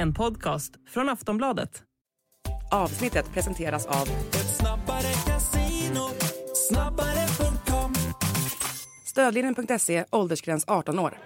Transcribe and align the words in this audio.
En 0.00 0.14
podcast 0.14 0.72
från 0.88 1.08
Aftonbladet. 1.08 1.82
Avsnittet 2.70 3.32
presenteras 3.32 3.86
av 3.86 4.08
Ett 4.28 4.56
snabbare 4.56 5.12
casino, 5.26 6.08
snabbare.com 6.68 7.94
Stödlinjen.se, 9.06 10.04
åldersgräns 10.10 10.64
18 10.66 10.98
år. 10.98 11.18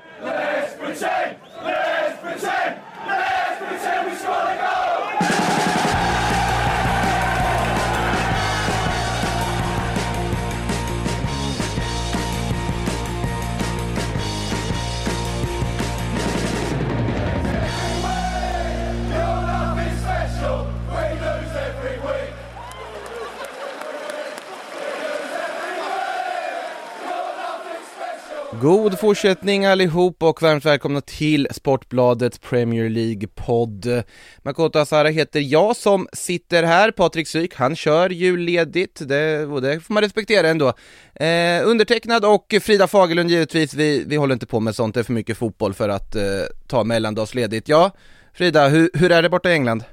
God 28.65 28.99
fortsättning 28.99 29.65
allihop 29.67 30.23
och 30.23 30.43
varmt 30.43 30.65
välkomna 30.65 31.01
till 31.01 31.49
Sportbladets 31.51 32.39
Premier 32.39 32.89
League-podd. 32.89 34.03
Makoto 34.43 34.79
Asara 34.79 35.09
heter 35.09 35.41
jag 35.41 35.77
som 35.77 36.09
sitter 36.13 36.63
här, 36.63 36.91
Patrik 36.91 37.29
Syk, 37.29 37.55
han 37.55 37.77
kör 37.77 38.11
julledigt, 38.11 39.09
det, 39.09 39.47
och 39.47 39.63
det 39.63 39.81
får 39.81 39.95
man 39.95 40.03
respektera 40.03 40.49
ändå. 40.49 40.69
Eh, 41.15 41.69
undertecknad 41.69 42.25
och 42.25 42.55
Frida 42.63 42.87
Fagerlund 42.87 43.31
givetvis, 43.31 43.75
vi, 43.75 44.05
vi 44.07 44.17
håller 44.17 44.33
inte 44.33 44.47
på 44.47 44.61
med 44.61 44.75
sånt, 44.75 44.95
det 44.95 45.01
är 45.01 45.05
för 45.05 45.13
mycket 45.13 45.37
fotboll 45.37 45.75
för 45.75 45.89
att 45.89 46.17
eh, 46.17 46.23
ta 46.67 46.85
mellandagsledigt. 46.85 47.69
Ja, 47.69 47.91
Frida, 48.35 48.69
hur, 48.69 48.91
hur 48.95 49.13
är 49.13 49.23
det 49.23 49.29
borta 49.31 49.51
i 49.51 49.53
England? 49.53 49.85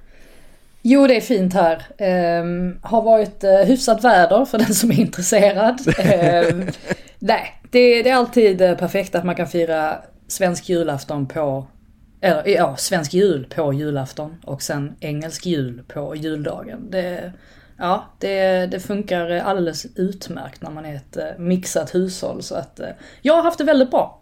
Jo, 0.81 1.08
det 1.08 1.16
är 1.16 1.22
fint 1.22 1.53
här. 1.53 1.86
Ehm, 1.98 2.80
har 2.81 3.02
varit 3.02 3.44
eh, 3.44 3.52
hyfsat 3.52 4.03
väder 4.03 4.46
för 4.46 4.58
den 4.58 4.74
som 4.74 4.92
är 4.92 5.00
intresserad. 5.00 5.80
Ehm, 5.98 6.68
nej, 7.22 7.62
det, 7.72 8.04
det 8.04 8.10
är 8.10 8.16
alltid 8.16 8.62
eh, 8.62 8.78
perfekt 8.78 9.16
att 9.16 9.24
man 9.24 9.36
kan 9.36 9.48
fira 9.48 9.98
svensk 10.28 10.70
julafton 10.70 11.28
på, 11.28 11.68
eller 12.22 12.48
ja, 12.48 12.76
svensk 12.78 13.14
jul 13.14 13.48
på 13.56 13.74
julafton 13.74 14.36
och 14.44 14.62
sen 14.62 14.96
engelsk 15.00 15.46
jul 15.46 15.84
på 15.88 16.16
juldagen. 16.16 16.92
Det, 16.92 17.34
ja, 17.78 18.06
det, 18.20 18.66
det 18.66 18.80
funkar 18.80 19.30
alldeles 19.30 19.86
utmärkt 19.96 20.62
när 20.62 20.72
man 20.72 20.86
är 20.86 20.96
ett 20.96 21.18
eh, 21.18 21.38
mixat 21.38 21.96
hushåll. 21.96 22.44
Så 22.44 22.56
att 22.56 22.80
eh, 22.80 22.90
jag 23.22 23.34
har 23.34 23.44
haft 23.44 23.58
det 23.58 23.64
väldigt 23.64 23.92
bra. 23.92 24.22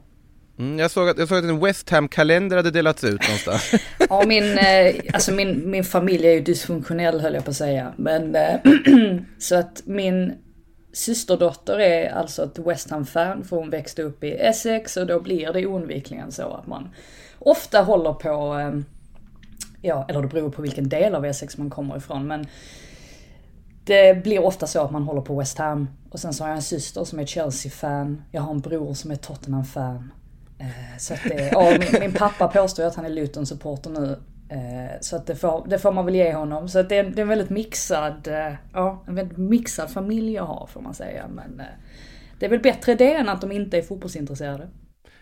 Mm, 0.60 0.80
jag, 0.80 0.92
såg 0.92 1.10
att, 1.10 1.18
jag 1.18 1.28
såg 1.28 1.38
att 1.38 1.44
en 1.44 1.60
West 1.60 1.90
Ham-kalender 1.90 2.58
hade 2.58 2.72
delats 2.72 3.04
ut 3.04 3.22
någonstans. 3.22 3.72
Ja, 4.10 4.24
min, 4.28 4.58
eh, 4.58 4.96
alltså 5.14 5.34
min, 5.34 5.70
min 5.70 5.84
familj 5.84 6.28
är 6.28 6.32
ju 6.32 6.42
dysfunktionell 6.42 7.20
höll 7.22 7.34
jag 7.34 7.46
på 7.46 7.52
att 7.52 7.58
säga. 7.58 7.94
Men 7.98 8.36
eh, 8.36 8.60
så 9.40 9.56
att 9.56 9.82
min 9.86 10.34
systerdotter 10.94 11.80
är 11.80 12.10
alltså 12.10 12.44
ett 12.44 12.60
West 12.60 12.90
Ham-fan 12.90 13.44
för 13.44 13.58
hon 13.58 13.70
växte 13.70 14.04
upp 14.04 14.24
i 14.24 14.32
Essex 14.32 14.98
och 14.98 15.08
då 15.08 15.20
blir 15.20 15.54
det 15.54 15.66
oundvikligen 15.66 16.32
så 16.32 16.54
att 16.54 16.68
man 16.68 16.90
ofta 17.40 17.82
håller 17.82 18.14
på, 18.14 18.54
ehm, 18.54 18.86
ja, 19.82 20.06
eller 20.10 20.22
det 20.22 20.28
beror 20.28 20.50
på 20.50 20.62
vilken 20.62 20.90
del 20.90 21.16
av 21.16 21.26
Essex 21.26 21.58
man 21.58 21.70
kommer 21.70 21.98
ifrån, 21.98 22.28
men 22.28 22.48
det 23.84 24.24
blir 24.24 24.44
ofta 24.44 24.68
så 24.68 24.82
att 24.82 24.92
man 24.92 25.04
håller 25.04 25.22
på 25.22 25.40
West 25.40 25.58
Ham. 25.58 25.88
Och 26.10 26.20
sen 26.20 26.34
så 26.34 26.44
har 26.44 26.50
jag 26.50 26.56
en 26.56 26.62
syster 26.62 27.04
som 27.04 27.20
är 27.20 27.26
Chelsea-fan, 27.26 28.24
jag 28.32 28.42
har 28.42 28.52
en 28.52 28.60
bror 28.60 28.94
som 28.94 29.12
är 29.12 29.16
Tottenham-fan. 29.16 30.12
Eh, 30.60 30.98
så 30.98 31.14
att 31.14 31.20
det, 31.24 31.50
ja, 31.52 31.78
min, 31.80 32.00
min 32.00 32.14
pappa 32.14 32.48
påstår 32.48 32.84
ju 32.84 32.90
att 32.90 32.96
han 32.96 33.06
är 33.06 33.10
Luton-supporter 33.10 33.90
nu. 33.90 34.18
Eh, 34.50 35.00
så 35.02 35.16
att 35.16 35.28
det 35.28 35.36
får, 35.36 35.66
det 35.68 35.80
får 35.80 35.92
man 35.92 36.06
väl 36.06 36.16
ge 36.16 36.34
honom. 36.34 36.70
Så 36.70 36.80
att 36.80 36.90
det, 36.90 36.98
är, 36.98 37.04
det 37.04 37.20
är 37.20 37.22
en 37.22 37.28
väldigt 37.28 37.50
mixad, 37.50 38.28
eh, 38.28 38.54
ja, 38.74 39.04
en 39.08 39.16
väldigt 39.16 39.38
mixad 39.38 39.92
familj 39.92 40.34
jag 40.34 40.44
har 40.44 40.68
får 40.74 40.82
man 40.82 40.94
säga. 40.94 41.28
Men 41.28 41.60
eh, 41.60 41.66
det 42.40 42.46
är 42.46 42.50
väl 42.50 42.60
bättre 42.60 42.96
det 42.96 43.14
än 43.14 43.30
att 43.30 43.42
de 43.42 43.52
inte 43.52 43.78
är 43.78 43.82
fotbollsintresserade. 43.82 44.70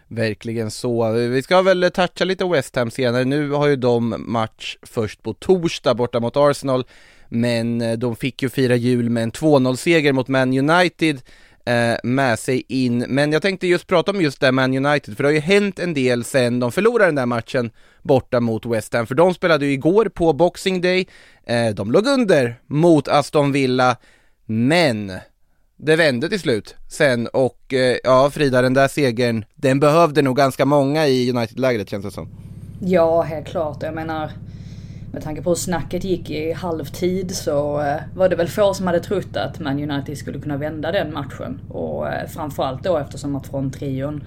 Verkligen 0.08 0.72
så. 0.72 1.12
Vi 1.12 1.42
ska 1.42 1.62
väl 1.62 1.92
toucha 1.94 2.26
lite 2.26 2.46
West 2.46 2.76
Ham 2.76 2.92
senare. 2.92 3.26
Nu 3.26 3.50
har 3.50 3.68
ju 3.68 3.76
de 3.76 4.16
match 4.18 4.78
först 4.82 5.24
på 5.24 5.34
torsdag 5.34 5.94
borta 5.94 6.20
mot 6.20 6.38
Arsenal, 6.38 6.84
men 7.30 8.00
de 8.00 8.16
fick 8.16 8.42
ju 8.42 8.50
fira 8.50 8.76
jul 8.76 9.10
med 9.10 9.24
en 9.24 9.32
2-0-seger 9.32 10.14
mot 10.14 10.28
Man 10.28 10.70
United 10.70 11.22
Eh, 11.68 11.98
med 12.04 12.40
sig 12.40 12.64
in. 12.68 13.06
Men 13.08 13.32
jag 13.32 13.42
tänkte 13.42 13.68
just 13.68 13.88
prata 13.88 14.12
om 14.12 14.22
just 14.22 14.42
det 14.42 14.52
Man 14.52 14.86
United, 14.86 15.16
för 15.18 15.24
det 15.24 15.30
har 15.30 15.34
ju 15.34 15.40
hänt 15.40 15.80
en 15.80 15.94
del 15.94 16.24
sen 16.24 16.60
de 16.60 16.72
förlorade 16.72 17.06
den 17.06 17.16
där 17.16 17.26
matchen 17.26 17.72
borta 18.02 18.40
mot 18.40 18.66
West 18.66 18.94
Ham, 18.94 19.08
för 19.08 19.16
de 19.16 19.34
spelade 19.34 19.66
ju 19.66 19.72
igår 19.72 20.06
på 20.06 20.34
Boxing 20.34 20.82
Day. 20.82 21.08
Eh, 21.46 21.70
de 21.76 21.92
låg 21.92 22.08
under 22.08 22.60
mot 22.68 23.08
Aston 23.08 23.52
Villa, 23.52 23.96
men 24.46 25.12
det 25.78 25.96
vände 25.96 26.30
till 26.30 26.40
slut 26.40 26.76
sen 26.90 27.28
och 27.28 27.74
eh, 27.74 27.98
ja 28.04 28.30
Frida, 28.30 28.62
den 28.62 28.74
där 28.74 28.88
segern, 28.88 29.46
den 29.56 29.80
behövde 29.80 30.22
nog 30.22 30.38
ganska 30.38 30.66
många 30.66 31.08
i 31.08 31.32
United-lägret 31.32 31.90
känns 31.90 32.06
det 32.06 32.12
som. 32.12 32.30
Ja, 32.82 33.22
helt 33.22 33.48
klart. 33.48 33.84
Jag 33.84 33.96
menar, 33.96 34.32
med 35.18 35.24
tanke 35.24 35.42
på 35.42 35.50
hur 35.50 35.56
snacket 35.56 36.04
gick 36.04 36.30
i 36.30 36.54
halvtid 36.54 37.36
så 37.36 37.82
eh, 37.82 37.96
var 38.16 38.30
det 38.30 38.36
väl 38.36 38.48
få 38.48 38.74
som 38.74 38.88
hade 38.88 39.00
trott 39.00 39.38
att 39.38 39.60
Man 39.60 39.92
United 39.92 40.18
skulle 40.18 40.40
kunna 40.40 40.58
vända 40.58 40.92
den 40.92 41.14
matchen. 41.14 41.62
Och 41.70 42.08
eh, 42.08 42.28
framförallt 42.28 42.84
då 42.84 42.98
eftersom 42.98 43.36
att 43.36 43.48
från 43.48 43.72
trion 43.72 44.24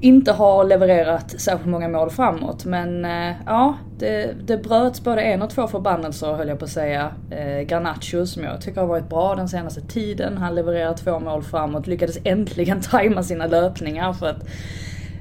inte 0.00 0.32
har 0.32 0.64
levererat 0.64 1.40
särskilt 1.40 1.70
många 1.70 1.88
mål 1.88 2.10
framåt. 2.10 2.64
Men 2.64 3.04
eh, 3.04 3.36
ja, 3.46 3.74
det, 3.98 4.34
det 4.46 4.56
bröts 4.56 5.04
både 5.04 5.22
en 5.22 5.42
och 5.42 5.50
två 5.50 5.66
förbannelser 5.66 6.32
höll 6.32 6.48
jag 6.48 6.58
på 6.58 6.64
att 6.64 6.70
säga. 6.70 7.10
Eh, 7.30 7.66
Garnacho 7.66 8.26
som 8.26 8.44
jag 8.44 8.60
tycker 8.60 8.80
har 8.80 8.88
varit 8.88 9.08
bra 9.08 9.34
den 9.34 9.48
senaste 9.48 9.80
tiden. 9.80 10.38
Han 10.38 10.54
levererar 10.54 10.94
två 10.94 11.20
mål 11.20 11.42
framåt, 11.42 11.86
lyckades 11.86 12.18
äntligen 12.24 12.80
tajma 12.90 13.22
sina 13.22 13.46
löpningar 13.46 14.12
för 14.12 14.26
att 14.26 14.46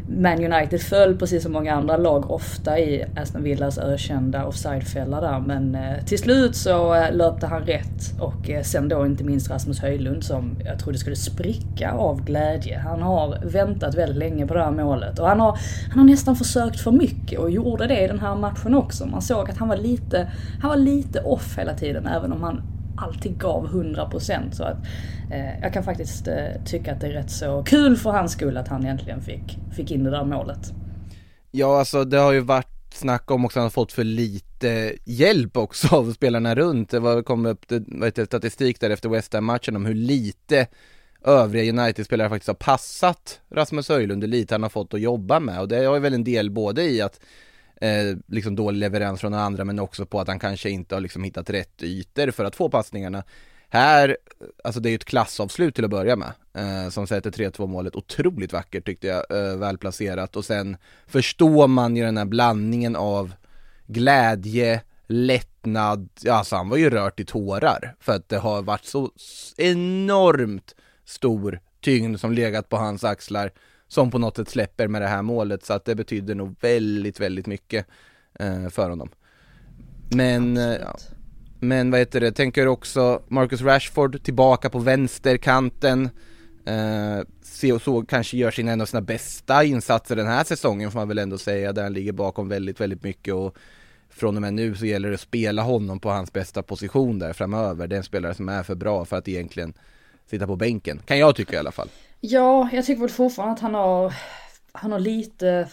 man 0.08 0.54
United 0.54 0.82
föll 0.82 1.18
precis 1.18 1.44
som 1.44 1.52
många 1.52 1.74
andra 1.74 1.98
lag 1.98 2.32
ofta 2.32 2.80
i 2.80 3.06
Aston 3.16 3.44
Villas 3.44 3.78
ökända 3.78 4.46
offsidefälla 4.46 5.22
där. 5.22 5.40
Men 5.40 5.76
eh, 5.76 6.06
till 6.06 6.20
slut 6.20 6.56
så 6.56 6.96
eh, 6.96 7.16
löpte 7.16 7.48
han 7.48 7.62
rätt 7.62 8.20
och 8.20 8.50
eh, 8.50 8.64
sen 8.64 8.90
då 8.90 9.06
inte 9.06 9.24
minst 9.24 9.50
Rasmus 9.50 9.80
Höjlund 9.80 10.24
som 10.24 10.58
jag 10.66 10.80
trodde 10.80 10.98
skulle 10.98 11.16
spricka 11.16 11.92
av 11.92 12.24
glädje. 12.24 12.80
Han 12.80 13.02
har 13.02 13.40
väntat 13.46 13.96
väldigt 13.96 14.18
länge 14.18 14.48
på 14.48 14.54
det 14.54 14.64
här 14.64 14.72
målet 14.72 15.20
och 15.20 15.28
han 15.28 15.40
har, 15.40 15.60
han 15.90 16.00
har 16.00 16.06
nästan 16.06 16.36
försökt 16.36 16.80
för 16.80 16.92
mycket 16.92 17.40
och 17.40 17.52
gjorde 17.52 17.88
det 17.88 18.02
i 18.04 18.08
den 18.08 18.20
här 18.20 18.36
matchen 18.36 18.76
också. 18.76 19.06
Man 19.06 19.22
såg 19.22 19.50
att 19.50 19.58
han 19.58 19.68
var 19.68 19.78
lite, 19.78 20.32
han 20.62 20.70
var 20.70 20.78
lite 20.78 21.22
off 21.22 21.58
hela 21.58 21.74
tiden 21.74 22.08
även 22.08 22.32
om 22.34 22.44
han 22.44 22.62
alltid 22.98 23.40
gav 23.40 23.68
100% 23.68 24.52
så 24.52 24.64
att 24.64 24.78
eh, 25.32 25.60
jag 25.62 25.74
kan 25.74 25.84
faktiskt 25.84 26.28
eh, 26.28 26.64
tycka 26.66 26.94
att 26.94 27.02
det 27.02 27.08
är 27.08 27.12
rätt 27.12 27.32
så 27.32 27.64
kul 27.64 27.98
för 27.98 28.12
hans 28.12 28.32
skull 28.32 28.58
att 28.58 28.68
han 28.68 28.86
äntligen 28.86 29.22
fick, 29.22 29.58
fick 29.76 29.92
in 29.92 30.04
det 30.04 30.10
där 30.10 30.26
målet. 30.26 30.74
Ja, 31.52 31.80
alltså 31.80 32.04
det 32.04 32.18
har 32.18 32.32
ju 32.32 32.40
varit 32.40 32.68
snack 32.94 33.32
om 33.32 33.46
också 33.46 33.60
att 33.60 33.62
han 33.62 33.66
har 33.66 33.70
fått 33.70 33.92
för 33.92 34.04
lite 34.04 34.94
hjälp 35.04 35.58
också 35.58 35.96
av 35.96 36.14
spelarna 36.14 36.56
runt. 36.56 36.90
Det 36.90 37.00
var, 37.00 37.22
kom 37.22 37.46
upp 37.46 37.66
vad 37.70 38.04
heter, 38.04 38.22
det, 38.22 38.26
statistik 38.26 38.80
där 38.80 38.90
efter 38.90 39.10
West 39.10 39.34
Ham-matchen 39.34 39.76
om 39.76 39.86
hur 39.86 39.96
lite 39.96 40.68
övriga 41.26 41.82
United-spelare 41.82 42.30
faktiskt 42.30 42.48
har 42.48 42.56
passat 42.56 43.42
Rasmus 43.52 43.90
Höjlund, 43.90 44.24
hur 44.24 44.30
lite 44.30 44.54
han 44.54 44.64
har 44.64 44.70
fått 44.70 44.94
att 44.94 45.02
jobba 45.02 45.40
med 45.40 45.60
och 45.60 45.68
det 45.68 45.86
har 45.86 45.94
ju 45.96 46.00
väl 46.00 46.14
en 46.14 46.24
del 46.24 46.52
både 46.52 46.84
i 46.84 47.02
att 47.02 47.20
eh, 47.84 48.18
liksom 48.28 48.56
dålig 48.56 48.80
leverans 48.80 49.22
från 49.22 49.34
andra 49.34 49.66
men 49.66 49.80
också 49.80 50.06
på 50.06 50.20
att 50.20 50.28
han 50.28 50.40
kanske 50.40 50.70
inte 50.70 50.96
har 50.96 51.02
liksom 51.02 51.24
hittat 51.24 51.50
rätt 51.50 51.84
ytor 51.84 52.32
för 52.32 52.46
att 52.46 52.56
få 52.56 52.70
passningarna. 52.70 53.24
Här, 53.70 54.18
alltså 54.64 54.82
det 54.82 54.90
är 54.90 54.92
ju 54.92 54.96
ett 54.96 55.06
klassavslut 55.06 55.76
till 55.76 55.86
att 55.86 55.92
börja 55.92 56.16
med, 56.16 56.32
eh, 56.54 56.90
som 56.90 57.08
sätter 57.08 57.32
3-2 57.32 57.68
målet, 57.68 57.96
otroligt 57.96 58.54
vackert 58.54 58.86
tyckte 58.86 59.08
jag, 59.08 59.32
eh, 59.32 59.58
välplacerat. 59.58 60.36
Och 60.36 60.46
sen 60.46 60.78
förstår 61.08 61.68
man 61.68 61.96
ju 61.96 62.04
den 62.04 62.18
här 62.18 62.26
blandningen 62.26 62.96
av 62.96 63.34
glädje, 63.88 64.82
lättnad, 65.08 66.10
ja 66.22 66.34
alltså 66.34 66.56
han 66.56 66.70
var 66.70 66.78
ju 66.78 66.90
rört 66.90 67.20
i 67.20 67.26
tårar 67.26 67.96
för 68.00 68.16
att 68.16 68.30
det 68.30 68.38
har 68.38 68.62
varit 68.62 68.86
så 68.86 69.12
enormt 69.58 70.76
stor 71.06 71.60
tyngd 71.82 72.20
som 72.20 72.34
legat 72.34 72.70
på 72.70 72.78
hans 72.78 73.04
axlar 73.04 73.52
som 73.94 74.12
på 74.12 74.18
något 74.18 74.36
sätt 74.36 74.50
släpper 74.50 74.88
med 74.88 75.02
det 75.02 75.08
här 75.08 75.22
målet 75.22 75.66
så 75.66 75.74
att 75.74 75.86
det 75.86 75.96
betyder 75.96 76.36
nog 76.36 76.56
väldigt, 76.62 77.20
väldigt 77.20 77.48
mycket 77.48 77.86
eh, 78.40 78.70
för 78.70 78.90
honom. 78.90 79.10
Men, 80.10 80.58
eh, 80.58 80.64
ja. 80.64 80.98
men 81.60 81.92
vad 81.92 82.00
heter 82.00 82.22
det, 82.22 82.32
tänker 82.32 82.68
också 82.68 83.22
Marcus 83.28 83.62
Rashford 83.62 84.24
tillbaka 84.24 84.70
på 84.70 84.80
vänsterkanten. 84.80 86.10
Eh, 86.66 87.74
och 87.74 87.82
så 87.82 88.06
kanske 88.06 88.38
gör 88.38 88.52
sin 88.52 88.68
en 88.68 88.82
av 88.82 88.86
sina 88.86 89.02
bästa 89.02 89.64
insatser 89.64 90.16
den 90.16 90.28
här 90.28 90.44
säsongen 90.44 90.92
får 90.92 91.00
man 91.00 91.08
väl 91.08 91.18
ändå 91.18 91.38
säga, 91.38 91.74
där 91.74 91.84
han 91.84 91.94
ligger 91.94 92.12
bakom 92.12 92.50
väldigt, 92.50 92.82
väldigt 92.82 93.04
mycket 93.04 93.34
och 93.34 93.58
från 94.10 94.36
och 94.36 94.42
med 94.42 94.54
nu 94.54 94.76
så 94.76 94.86
gäller 94.86 95.10
det 95.10 95.16
att 95.16 95.22
spela 95.22 95.62
honom 95.62 96.00
på 96.00 96.10
hans 96.10 96.34
bästa 96.34 96.64
position 96.64 97.20
där 97.20 97.34
framöver. 97.34 97.88
Det 97.88 97.96
är 97.96 97.98
en 97.98 98.04
spelare 98.04 98.34
som 98.34 98.50
är 98.50 98.64
för 98.64 98.76
bra 98.76 99.06
för 99.06 99.18
att 99.18 99.28
egentligen 99.28 99.74
sitta 100.26 100.48
på 100.48 100.56
bänken, 100.56 101.02
kan 101.06 101.20
jag 101.20 101.36
tycka 101.36 101.56
i 101.56 101.60
alla 101.60 101.72
fall. 101.72 101.90
Ja, 102.26 102.70
jag 102.74 102.86
tycker 102.86 103.02
väl 103.02 103.10
fortfarande 103.10 103.54
att 103.54 103.60
han 103.60 103.74
har, 103.74 104.14
han 104.72 104.92
har 104.92 105.00
lite, 105.00 105.68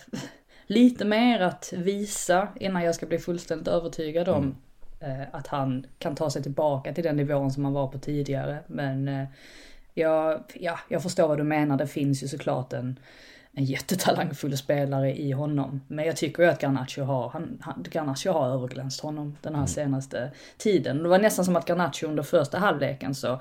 lite 0.67 1.05
mer 1.05 1.41
att 1.41 1.73
visa 1.77 2.49
innan 2.61 2.83
jag 2.83 2.95
ska 2.95 3.07
bli 3.07 3.19
fullständigt 3.19 3.69
övertygad 3.69 4.29
om 4.29 4.57
eh, 5.01 5.23
att 5.33 5.47
han 5.47 5.87
kan 5.99 6.15
ta 6.15 6.31
sig 6.31 6.43
tillbaka 6.43 6.93
till 6.93 7.05
den 7.05 7.17
nivån 7.17 7.51
som 7.51 7.65
han 7.65 7.73
var 7.73 7.89
på 7.89 7.99
tidigare. 7.99 8.59
Men 8.67 9.09
eh, 9.09 9.25
jag, 9.95 10.43
ja, 10.55 10.79
jag 10.89 11.03
förstår 11.03 11.29
vad 11.29 11.39
du 11.39 11.45
menar, 11.45 11.77
det 11.77 11.87
finns 11.87 12.23
ju 12.23 12.29
såklart 12.29 12.73
en, 12.73 12.99
en 13.53 13.65
jättetalangfull 13.65 14.57
spelare 14.57 15.17
i 15.17 15.33
honom. 15.33 15.81
Men 15.89 16.05
jag 16.05 16.17
tycker 16.17 16.43
ju 16.43 16.49
att 16.49 16.63
Garnacho 16.63 17.03
har, 17.03 17.29
han, 17.29 17.59
han, 17.61 17.85
Garnacho 17.93 18.31
har 18.31 18.49
överglänst 18.49 19.01
honom 19.01 19.37
den 19.43 19.55
här 19.55 19.67
senaste 19.67 20.31
tiden. 20.59 21.03
Det 21.03 21.09
var 21.09 21.19
nästan 21.19 21.45
som 21.45 21.57
att 21.57 21.69
Garnacho 21.69 22.07
under 22.07 22.23
första 22.23 22.59
halvleken 22.59 23.15
så, 23.15 23.41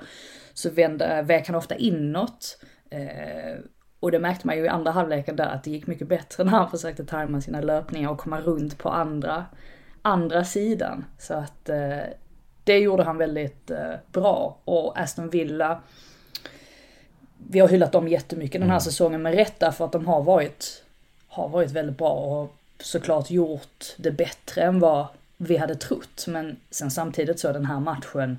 så 0.54 0.70
vände, 0.70 1.22
vek 1.22 1.46
han 1.46 1.56
ofta 1.56 1.76
inåt. 1.76 2.58
Eh, 2.90 3.58
och 4.00 4.10
det 4.10 4.18
märkte 4.18 4.46
man 4.46 4.56
ju 4.56 4.64
i 4.64 4.68
andra 4.68 4.90
halvleken 4.90 5.36
där 5.36 5.46
att 5.46 5.64
det 5.64 5.70
gick 5.70 5.86
mycket 5.86 6.08
bättre 6.08 6.44
när 6.44 6.52
han 6.52 6.70
försökte 6.70 7.04
tajma 7.04 7.40
sina 7.40 7.60
löpningar 7.60 8.10
och 8.10 8.18
komma 8.18 8.40
runt 8.40 8.78
på 8.78 8.88
andra, 8.88 9.46
andra 10.02 10.44
sidan. 10.44 11.04
Så 11.18 11.34
att 11.34 11.68
eh, 11.68 11.98
det 12.64 12.78
gjorde 12.78 13.02
han 13.02 13.18
väldigt 13.18 13.70
eh, 13.70 13.94
bra. 14.12 14.56
Och 14.64 14.98
Aston 15.00 15.30
Villa, 15.30 15.80
vi 17.48 17.60
har 17.60 17.68
hyllat 17.68 17.92
dem 17.92 18.08
jättemycket 18.08 18.60
den 18.60 18.70
här 18.70 18.78
säsongen 18.78 19.22
med 19.22 19.34
rätta 19.34 19.72
för 19.72 19.84
att 19.84 19.92
de 19.92 20.06
har 20.06 20.22
varit, 20.22 20.84
har 21.28 21.48
varit 21.48 21.70
väldigt 21.70 21.98
bra 21.98 22.12
och 22.12 22.56
såklart 22.78 23.30
gjort 23.30 23.94
det 23.96 24.10
bättre 24.10 24.62
än 24.62 24.80
vad 24.80 25.06
vi 25.36 25.56
hade 25.56 25.74
trott. 25.74 26.24
Men 26.28 26.56
sen 26.70 26.90
samtidigt 26.90 27.40
så 27.40 27.52
den 27.52 27.64
här 27.64 27.80
matchen, 27.80 28.38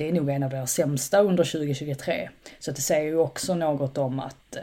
det 0.00 0.08
är 0.08 0.12
nog 0.12 0.28
en 0.28 0.42
av 0.42 0.50
deras 0.50 0.72
sämsta 0.72 1.20
under 1.20 1.44
2023. 1.44 2.30
Så 2.58 2.70
det 2.70 2.80
säger 2.80 3.04
ju 3.04 3.16
också 3.16 3.54
något 3.54 3.98
om 3.98 4.20
att 4.20 4.56
eh, 4.56 4.62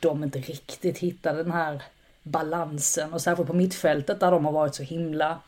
de 0.00 0.24
inte 0.24 0.38
riktigt 0.38 0.98
hittade 0.98 1.42
den 1.42 1.52
här 1.52 1.82
balansen 2.22 3.12
och 3.12 3.22
särskilt 3.22 3.48
på 3.48 3.54
mittfältet 3.54 4.20
där 4.20 4.30
de 4.30 4.44
har 4.44 4.52
varit 4.52 4.74
så 4.74 4.82
himla 4.82 5.38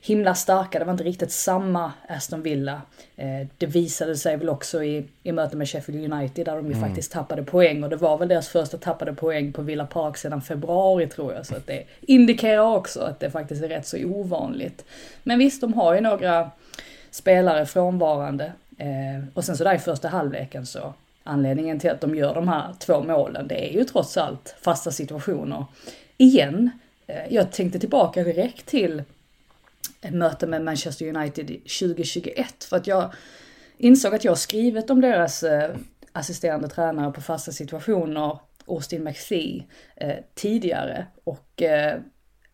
himla 0.00 0.34
starka. 0.34 0.78
Det 0.78 0.84
var 0.84 0.92
inte 0.92 1.04
riktigt 1.04 1.32
samma 1.32 1.92
Aston 2.08 2.42
Villa. 2.42 2.82
Eh, 3.16 3.46
det 3.58 3.66
visade 3.66 4.16
sig 4.16 4.36
väl 4.36 4.48
också 4.48 4.84
i, 4.84 5.04
i 5.22 5.32
mötet 5.32 5.58
med 5.58 5.68
Sheffield 5.68 6.12
United 6.12 6.46
där 6.46 6.56
de 6.56 6.68
ju 6.68 6.74
faktiskt 6.74 7.12
tappade 7.12 7.42
poäng 7.42 7.84
och 7.84 7.90
det 7.90 7.96
var 7.96 8.18
väl 8.18 8.28
deras 8.28 8.48
första 8.48 8.78
tappade 8.78 9.14
poäng 9.14 9.52
på 9.52 9.62
Villa 9.62 9.86
Park 9.86 10.16
sedan 10.16 10.42
februari 10.42 11.06
tror 11.06 11.34
jag. 11.34 11.46
Så 11.46 11.56
att 11.56 11.66
det 11.66 11.84
indikerar 12.00 12.76
också 12.76 13.00
att 13.00 13.20
det 13.20 13.30
faktiskt 13.30 13.62
är 13.62 13.68
rätt 13.68 13.86
så 13.86 14.04
ovanligt. 14.04 14.84
Men 15.22 15.38
visst, 15.38 15.60
de 15.60 15.74
har 15.74 15.94
ju 15.94 16.00
några 16.00 16.50
spelare 17.10 17.66
frånvarande. 17.66 18.52
Eh, 18.82 19.24
och 19.34 19.44
sen 19.44 19.56
så 19.56 19.64
där 19.64 19.74
i 19.74 19.78
första 19.78 20.08
halvleken 20.08 20.66
så 20.66 20.94
anledningen 21.24 21.78
till 21.78 21.90
att 21.90 22.00
de 22.00 22.14
gör 22.14 22.34
de 22.34 22.48
här 22.48 22.74
två 22.78 23.02
målen, 23.02 23.48
det 23.48 23.70
är 23.70 23.72
ju 23.72 23.84
trots 23.84 24.16
allt 24.16 24.54
fasta 24.60 24.90
situationer. 24.90 25.64
Igen, 26.16 26.70
eh, 27.06 27.34
jag 27.34 27.52
tänkte 27.52 27.78
tillbaka 27.78 28.24
direkt 28.24 28.66
till 28.66 29.02
ett 30.00 30.14
möte 30.14 30.46
med 30.46 30.64
Manchester 30.64 31.16
United 31.16 31.46
2021 31.46 32.64
för 32.64 32.76
att 32.76 32.86
jag 32.86 33.12
insåg 33.78 34.14
att 34.14 34.24
jag 34.24 34.38
skrivit 34.38 34.90
om 34.90 35.00
deras 35.00 35.42
eh, 35.42 35.74
assisterande 36.12 36.68
tränare 36.68 37.12
på 37.12 37.20
fasta 37.20 37.52
situationer, 37.52 38.38
Austin 38.66 39.04
McPhee, 39.04 39.64
eh, 39.96 40.16
tidigare. 40.34 41.06
Och 41.24 41.62
eh, 41.62 42.00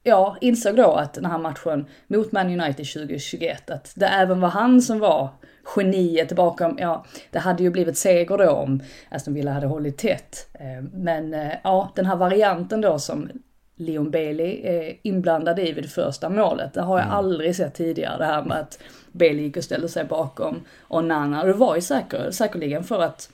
ja, 0.02 0.36
insåg 0.40 0.76
då 0.76 0.92
att 0.92 1.14
den 1.14 1.24
här 1.24 1.38
matchen 1.38 1.86
mot 2.06 2.32
Man 2.32 2.60
United 2.60 2.86
2021, 2.86 3.70
att 3.70 3.92
det 3.96 4.06
även 4.06 4.40
var 4.40 4.48
han 4.48 4.82
som 4.82 4.98
var 4.98 5.30
geniet 5.76 6.32
bakom, 6.32 6.76
ja, 6.80 7.04
det 7.30 7.38
hade 7.38 7.62
ju 7.62 7.70
blivit 7.70 7.98
seger 7.98 8.38
då 8.38 8.50
om 8.50 8.82
Aston 9.10 9.34
Villa 9.34 9.52
hade 9.52 9.66
hållit 9.66 9.98
tätt. 9.98 10.48
Eh, 10.54 10.82
Men 10.92 11.34
eh, 11.34 11.52
ja, 11.64 11.92
den 11.94 12.06
här 12.06 12.16
varianten 12.16 12.80
då 12.80 12.98
som 12.98 13.30
Leon 13.76 14.10
Bailey 14.10 14.60
är 14.66 14.96
inblandad 15.02 15.58
i 15.58 15.72
vid 15.72 15.84
det 15.84 15.88
första 15.88 16.28
målet. 16.28 16.74
Det 16.74 16.82
har 16.82 16.98
jag 16.98 17.08
aldrig 17.08 17.56
sett 17.56 17.74
tidigare, 17.74 18.18
det 18.18 18.24
här 18.24 18.42
med 18.42 18.60
att 18.60 18.78
Bailey 19.12 19.44
gick 19.44 19.56
och 19.56 19.64
ställde 19.64 19.88
sig 19.88 20.04
bakom 20.04 20.60
Onana. 20.88 21.44
Det 21.44 21.52
var 21.52 21.74
ju 21.74 21.80
säker, 21.80 22.30
säkerligen 22.30 22.84
för 22.84 23.02
att 23.02 23.30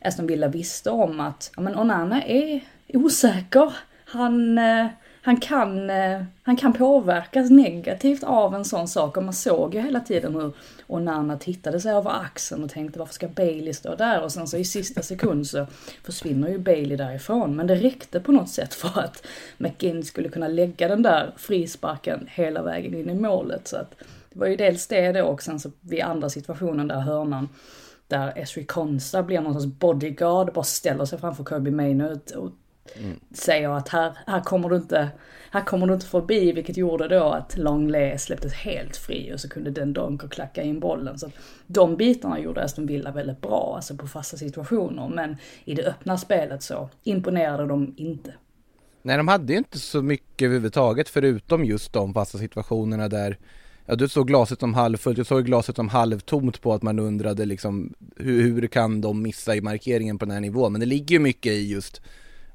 Aston 0.00 0.26
Villa 0.26 0.48
visste 0.48 0.90
om 0.90 1.20
att 1.20 1.52
ja, 1.56 1.62
men 1.62 1.78
Onana 1.78 2.22
är 2.22 2.60
osäker. 2.88 3.72
Han, 4.04 4.58
eh, 4.58 4.86
han, 5.26 5.36
kan, 5.36 5.90
eh, 5.90 6.22
han 6.42 6.56
kan 6.56 6.72
påverkas 6.72 7.50
negativt 7.50 8.24
av 8.24 8.54
en 8.54 8.64
sån 8.64 8.88
sak 8.88 9.16
och 9.16 9.22
man 9.22 9.34
såg 9.34 9.74
ju 9.74 9.80
hela 9.80 10.00
tiden 10.00 10.34
hur 10.34 10.52
Onana 10.86 11.38
tittade 11.38 11.80
sig 11.80 11.92
över 11.92 12.10
axeln 12.10 12.64
och 12.64 12.70
tänkte 12.70 12.98
varför 12.98 13.14
ska 13.14 13.28
Bailey 13.28 13.74
stå 13.74 13.94
där? 13.94 14.22
Och 14.22 14.32
sen 14.32 14.46
så 14.46 14.56
i 14.56 14.64
sista 14.64 15.02
sekund 15.02 15.46
så 15.46 15.66
försvinner 16.04 16.48
ju 16.48 16.58
Bailey 16.58 16.96
därifrån. 16.96 17.56
Men 17.56 17.66
det 17.66 17.74
räckte 17.74 18.20
på 18.20 18.32
något 18.32 18.48
sätt 18.48 18.74
för 18.74 19.00
att 19.00 19.26
McGinn 19.58 20.04
skulle 20.04 20.28
kunna 20.28 20.48
lägga 20.48 20.88
den 20.88 21.02
där 21.02 21.34
frisparken 21.36 22.28
hela 22.30 22.62
vägen 22.62 22.94
in 22.94 23.10
i 23.10 23.14
målet. 23.14 23.68
Så 23.68 23.76
att 23.76 23.94
det 24.30 24.38
var 24.38 24.46
ju 24.46 24.56
dels 24.56 24.86
det 24.86 25.12
då 25.12 25.24
och 25.24 25.42
sen 25.42 25.60
så 25.60 25.70
vid 25.80 26.02
andra 26.02 26.28
situationen 26.28 26.88
där 26.88 27.00
hörnan 27.00 27.48
där 28.08 28.38
Esri 28.38 28.64
Konsa 28.64 29.22
blir 29.22 29.40
någon 29.40 29.54
sorts 29.54 29.78
bodyguard, 29.78 30.52
bara 30.52 30.64
ställer 30.64 31.04
sig 31.04 31.18
framför 31.18 31.44
Kirby 31.44 31.70
Maynard 31.70 32.20
och 32.36 32.50
säger 33.32 33.68
att 33.68 33.88
här, 33.88 34.18
här, 34.26 34.40
kommer 34.40 34.68
du 34.68 34.76
inte, 34.76 35.08
här 35.50 35.64
kommer 35.64 35.86
du 35.86 35.94
inte 35.94 36.06
förbi, 36.06 36.52
vilket 36.52 36.76
gjorde 36.76 37.08
då 37.08 37.24
att 37.24 37.56
Longley 37.56 38.18
släpptes 38.18 38.52
helt 38.52 38.96
fri 38.96 39.34
och 39.34 39.40
så 39.40 39.48
kunde 39.48 39.70
den 39.70 39.92
Donker 39.92 40.28
klacka 40.28 40.62
in 40.62 40.80
bollen. 40.80 41.18
Så 41.18 41.26
att 41.26 41.32
de 41.66 41.96
bitarna 41.96 42.40
gjorde 42.40 42.64
Aston 42.64 42.86
Villa 42.86 43.10
väldigt 43.10 43.40
bra, 43.40 43.72
alltså 43.76 43.96
på 43.96 44.06
fasta 44.06 44.36
situationer, 44.36 45.08
men 45.08 45.36
i 45.64 45.74
det 45.74 45.82
öppna 45.82 46.18
spelet 46.18 46.62
så 46.62 46.88
imponerade 47.04 47.66
de 47.66 47.94
inte. 47.96 48.34
Nej, 49.02 49.16
de 49.16 49.28
hade 49.28 49.52
ju 49.52 49.58
inte 49.58 49.78
så 49.78 50.02
mycket 50.02 50.46
överhuvudtaget 50.46 51.08
förutom 51.08 51.64
just 51.64 51.92
de 51.92 52.14
fasta 52.14 52.38
situationerna 52.38 53.08
där 53.08 53.38
Ja, 53.88 53.94
du 53.96 54.08
såg 54.08 54.26
glaset 54.26 54.60
som 54.60 54.74
halvfullt, 54.74 55.18
jag 55.18 55.26
såg 55.26 55.44
glaset 55.44 55.76
som 55.76 55.88
halvtomt 55.88 56.60
på 56.60 56.72
att 56.72 56.82
man 56.82 56.98
undrade 56.98 57.44
liksom 57.44 57.94
hur, 58.16 58.42
hur 58.42 58.66
kan 58.66 59.00
de 59.00 59.22
missa 59.22 59.56
i 59.56 59.60
markeringen 59.60 60.18
på 60.18 60.24
den 60.24 60.34
här 60.34 60.40
nivån? 60.40 60.72
Men 60.72 60.80
det 60.80 60.86
ligger 60.86 61.12
ju 61.12 61.18
mycket 61.18 61.52
i 61.52 61.72
just 61.72 62.02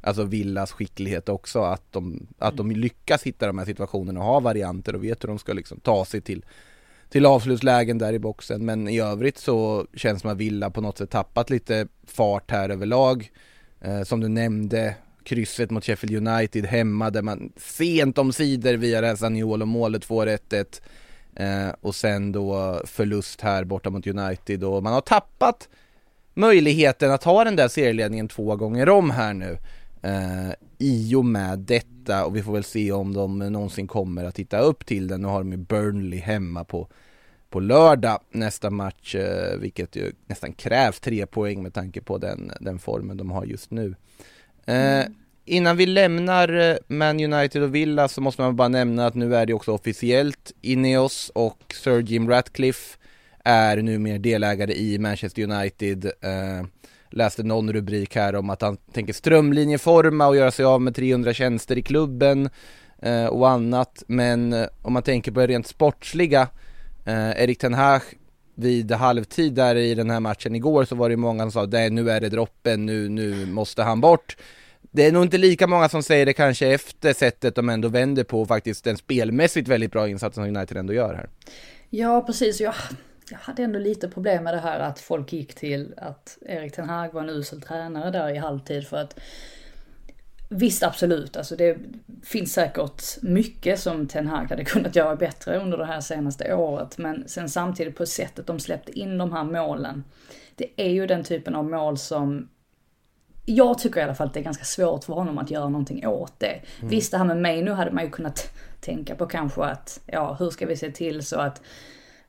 Alltså 0.02 0.24
Villas 0.24 0.72
skicklighet 0.72 1.30
också, 1.30 1.62
att 1.62 1.92
de, 1.92 2.28
att 2.38 2.58
de 2.58 2.72
lyckas 2.72 3.24
hitta 3.24 3.48
de 3.48 3.58
här 3.58 3.66
situationerna 3.66 4.20
och 4.20 4.26
ha 4.26 4.40
varianter 4.40 4.96
och 4.96 5.04
vet 5.04 5.24
hur 5.24 5.28
de 5.28 5.40
ska 5.40 5.54
liksom 5.54 5.80
ta 5.80 6.06
sig 6.06 6.22
till 6.22 6.46
till 7.12 7.26
avslutslägen 7.26 7.98
där 7.98 8.14
i 8.14 8.20
boxen 8.20 8.66
men 8.66 8.88
i 8.88 9.00
övrigt 9.00 9.38
så 9.38 9.88
känns 9.94 10.18
det 10.18 10.22
som 10.22 10.30
att 10.30 10.38
Villa 10.38 10.70
på 10.70 10.82
något 10.82 10.98
sätt 10.98 11.10
tappat 11.10 11.50
lite 11.50 11.88
fart 12.08 12.52
här 12.52 12.70
överlag. 12.70 13.32
Eh, 13.82 14.04
som 14.04 14.20
du 14.20 14.28
nämnde, 14.28 14.96
krysset 15.24 15.72
mot 15.72 15.86
Sheffield 15.86 16.28
United 16.28 16.66
hemma 16.66 17.10
där 17.10 17.22
man 17.22 17.52
sent 17.58 18.18
om 18.18 18.34
sidor 18.34 18.74
via 18.74 19.02
det 19.02 19.08
här 19.08 19.16
Zaniolo 19.16 19.66
målet 19.66 20.06
får 20.06 20.28
1-1. 20.28 20.82
Eh, 21.36 21.74
och 21.82 21.96
sen 21.96 22.32
då 22.32 22.82
förlust 22.86 23.42
här 23.42 23.64
borta 23.64 23.90
mot 23.90 24.08
United 24.08 24.64
och 24.64 24.84
man 24.84 24.94
har 24.94 25.02
tappat 25.02 25.70
möjligheten 26.34 27.12
att 27.12 27.24
ha 27.24 27.44
den 27.44 27.56
där 27.56 27.68
serieledningen 27.68 28.28
två 28.28 28.56
gånger 28.56 28.90
om 28.90 29.10
här 29.10 29.34
nu. 29.34 29.58
Eh, 30.02 30.52
I 30.78 31.16
och 31.16 31.26
med 31.26 31.60
detta 31.60 32.26
och 32.26 32.36
vi 32.36 32.44
får 32.44 32.54
väl 32.54 32.64
se 32.64 32.92
om 32.92 33.14
de 33.14 33.40
någonsin 33.40 33.88
kommer 33.88 34.24
att 34.24 34.36
titta 34.36 34.60
upp 34.60 34.86
till 34.86 35.08
den. 35.08 35.22
Nu 35.22 35.28
har 35.28 35.40
de 35.40 35.52
ju 35.52 35.58
Burnley 35.58 36.20
hemma 36.20 36.64
på, 36.64 36.88
på 37.50 37.60
lördag 37.60 38.20
nästa 38.32 38.70
match, 38.70 39.16
eh, 39.16 39.58
vilket 39.60 39.96
ju 39.96 40.12
nästan 40.28 40.54
krävs 40.54 41.00
tre 41.00 41.26
poäng 41.26 41.64
med 41.64 41.74
tanke 41.74 42.02
på 42.02 42.18
den, 42.18 42.52
den 42.60 42.80
formen 42.80 43.18
de 43.18 43.32
har 43.32 43.46
just 43.46 43.72
nu. 43.72 43.96
Eh, 44.66 45.06
Innan 45.46 45.78
vi 45.78 45.86
lämnar 45.86 46.70
eh, 46.70 46.76
Man 46.88 47.34
United 47.34 47.64
och 47.64 47.76
Villa 47.76 48.08
så 48.08 48.22
måste 48.22 48.42
man 48.42 48.56
bara 48.56 48.68
nämna 48.68 49.06
att 49.08 49.16
nu 49.16 49.36
är 49.36 49.46
det 49.46 49.54
också 49.54 49.72
officiellt 49.72 50.52
Ineos 50.62 51.32
och 51.36 51.74
Sir 51.84 52.02
Jim 52.02 52.30
Ratcliffe 52.30 52.98
är 53.44 53.78
numera 53.78 54.18
delägare 54.18 54.74
i 54.74 55.00
Manchester 55.00 55.44
United. 55.44 56.06
Eh, 56.06 56.66
läste 57.12 57.44
någon 57.44 57.74
rubrik 57.74 58.16
här 58.16 58.36
om 58.36 58.50
att 58.50 58.62
han 58.62 58.78
tänker 58.78 59.14
strömlinjeforma 59.14 60.28
och 60.28 60.36
göra 60.36 60.52
sig 60.52 60.66
av 60.66 60.82
med 60.82 60.96
300 60.96 61.34
tjänster 61.34 61.78
i 61.78 61.82
klubben 61.82 62.50
eh, 63.02 63.26
och 63.26 63.50
annat. 63.50 64.04
Men 64.08 64.54
eh, 64.54 64.68
om 64.82 64.94
man 64.94 65.04
tänker 65.04 65.32
på 65.32 65.40
det 65.40 65.48
rent 65.48 65.68
sportsliga, 65.68 66.48
eh, 67.06 67.44
Erik 67.44 67.60
Ten 67.60 67.74
Hag 67.74 68.02
vid 68.56 68.92
halvtid 68.92 69.54
där 69.54 69.76
i 69.76 69.96
den 69.96 70.10
här 70.10 70.20
matchen 70.20 70.56
igår 70.56 70.86
så 70.86 70.96
var 70.96 71.10
det 71.10 71.18
många 71.18 71.44
som 71.44 71.52
sa 71.52 71.64
att 71.64 71.92
nu 71.92 72.10
är 72.10 72.22
det 72.22 72.30
droppen, 72.30 72.86
nu, 72.86 73.10
nu 73.10 73.46
måste 73.46 73.84
han 73.84 74.02
bort. 74.02 74.38
Det 74.92 75.06
är 75.06 75.12
nog 75.12 75.24
inte 75.24 75.38
lika 75.38 75.68
många 75.68 75.90
som 75.90 76.04
säger 76.04 76.26
det 76.26 76.34
kanske 76.34 76.68
efter 76.68 77.14
sättet 77.14 77.56
de 77.56 77.70
ändå 77.70 77.88
vänder 77.88 78.24
på 78.24 78.46
faktiskt 78.46 78.84
den 78.84 78.98
spelmässigt 78.98 79.68
väldigt 79.68 79.92
bra 79.92 80.08
insatsen 80.08 80.44
som 80.44 80.56
United 80.58 80.78
ändå 80.78 80.94
gör 80.94 81.14
här. 81.14 81.30
Ja, 81.90 82.22
precis. 82.22 82.62
Ja 82.62 82.74
jag 83.32 83.38
hade 83.38 83.64
ändå 83.64 83.80
lite 83.80 84.10
problem 84.10 84.44
med 84.44 84.54
det 84.54 84.60
här 84.60 84.80
att 84.80 85.00
folk 85.00 85.34
gick 85.34 85.56
till 85.56 85.94
att 85.98 86.38
Erik 86.42 86.74
Ten 86.74 86.90
Hag 86.90 87.14
var 87.14 87.22
en 87.22 87.30
usel 87.30 87.62
tränare 87.62 88.12
där 88.12 88.30
i 88.30 88.38
halvtid 88.38 88.88
för 88.88 88.98
att 88.98 89.20
Visst, 90.54 90.84
absolut. 90.84 91.38
Alltså 91.38 91.56
det 91.56 91.78
finns 92.24 92.54
säkert 92.54 93.22
mycket 93.22 93.80
som 93.80 94.08
Ten 94.08 94.28
Hag 94.28 94.50
hade 94.50 94.66
kunnat 94.66 94.96
göra 94.96 95.16
bättre 95.16 95.60
under 95.60 95.78
det 95.78 95.86
här 95.86 96.02
senaste 96.02 96.54
året. 96.54 96.98
Men 96.98 97.28
sen 97.28 97.50
samtidigt 97.50 97.96
på 97.96 98.06
sättet 98.06 98.48
de 98.48 98.60
släppte 98.60 99.00
in 99.00 99.18
de 99.18 99.32
här 99.32 99.44
målen. 99.44 100.04
Det 100.56 100.68
är 100.76 100.90
ju 100.90 101.08
den 101.08 101.24
typen 101.24 101.56
av 101.56 101.66
mål 101.66 101.98
som 101.98 102.50
jag 103.46 103.80
tycker 103.80 104.00
i 104.00 104.04
alla 104.04 104.16
fall 104.16 104.28
att 104.28 104.34
det 104.34 104.40
är 104.40 104.44
ganska 104.44 104.64
svårt 104.64 105.04
för 105.04 105.14
honom 105.14 105.38
att 105.38 105.52
göra 105.52 105.70
någonting 105.70 106.08
åt 106.08 106.40
det. 106.40 106.62
Mm. 106.80 106.90
Visst 106.90 107.12
det 107.12 107.18
här 107.18 107.26
med 107.26 107.38
mig 107.38 107.62
nu 107.64 107.72
hade 107.72 107.92
man 107.92 108.04
ju 108.04 108.10
kunnat 108.10 108.54
tänka 108.80 109.16
på 109.16 109.26
kanske 109.26 109.64
att, 109.64 110.00
ja 110.06 110.36
hur 110.40 110.50
ska 110.50 110.66
vi 110.66 110.78
se 110.78 110.92
till 110.92 111.26
så 111.26 111.40
att 111.40 111.62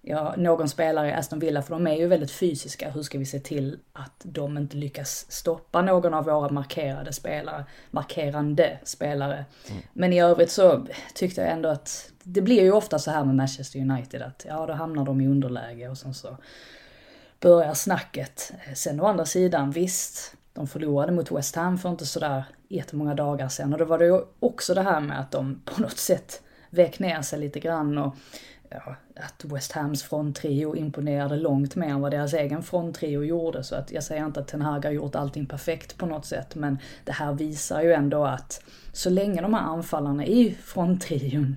ja, 0.02 0.34
någon 0.36 0.68
spelare 0.68 1.08
i 1.08 1.12
Aston 1.12 1.38
Villa, 1.38 1.62
för 1.62 1.74
de 1.74 1.86
är 1.86 1.94
ju 1.94 2.06
väldigt 2.06 2.30
fysiska, 2.30 2.90
hur 2.90 3.02
ska 3.02 3.18
vi 3.18 3.26
se 3.26 3.40
till 3.40 3.78
att 3.92 4.20
de 4.22 4.58
inte 4.58 4.76
lyckas 4.76 5.26
stoppa 5.28 5.82
någon 5.82 6.14
av 6.14 6.24
våra 6.24 6.48
markerade 6.48 7.12
spelare, 7.12 7.64
markerande 7.90 8.78
spelare. 8.84 9.44
Men 9.92 10.12
i 10.12 10.20
övrigt 10.20 10.50
så 10.50 10.86
tyckte 11.14 11.40
jag 11.40 11.50
ändå 11.50 11.68
att 11.68 12.10
det 12.22 12.40
blir 12.40 12.62
ju 12.62 12.72
ofta 12.72 12.98
så 12.98 13.10
här 13.10 13.24
med 13.24 13.34
Manchester 13.34 13.80
United 13.80 14.22
att 14.22 14.46
ja, 14.48 14.66
då 14.66 14.72
hamnar 14.72 15.04
de 15.04 15.20
i 15.20 15.28
underläge 15.28 15.88
och 15.88 15.98
sen 15.98 16.14
så 16.14 16.36
börjar 17.40 17.74
snacket. 17.74 18.52
Sen 18.74 19.00
å 19.00 19.06
andra 19.06 19.24
sidan, 19.24 19.70
visst, 19.70 20.36
de 20.52 20.66
förlorade 20.66 21.12
mot 21.12 21.30
West 21.30 21.56
Ham 21.56 21.78
för 21.78 21.88
inte 21.88 22.06
sådär 22.06 22.44
jättemånga 22.68 23.14
dagar 23.14 23.48
sedan 23.48 23.72
och 23.72 23.78
då 23.78 23.84
var 23.84 23.98
det 23.98 24.04
ju 24.04 24.20
också 24.40 24.74
det 24.74 24.82
här 24.82 25.00
med 25.00 25.20
att 25.20 25.30
de 25.30 25.62
på 25.64 25.82
något 25.82 25.98
sätt 25.98 26.42
vek 26.70 26.98
ner 26.98 27.22
sig 27.22 27.38
lite 27.38 27.60
grann 27.60 27.98
och 27.98 28.16
ja, 28.74 28.96
att 29.16 29.44
West 29.44 29.72
Hams 29.72 30.02
fronttrio 30.02 30.76
imponerade 30.76 31.36
långt 31.36 31.76
mer 31.76 31.88
än 31.88 32.00
vad 32.00 32.10
deras 32.10 32.34
egen 32.34 32.62
fronttrio 32.62 33.24
gjorde. 33.24 33.64
Så 33.64 33.74
att 33.74 33.92
jag 33.92 34.04
säger 34.04 34.26
inte 34.26 34.40
att 34.40 34.48
Ten 34.48 34.62
Hag 34.62 34.84
har 34.84 34.92
gjort 34.92 35.14
allting 35.14 35.46
perfekt 35.46 35.98
på 35.98 36.06
något 36.06 36.26
sätt, 36.26 36.54
men 36.54 36.78
det 37.04 37.12
här 37.12 37.32
visar 37.32 37.82
ju 37.82 37.92
ändå 37.92 38.24
att 38.24 38.64
så 38.92 39.10
länge 39.10 39.42
de 39.42 39.54
här 39.54 39.62
anfallarna 39.62 40.26
i 40.26 40.56
fronttrion, 40.62 41.56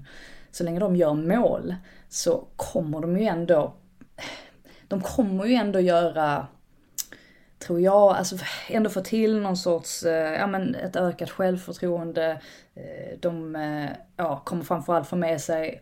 så 0.51 0.63
länge 0.63 0.79
de 0.79 0.95
gör 0.95 1.13
mål, 1.13 1.75
så 2.10 2.48
kommer 2.55 3.00
de 3.00 3.17
ju 3.17 3.25
ändå, 3.25 3.74
de 4.88 5.01
kommer 5.01 5.45
ju 5.45 5.53
ändå 5.53 5.79
göra 5.79 6.48
tror 7.60 7.81
jag, 7.81 8.15
alltså 8.15 8.36
ändå 8.69 8.89
få 8.89 9.01
till 9.01 9.41
någon 9.41 9.57
sorts, 9.57 10.03
eh, 10.03 10.34
ja 10.34 10.48
men 10.48 10.75
ett 10.75 10.95
ökat 10.95 11.29
självförtroende. 11.29 12.41
Eh, 12.75 13.19
de, 13.19 13.55
eh, 13.55 13.89
ja, 14.17 14.41
kommer 14.45 14.63
framförallt 14.63 15.07
få 15.07 15.15
med 15.15 15.41
sig 15.41 15.81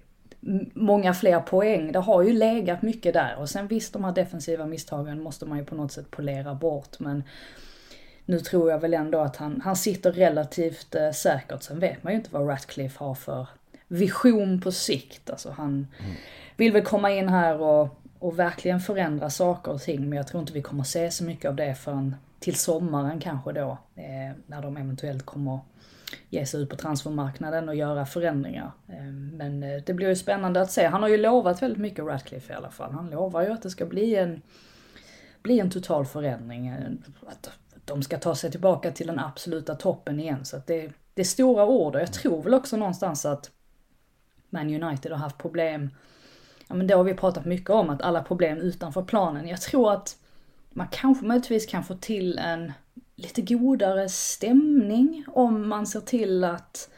många 0.74 1.14
fler 1.14 1.40
poäng. 1.40 1.92
Det 1.92 2.00
har 2.00 2.22
ju 2.22 2.34
legat 2.34 2.82
mycket 2.82 3.14
där 3.14 3.36
och 3.40 3.50
sen 3.50 3.68
visst 3.68 3.94
de 3.94 4.04
här 4.04 4.12
defensiva 4.12 4.66
misstagen 4.66 5.24
måste 5.24 5.46
man 5.46 5.58
ju 5.58 5.66
på 5.66 5.76
något 5.76 5.92
sätt 5.92 6.12
polera 6.12 6.56
bort 6.56 7.00
men 7.00 7.24
nu 8.26 8.40
tror 8.40 8.72
jag 8.72 8.80
väl 8.80 8.94
ändå 8.94 9.20
att 9.20 9.36
han, 9.36 9.62
han 9.62 9.76
sitter 9.76 10.12
relativt 10.12 10.96
eh, 10.96 11.12
säkert. 11.12 11.64
Sen 11.64 11.80
vet 11.80 12.04
man 12.04 12.14
ju 12.14 12.18
inte 12.18 12.30
vad 12.34 12.50
Ratcliffe 12.50 13.04
har 13.04 13.16
för 13.16 13.48
vision 13.88 14.62
på 14.62 14.72
sikt. 14.72 15.30
Alltså 15.30 15.52
han 15.52 15.88
vill 16.56 16.72
väl 16.72 16.84
komma 16.84 17.12
in 17.12 17.30
här 17.30 17.62
och, 17.62 18.00
och 18.20 18.40
verkligen 18.40 18.80
förändra 18.80 19.30
saker 19.30 19.72
och 19.72 19.82
ting. 19.82 20.10
Men 20.10 20.18
jag 20.18 20.28
tror 20.28 20.42
inte 20.42 20.54
vi 20.54 20.62
kommer 20.62 20.84
se 20.84 21.12
så 21.12 21.24
mycket 21.24 21.50
av 21.50 21.56
det 21.56 21.76
förrän 21.76 22.16
till 22.40 22.56
sommaren 22.56 23.20
kanske 23.20 23.52
då. 23.52 23.78
Eh, 23.96 24.36
när 24.46 24.62
de 24.62 24.78
eventuellt 24.78 25.26
kommer 25.26 25.60
ge 26.30 26.46
sig 26.46 26.62
ut 26.62 26.70
på 26.70 26.76
transfermarknaden 26.76 27.70
och 27.70 27.76
göra 27.76 28.06
förändringar. 28.06 28.72
Ehm, 28.88 29.30
men 29.38 29.64
eh, 29.64 29.84
det 29.86 29.94
blir 29.94 30.08
ju 30.08 30.16
spännande 30.16 30.62
att 30.62 30.72
se. 30.72 30.86
Han 30.86 31.02
har 31.02 31.10
ju 31.10 31.18
lovat 31.18 31.62
väldigt 31.62 31.80
mycket 31.80 32.06
Ratcliffe 32.06 32.54
i 32.54 32.56
alla 32.56 32.70
fall. 32.70 32.92
Han 32.92 33.10
lovar 33.10 33.42
ju 33.42 33.52
att 33.52 33.62
det 33.62 33.70
ska 33.70 33.86
bli 33.86 34.16
en 34.16 34.42
bli 35.42 35.60
en 35.60 35.70
total 35.70 36.06
förändring. 36.06 36.68
Ehm, 36.68 37.04
att 37.28 37.50
de 37.86 38.04
ska 38.04 38.18
ta 38.18 38.36
sig 38.36 38.52
tillbaka 38.52 38.92
till 38.92 39.08
den 39.08 39.20
absoluta 39.20 39.76
toppen 39.76 40.20
igen. 40.20 40.46
Så 40.46 40.58
att 40.58 40.68
det, 40.68 40.92
det 41.14 41.22
är 41.22 41.26
stora 41.26 41.66
ord 41.66 41.96
och 41.96 42.02
jag 42.02 42.14
tror 42.14 42.44
väl 42.44 42.54
också 42.54 42.78
någonstans 42.78 43.26
att 43.26 43.52
Man 44.50 44.84
United 44.84 45.12
har 45.12 45.20
haft 45.20 45.38
problem. 45.38 45.90
Ja 46.68 46.76
men 46.76 46.88
det 46.88 46.94
har 46.94 47.04
vi 47.04 47.14
pratat 47.14 47.46
mycket 47.46 47.70
om, 47.70 47.90
att 47.90 48.02
alla 48.02 48.24
problem 48.24 48.58
utanför 48.58 49.04
planen. 49.04 49.48
Jag 49.48 49.62
tror 49.62 49.94
att 49.94 50.18
man 50.70 50.88
kanske 50.92 51.26
möjligtvis 51.26 51.66
kan 51.66 51.84
få 51.84 51.96
till 51.96 52.38
en 52.38 52.74
lite 53.16 53.42
godare 53.42 54.10
stämning 54.10 55.26
om 55.28 55.70
man 55.70 55.88
ser 55.88 56.02
till 56.02 56.44
att 56.44 56.90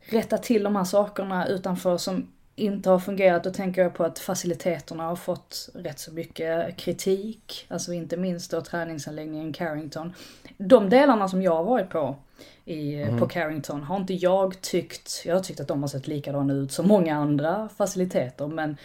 rätta 0.00 0.38
till 0.38 0.62
de 0.62 0.76
här 0.76 0.84
sakerna 0.84 1.46
utanför 1.46 1.96
som 1.96 2.32
inte 2.56 2.90
har 2.90 2.98
fungerat. 2.98 3.44
Då 3.44 3.50
tänker 3.50 3.82
jag 3.82 3.94
på 3.94 4.04
att 4.04 4.18
faciliteterna 4.18 5.04
har 5.04 5.16
fått 5.16 5.68
rätt 5.74 5.98
så 5.98 6.12
mycket 6.12 6.76
kritik. 6.76 7.66
Alltså 7.68 7.92
inte 7.92 8.16
minst 8.16 8.50
då 8.50 8.60
träningsanläggningen 8.60 9.52
Carrington. 9.52 10.14
De 10.58 10.90
delarna 10.90 11.28
som 11.28 11.42
jag 11.42 11.54
har 11.54 11.64
varit 11.64 11.90
på 11.90 12.16
i, 12.64 13.06
på 13.18 13.28
Carrington 13.28 13.82
har 13.82 13.96
inte 13.96 14.14
jag 14.14 14.60
tyckt, 14.60 15.22
jag 15.26 15.34
har 15.34 15.42
tyckt 15.42 15.60
att 15.60 15.68
de 15.68 15.82
har 15.82 15.88
sett 15.88 16.06
likadana 16.06 16.52
ut 16.52 16.72
som 16.72 16.88
många 16.88 17.16
andra 17.16 17.68
faciliteter 17.76 18.46
men 18.46 18.76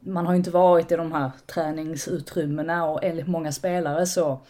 man 0.00 0.26
har 0.26 0.32
ju 0.32 0.38
inte 0.38 0.50
varit 0.50 0.92
i 0.92 0.96
de 0.96 1.12
här 1.12 1.30
träningsutrymmena 1.46 2.84
och 2.84 3.04
enligt 3.04 3.28
många 3.28 3.52
spelare 3.52 4.06
så, 4.06 4.40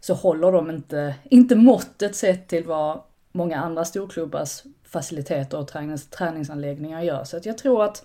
så 0.00 0.14
håller 0.14 0.52
de 0.52 0.70
inte, 0.70 1.14
inte 1.24 1.56
måttet 1.56 2.16
sett 2.16 2.48
till 2.48 2.64
vad 2.64 3.00
många 3.32 3.56
andra 3.56 3.84
storklubbars 3.84 4.62
faciliteter 4.84 5.58
och 5.58 5.68
tränings, 5.68 6.10
träningsanläggningar 6.10 7.02
gör. 7.02 7.24
Så 7.24 7.36
att 7.36 7.46
jag 7.46 7.58
tror 7.58 7.84
att 7.84 8.04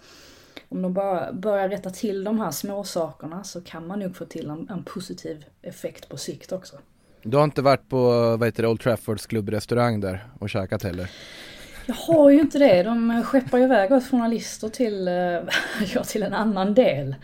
om 0.69 0.81
de 0.81 0.93
bara 0.93 1.33
börjar 1.33 1.69
rätta 1.69 1.89
till 1.89 2.23
de 2.23 2.39
här 2.39 2.51
små 2.51 2.83
sakerna 2.83 3.43
så 3.43 3.61
kan 3.61 3.87
man 3.87 3.99
nog 3.99 4.15
få 4.15 4.25
till 4.25 4.49
en, 4.49 4.69
en 4.69 4.83
positiv 4.83 5.45
effekt 5.61 6.09
på 6.09 6.17
sikt 6.17 6.51
också. 6.51 6.75
Du 7.23 7.37
har 7.37 7.43
inte 7.43 7.61
varit 7.61 7.89
på, 7.89 7.97
vad 8.37 8.47
heter 8.47 8.63
det, 8.63 8.69
Old 8.69 8.79
Traffords 8.79 9.25
klubbrestaurang 9.25 9.99
där 9.99 10.25
och 10.39 10.49
käkat 10.49 10.83
heller? 10.83 11.11
Jag 11.85 11.95
har 11.95 12.29
ju 12.29 12.39
inte 12.39 12.59
det. 12.59 12.83
De 12.83 13.23
skeppar 13.23 13.57
ju 13.57 13.63
iväg 13.63 13.91
oss 13.91 14.09
journalister 14.09 14.69
till, 14.69 15.07
eh, 15.07 15.13
ja, 15.93 16.03
till 16.03 16.23
en 16.23 16.33
annan 16.33 16.73
del. 16.73 17.15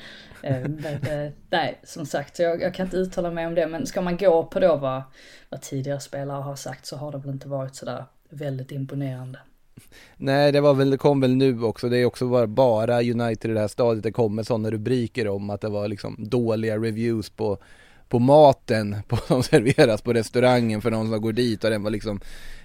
Eh, 0.43 0.61
men, 0.61 1.25
eh, 1.25 1.31
nej, 1.49 1.79
som 1.83 2.05
sagt, 2.05 2.39
jag, 2.39 2.61
jag 2.61 2.73
kan 2.73 2.85
inte 2.85 2.97
uttala 2.97 3.31
mig 3.31 3.47
om 3.47 3.55
det. 3.55 3.67
Men 3.67 3.85
ska 3.85 4.01
man 4.01 4.17
gå 4.17 4.43
på 4.43 4.59
då 4.59 4.75
vad, 4.75 5.01
vad 5.49 5.61
tidigare 5.61 5.99
spelare 5.99 6.41
har 6.41 6.55
sagt 6.55 6.85
så 6.85 6.95
har 6.95 7.11
det 7.11 7.17
väl 7.17 7.29
inte 7.29 7.47
varit 7.47 7.75
sådär 7.75 8.05
väldigt 8.29 8.71
imponerande. 8.71 9.39
Nej, 10.17 10.51
det 10.51 10.61
var 10.61 10.73
väl, 10.73 10.89
det 10.89 10.97
kom 10.97 11.21
väl 11.21 11.35
nu 11.35 11.63
också. 11.63 11.89
Det 11.89 11.97
är 11.97 12.05
också 12.05 12.29
bara, 12.29 12.47
bara 12.47 13.01
United 13.01 13.51
i 13.51 13.53
det 13.53 13.59
här 13.59 13.67
stadiet. 13.67 14.03
Det 14.03 14.11
kommer 14.11 14.43
sådana 14.43 14.71
rubriker 14.71 15.27
om 15.27 15.49
att 15.49 15.61
det 15.61 15.69
var 15.69 15.87
liksom 15.87 16.15
dåliga 16.19 16.77
reviews 16.77 17.29
på, 17.29 17.57
på 18.11 18.19
maten 18.19 18.95
på, 19.07 19.17
som 19.17 19.43
serveras 19.43 20.01
på 20.01 20.13
restaurangen 20.13 20.81
för 20.81 20.91
någon 20.91 21.09
som 21.09 21.21
går 21.21 21.33
dit 21.33 21.63
och 21.63 21.69
den 21.69 21.83
var 21.83 21.91
liksom 21.91 22.19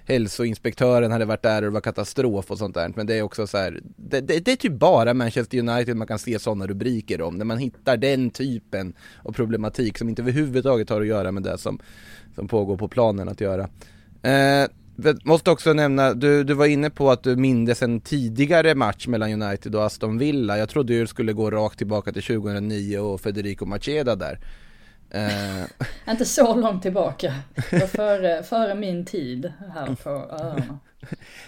hälsoinspektören 0.05 1.11
hade 1.11 1.25
varit 1.25 1.41
där 1.41 1.55
och 1.55 1.61
det 1.61 1.69
var 1.69 1.81
katastrof 1.81 2.51
och 2.51 2.57
sånt 2.57 2.75
där. 2.75 2.93
Men 2.95 3.07
det 3.07 3.15
är 3.15 3.21
också 3.21 3.47
så 3.47 3.57
här, 3.57 3.81
det, 3.95 4.21
det, 4.21 4.39
det 4.39 4.51
är 4.51 4.55
typ 4.55 4.73
bara 4.73 5.13
Manchester 5.13 5.59
United 5.59 5.97
man 5.97 6.07
kan 6.07 6.19
se 6.19 6.39
sådana 6.39 6.67
rubriker 6.67 7.21
om. 7.21 7.35
När 7.35 7.45
man 7.45 7.57
hittar 7.57 7.97
den 7.97 8.29
typen 8.29 8.93
av 9.23 9.31
problematik 9.31 9.97
som 9.97 10.09
inte 10.09 10.21
överhuvudtaget 10.21 10.89
har 10.89 11.01
att 11.01 11.07
göra 11.07 11.31
med 11.31 11.43
det 11.43 11.57
som, 11.57 11.79
som 12.35 12.47
pågår 12.47 12.77
på 12.77 12.87
planen 12.87 13.29
att 13.29 13.41
göra. 13.41 13.69
Eh, 14.21 14.67
måste 15.23 15.51
också 15.51 15.73
nämna, 15.73 16.13
du, 16.13 16.43
du 16.43 16.53
var 16.53 16.65
inne 16.65 16.89
på 16.89 17.11
att 17.11 17.23
du 17.23 17.35
mindes 17.35 17.83
en 17.83 18.01
tidigare 18.01 18.75
match 18.75 19.07
mellan 19.07 19.41
United 19.41 19.75
och 19.75 19.85
Aston 19.85 20.17
Villa. 20.17 20.57
Jag 20.57 20.69
trodde 20.69 20.99
du 20.99 21.07
skulle 21.07 21.33
gå 21.33 21.51
rakt 21.51 21.77
tillbaka 21.77 22.11
till 22.11 22.23
2009 22.23 22.97
och 22.97 23.21
Federico 23.21 23.65
Macheda 23.65 24.15
där. 24.15 24.39
Eh, 25.11 25.63
Inte 26.11 26.25
så 26.25 26.55
långt 26.55 26.81
tillbaka. 26.81 27.33
Före, 27.95 28.43
före 28.43 28.75
min 28.75 29.05
tid 29.05 29.51
här 29.75 29.95
på 30.03 30.09
öarna. 30.09 30.79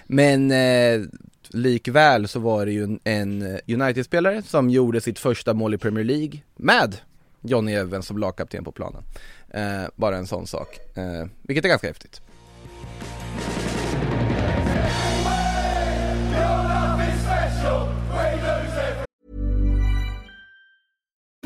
men 0.08 0.51
eh, 0.51 1.01
likväl 1.50 2.28
så 2.28 2.39
var 2.39 2.66
det 2.66 2.72
ju 2.72 2.84
en- 2.84 3.00
en 3.04 3.60
United-spelare 3.82 4.42
som 4.42 4.70
gjorde 4.70 5.01
sitt 5.01 5.20
första 5.20 5.54
mål 5.54 5.74
i 5.74 5.78
Premier 5.78 6.06
League 6.06 6.39
med 6.56 6.98
Johnny 7.42 7.74
Evans 7.74 8.06
som 8.08 8.18
lagkapten 8.18 8.63
på 8.63 8.72
planen. 8.72 9.04
Eh, 9.50 9.84
bara 9.96 10.18
en 10.18 10.28
sån 10.28 10.48
sak, 10.48 10.80
eh, 10.98 11.25
vilket 11.42 11.66
är 11.66 11.70
ganska 11.70 11.88
häftigt. 11.88 12.22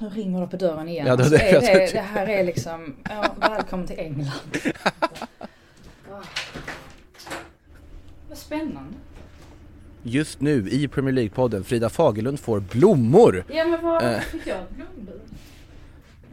Nu 0.00 0.08
ringer 0.08 0.40
det 0.40 0.46
på 0.46 0.56
dörren 0.56 0.88
igen. 0.88 1.06
Ja, 1.06 1.16
det 1.16 1.22
var 1.22 1.30
Alltså, 1.38 1.44
det 1.60 1.60
det, 1.60 1.92
det 1.92 2.00
här 2.00 2.26
är 2.28 2.44
liksom, 2.44 2.94
ja, 3.08 3.34
välkommen 3.40 3.86
till 3.86 3.98
England. 3.98 4.30
Ah. 6.10 6.22
Vad 8.28 8.38
spännande. 8.38 8.94
just 10.02 10.40
nu 10.40 10.68
i 10.70 10.88
Premier 10.88 11.14
League-podden. 11.14 11.62
Frida 11.64 11.88
Fagerlund 11.88 12.40
får 12.40 12.60
blommor. 12.60 13.44
Ja 13.48 13.64
men 13.64 13.82
vad 13.84 14.02
Eh. 14.02 14.18
fick 14.20 14.46
jag 14.46 14.58
blombud? 14.70 15.20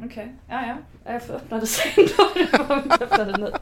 Okej, 0.05 0.35
ja 0.49 0.65
ja. 0.67 0.77
Jag 1.13 1.23
får 1.23 1.33
öppna 1.33 1.59
det 1.59 1.67
sen 1.67 1.89
då. 2.17 2.29
Det. 3.41 3.59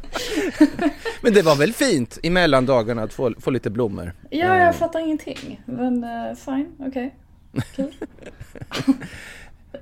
Men 1.22 1.34
det 1.34 1.42
var 1.42 1.56
väl 1.56 1.74
fint 1.74 2.20
i 2.24 2.30
mellandagarna 2.30 3.04
att 3.04 3.14
få, 3.14 3.34
få 3.40 3.50
lite 3.52 3.70
blommor. 3.70 4.14
Ja, 4.30 4.58
jag 4.58 4.76
fattar 4.76 5.00
ingenting. 5.00 5.62
Men 5.66 6.04
uh, 6.04 6.36
fine, 6.36 6.72
okej. 6.80 7.16
Kul. 7.76 7.94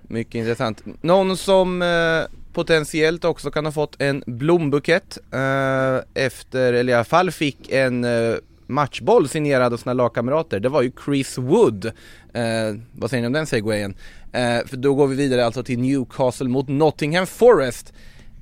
Mycket 0.01 0.35
intressant. 0.35 0.83
Någon 1.01 1.37
som 1.37 1.81
eh, 1.81 2.37
potentiellt 2.53 3.25
också 3.25 3.51
kan 3.51 3.65
ha 3.65 3.71
fått 3.71 4.01
en 4.01 4.23
blombukett 4.27 5.17
eh, 5.31 6.23
efter, 6.23 6.73
eller 6.73 6.93
i 6.93 6.95
alla 6.95 7.03
fall 7.03 7.31
fick 7.31 7.71
en 7.71 8.03
eh, 8.03 8.35
matchboll 8.67 9.29
signerad 9.29 9.73
av 9.73 9.77
sina 9.77 9.93
lagkamrater. 9.93 10.59
Det 10.59 10.69
var 10.69 10.81
ju 10.81 10.91
Chris 11.05 11.37
Wood. 11.37 11.85
Eh, 12.33 12.75
vad 12.91 13.09
säger 13.09 13.21
ni 13.21 13.27
om 13.27 13.33
den 13.33 13.45
segwayen? 13.45 13.95
Eh, 14.31 14.65
för 14.65 14.77
då 14.77 14.95
går 14.95 15.07
vi 15.07 15.15
vidare 15.15 15.45
alltså 15.45 15.63
till 15.63 15.79
Newcastle 15.79 16.47
mot 16.47 16.67
Nottingham 16.67 17.27
Forest. 17.27 17.93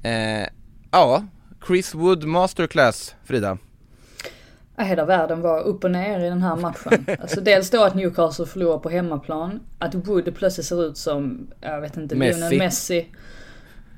Eh, 0.04 0.48
ja, 0.92 1.24
Chris 1.68 1.96
Wood 1.96 2.24
Masterclass, 2.24 3.16
Frida. 3.25 3.58
Ja, 4.79 4.84
Hela 4.84 5.05
världen 5.05 5.41
var 5.41 5.62
upp 5.62 5.84
och 5.84 5.91
ner 5.91 6.19
i 6.19 6.29
den 6.29 6.41
här 6.41 6.55
matchen. 6.55 7.05
Alltså 7.22 7.41
dels 7.41 7.69
då 7.69 7.84
att 7.84 7.96
Newcastle 7.96 8.46
förlorar 8.46 8.77
på 8.77 8.89
hemmaplan, 8.89 9.60
att 9.79 9.96
Wood 9.96 10.36
plötsligt 10.36 10.65
ser 10.65 10.86
ut 10.86 10.98
som, 10.98 11.48
jag 11.62 11.81
vet 11.81 11.98
inte, 11.98 12.15
Messi. 12.15 12.39
Lionel 12.39 12.57
Messi. 12.57 13.07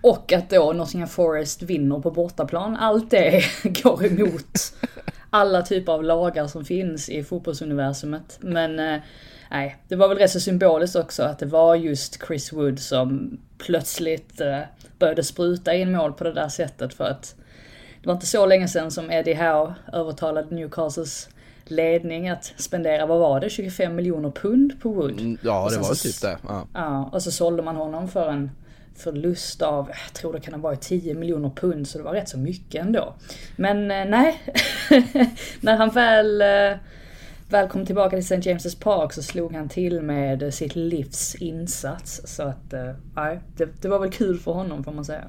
Och 0.01 0.33
att 0.33 0.49
då 0.49 0.73
Nottingham 0.73 1.09
Forest 1.09 1.61
vinner 1.61 1.99
på 1.99 2.11
bortaplan. 2.11 2.75
Allt 2.75 3.11
det 3.11 3.43
går 3.83 4.05
emot 4.05 4.73
alla 5.29 5.61
typer 5.61 5.93
av 5.93 6.03
lagar 6.03 6.47
som 6.47 6.65
finns 6.65 7.09
i 7.09 7.23
fotbollsuniversumet. 7.23 8.37
Men 8.41 8.79
eh, 8.79 8.99
nej, 9.51 9.77
det 9.87 9.95
var 9.95 10.07
väl 10.07 10.17
rätt 10.17 10.31
så 10.31 10.39
symboliskt 10.39 10.95
också 10.95 11.23
att 11.23 11.39
det 11.39 11.45
var 11.45 11.75
just 11.75 12.27
Chris 12.27 12.53
Wood 12.53 12.79
som 12.79 13.37
plötsligt 13.57 14.41
eh, 14.41 14.59
började 14.99 15.23
spruta 15.23 15.73
in 15.73 15.91
mål 15.91 16.13
på 16.13 16.23
det 16.23 16.33
där 16.33 16.49
sättet 16.49 16.93
för 16.93 17.03
att 17.03 17.35
det 18.01 18.07
var 18.07 18.13
inte 18.13 18.25
så 18.25 18.45
länge 18.45 18.67
sedan 18.67 18.91
som 18.91 19.11
Eddie 19.11 19.33
Howe 19.33 19.73
övertalade 19.93 20.55
Newcastles 20.55 21.29
ledning 21.65 22.29
att 22.29 22.53
spendera, 22.57 23.05
vad 23.05 23.19
var 23.19 23.39
det, 23.39 23.49
25 23.49 23.95
miljoner 23.95 24.29
pund 24.31 24.81
på 24.81 24.89
Wood? 24.89 25.11
Mm, 25.19 25.37
Ja, 25.43 25.63
Och 25.65 25.71
det 25.71 25.77
var 25.77 25.83
så- 25.93 25.95
typ 26.07 26.21
det. 26.21 26.37
Ja. 26.47 26.67
Ja, 26.73 27.09
och 27.13 27.21
så 27.23 27.31
sålde 27.31 27.63
man 27.63 27.75
honom 27.75 28.07
för 28.07 28.29
en 28.29 28.51
förlust 28.95 29.61
av, 29.61 29.89
jag 30.05 30.13
tror 30.13 30.33
det 30.33 30.39
kan 30.39 30.53
ha 30.53 30.61
varit 30.61 30.81
10 30.81 31.13
miljoner 31.13 31.49
pund, 31.49 31.87
så 31.87 31.97
det 31.97 32.03
var 32.03 32.13
rätt 32.13 32.29
så 32.29 32.37
mycket 32.37 32.85
ändå. 32.85 33.13
Men 33.55 33.91
eh, 33.91 34.05
nej, 34.05 34.41
när 35.61 35.75
han 35.75 35.89
väl, 35.89 36.41
väl 37.49 37.69
kom 37.69 37.85
tillbaka 37.85 38.09
till 38.09 38.33
St. 38.33 38.51
James' 38.51 38.83
Park 38.83 39.13
så 39.13 39.23
slog 39.23 39.53
han 39.55 39.69
till 39.69 40.01
med 40.01 40.53
sitt 40.53 40.75
livs 40.75 41.35
insats. 41.35 42.21
Så 42.25 42.43
att, 42.43 42.73
eh, 42.73 42.91
nej, 43.15 43.39
det, 43.57 43.81
det 43.81 43.87
var 43.87 43.99
väl 43.99 44.11
kul 44.11 44.39
för 44.39 44.51
honom 44.51 44.83
får 44.83 44.91
man 44.91 45.05
säga. 45.05 45.23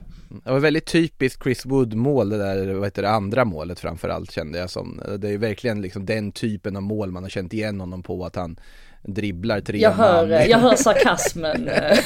Det 0.44 0.50
var 0.50 0.60
väldigt 0.60 0.86
typiskt 0.86 1.42
Chris 1.42 1.66
Wood 1.66 1.94
mål 1.94 2.28
det 2.28 2.38
där, 2.38 2.74
vad 2.74 2.86
heter 2.86 3.02
det, 3.02 3.10
andra 3.10 3.44
målet 3.44 3.80
framförallt 3.80 4.30
kände 4.30 4.58
jag 4.58 4.70
som. 4.70 5.00
Det 5.18 5.28
är 5.28 5.38
verkligen 5.38 5.82
liksom 5.82 6.06
den 6.06 6.32
typen 6.32 6.76
av 6.76 6.82
mål 6.82 7.10
man 7.10 7.22
har 7.22 7.30
känt 7.30 7.52
igen 7.52 7.80
honom 7.80 8.02
på 8.02 8.24
att 8.24 8.36
han 8.36 8.56
dribblar 9.02 9.60
tre 9.60 9.78
Jag 9.78 9.90
hör, 9.90 10.28
man. 10.28 10.48
jag 10.48 10.58
hör 10.58 10.74
sarkasmen 10.76 11.68
eh, 11.68 11.98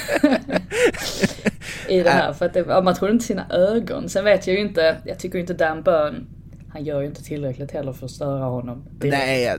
i 1.89 2.03
det 2.03 2.11
här. 2.11 2.33
För 2.33 2.47
att 2.47 2.55
det, 2.55 2.83
man 2.83 2.95
trodde 2.95 3.13
inte 3.13 3.25
sina 3.25 3.47
ögon. 3.51 4.09
Sen 4.09 4.25
vet 4.25 4.47
jag 4.47 4.57
ju 4.57 4.63
inte, 4.63 4.97
jag 5.05 5.19
tycker 5.19 5.39
inte 5.39 5.55
Dan 5.55 5.83
Burn, 5.83 6.27
han 6.75 6.85
gör 6.85 7.01
ju 7.01 7.07
inte 7.07 7.23
tillräckligt 7.23 7.71
heller 7.71 7.93
för 7.93 8.05
att 8.07 8.11
störa 8.11 8.45
honom. 8.45 8.85
direkt. 8.91 9.19
Nej, 9.27 9.59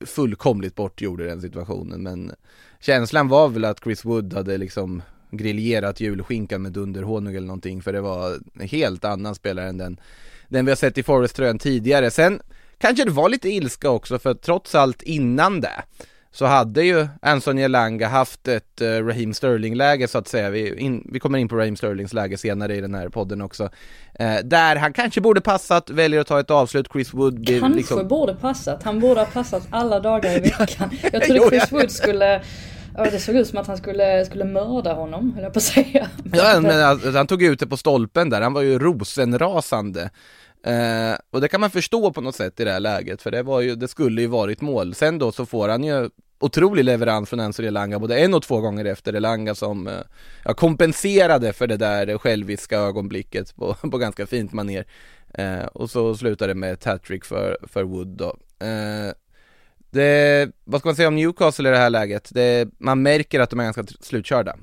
fullkomligt 0.00 0.74
bortgjord 0.74 1.20
i 1.20 1.24
den 1.24 1.40
situationen 1.40 2.02
men 2.02 2.32
känslan 2.80 3.28
var 3.28 3.48
väl 3.48 3.64
att 3.64 3.80
Chris 3.84 4.04
Wood 4.04 4.34
hade 4.34 4.58
liksom 4.58 5.02
griljerat 5.30 6.00
julskinkan 6.00 6.62
med 6.62 6.72
dunderhonung 6.72 7.34
eller 7.34 7.46
någonting 7.46 7.82
för 7.82 7.92
det 7.92 8.00
var 8.00 8.38
en 8.54 8.68
helt 8.68 9.04
annan 9.04 9.34
spelare 9.34 9.68
än 9.68 9.78
den, 9.78 10.00
den 10.48 10.64
vi 10.64 10.70
har 10.70 10.76
sett 10.76 10.98
i 10.98 11.02
Forest-tröjan 11.02 11.58
tidigare. 11.58 12.10
Sen 12.10 12.40
kanske 12.78 13.04
det 13.04 13.10
var 13.10 13.28
lite 13.28 13.48
ilska 13.48 13.90
också 13.90 14.18
för 14.18 14.34
trots 14.34 14.74
allt 14.74 15.02
innan 15.02 15.60
det 15.60 15.82
så 16.32 16.46
hade 16.46 16.82
ju 16.82 17.08
Anthony 17.22 17.62
Elanga 17.62 18.08
haft 18.08 18.48
ett 18.48 18.80
uh, 18.82 19.06
Raheem 19.06 19.34
Sterling-läge 19.34 20.08
så 20.08 20.18
att 20.18 20.28
säga. 20.28 20.50
Vi, 20.50 20.78
in, 20.78 21.08
vi 21.12 21.20
kommer 21.20 21.38
in 21.38 21.48
på 21.48 21.56
Raheem 21.56 21.76
Sterlings 21.76 22.12
läge 22.12 22.38
senare 22.38 22.76
i 22.76 22.80
den 22.80 22.94
här 22.94 23.08
podden 23.08 23.42
också. 23.42 23.70
Eh, 24.14 24.36
där 24.44 24.76
han 24.76 24.92
kanske 24.92 25.20
borde 25.20 25.40
passat, 25.40 25.90
väljer 25.90 26.20
att 26.20 26.26
ta 26.26 26.40
ett 26.40 26.50
avslut, 26.50 26.88
Chris 26.92 27.14
Wood 27.14 27.40
blir 27.40 27.60
Kanske 27.60 27.76
liksom... 27.76 28.08
borde 28.08 28.34
passat. 28.34 28.82
Han 28.82 29.00
borde 29.00 29.20
ha 29.20 29.26
passat 29.26 29.62
alla 29.70 30.00
dagar 30.00 30.36
i 30.36 30.40
veckan. 30.58 30.90
Jag 31.12 31.22
trodde 31.22 31.40
Jo, 31.42 31.48
Chris. 31.48 31.72
Wood 31.72 31.90
skulle, 31.90 32.42
ja, 32.96 33.10
det 33.10 33.18
såg 33.18 33.36
ut 33.36 33.48
som 33.48 33.58
att 33.58 33.66
han 33.66 33.76
skulle, 33.76 34.24
skulle 34.24 34.44
mörda 34.44 34.92
honom, 34.92 35.32
höll 35.34 35.42
jag 35.44 35.52
på 35.52 35.58
att 35.58 35.62
säga. 35.62 36.08
Ja, 36.32 36.60
men 36.60 36.84
alltså, 36.84 37.10
han 37.10 37.26
tog 37.26 37.42
ut 37.42 37.60
det 37.60 37.66
på 37.66 37.76
stolpen 37.76 38.30
där, 38.30 38.40
han 38.40 38.52
var 38.52 38.62
ju 38.62 38.78
rosenrasande. 38.78 40.10
Eh, 40.64 41.18
och 41.30 41.40
det 41.40 41.48
kan 41.48 41.60
man 41.60 41.70
förstå 41.70 42.12
på 42.12 42.20
något 42.20 42.36
sätt 42.36 42.60
i 42.60 42.64
det 42.64 42.72
här 42.72 42.80
läget, 42.80 43.22
för 43.22 43.30
det 43.30 43.42
var 43.42 43.60
ju, 43.60 43.74
det 43.74 43.88
skulle 43.88 44.20
ju 44.20 44.26
varit 44.26 44.60
mål. 44.60 44.94
Sen 44.94 45.18
då 45.18 45.32
så 45.32 45.46
får 45.46 45.68
han 45.68 45.84
ju 45.84 46.10
otrolig 46.40 46.84
leverans 46.84 47.28
från 47.28 47.40
Enzo 47.40 47.62
Elanga, 47.62 47.98
både 47.98 48.18
en 48.18 48.34
och 48.34 48.42
två 48.42 48.60
gånger 48.60 48.84
efter 48.84 49.12
Elanga 49.12 49.54
som 49.54 49.88
eh, 49.88 49.94
ja, 50.44 50.54
kompenserade 50.54 51.52
för 51.52 51.66
det 51.66 51.76
där 51.76 52.18
själviska 52.18 52.78
ögonblicket 52.78 53.56
på, 53.56 53.74
på 53.74 53.98
ganska 53.98 54.26
fint 54.26 54.52
maner. 54.52 54.84
Eh, 55.34 55.64
och 55.64 55.90
så 55.90 56.16
slutar 56.16 56.48
det 56.48 56.54
med 56.54 56.72
ett 56.72 56.84
hattrick 56.84 57.24
för, 57.24 57.58
för 57.62 57.82
Wood 57.82 58.08
då. 58.08 58.36
Eh, 58.66 59.12
det, 59.90 60.50
vad 60.64 60.80
ska 60.80 60.88
man 60.88 60.96
säga 60.96 61.08
om 61.08 61.16
Newcastle 61.16 61.68
i 61.68 61.72
det 61.72 61.78
här 61.78 61.90
läget? 61.90 62.28
Det, 62.32 62.68
man 62.78 63.02
märker 63.02 63.40
att 63.40 63.50
de 63.50 63.60
är 63.60 63.64
ganska 63.64 63.84
slutkörda. 64.00 64.56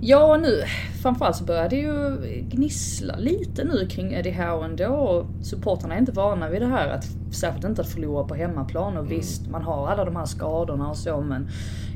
Ja, 0.00 0.36
nu 0.36 0.62
framförallt 1.02 1.36
så 1.36 1.44
börjar 1.44 1.68
det 1.68 1.76
ju 1.76 2.16
gnissla 2.50 3.16
lite 3.16 3.64
nu 3.64 3.86
kring 3.86 4.12
Eddie 4.12 4.30
Howe 4.30 4.64
ändå. 4.64 4.86
Och 4.86 5.26
supportrarna 5.42 5.94
är 5.94 5.98
inte 5.98 6.12
vana 6.12 6.48
vid 6.48 6.62
det 6.62 6.66
här, 6.66 6.88
att, 6.88 7.04
särskilt 7.32 7.64
inte 7.64 7.82
att 7.82 7.88
förlora 7.88 8.24
på 8.24 8.34
hemmaplan. 8.34 8.96
Och 8.96 9.10
visst, 9.10 9.48
man 9.48 9.62
har 9.62 9.88
alla 9.88 10.04
de 10.04 10.16
här 10.16 10.24
skadorna 10.24 10.88
och 10.90 10.96
så, 10.96 11.20
men 11.20 11.48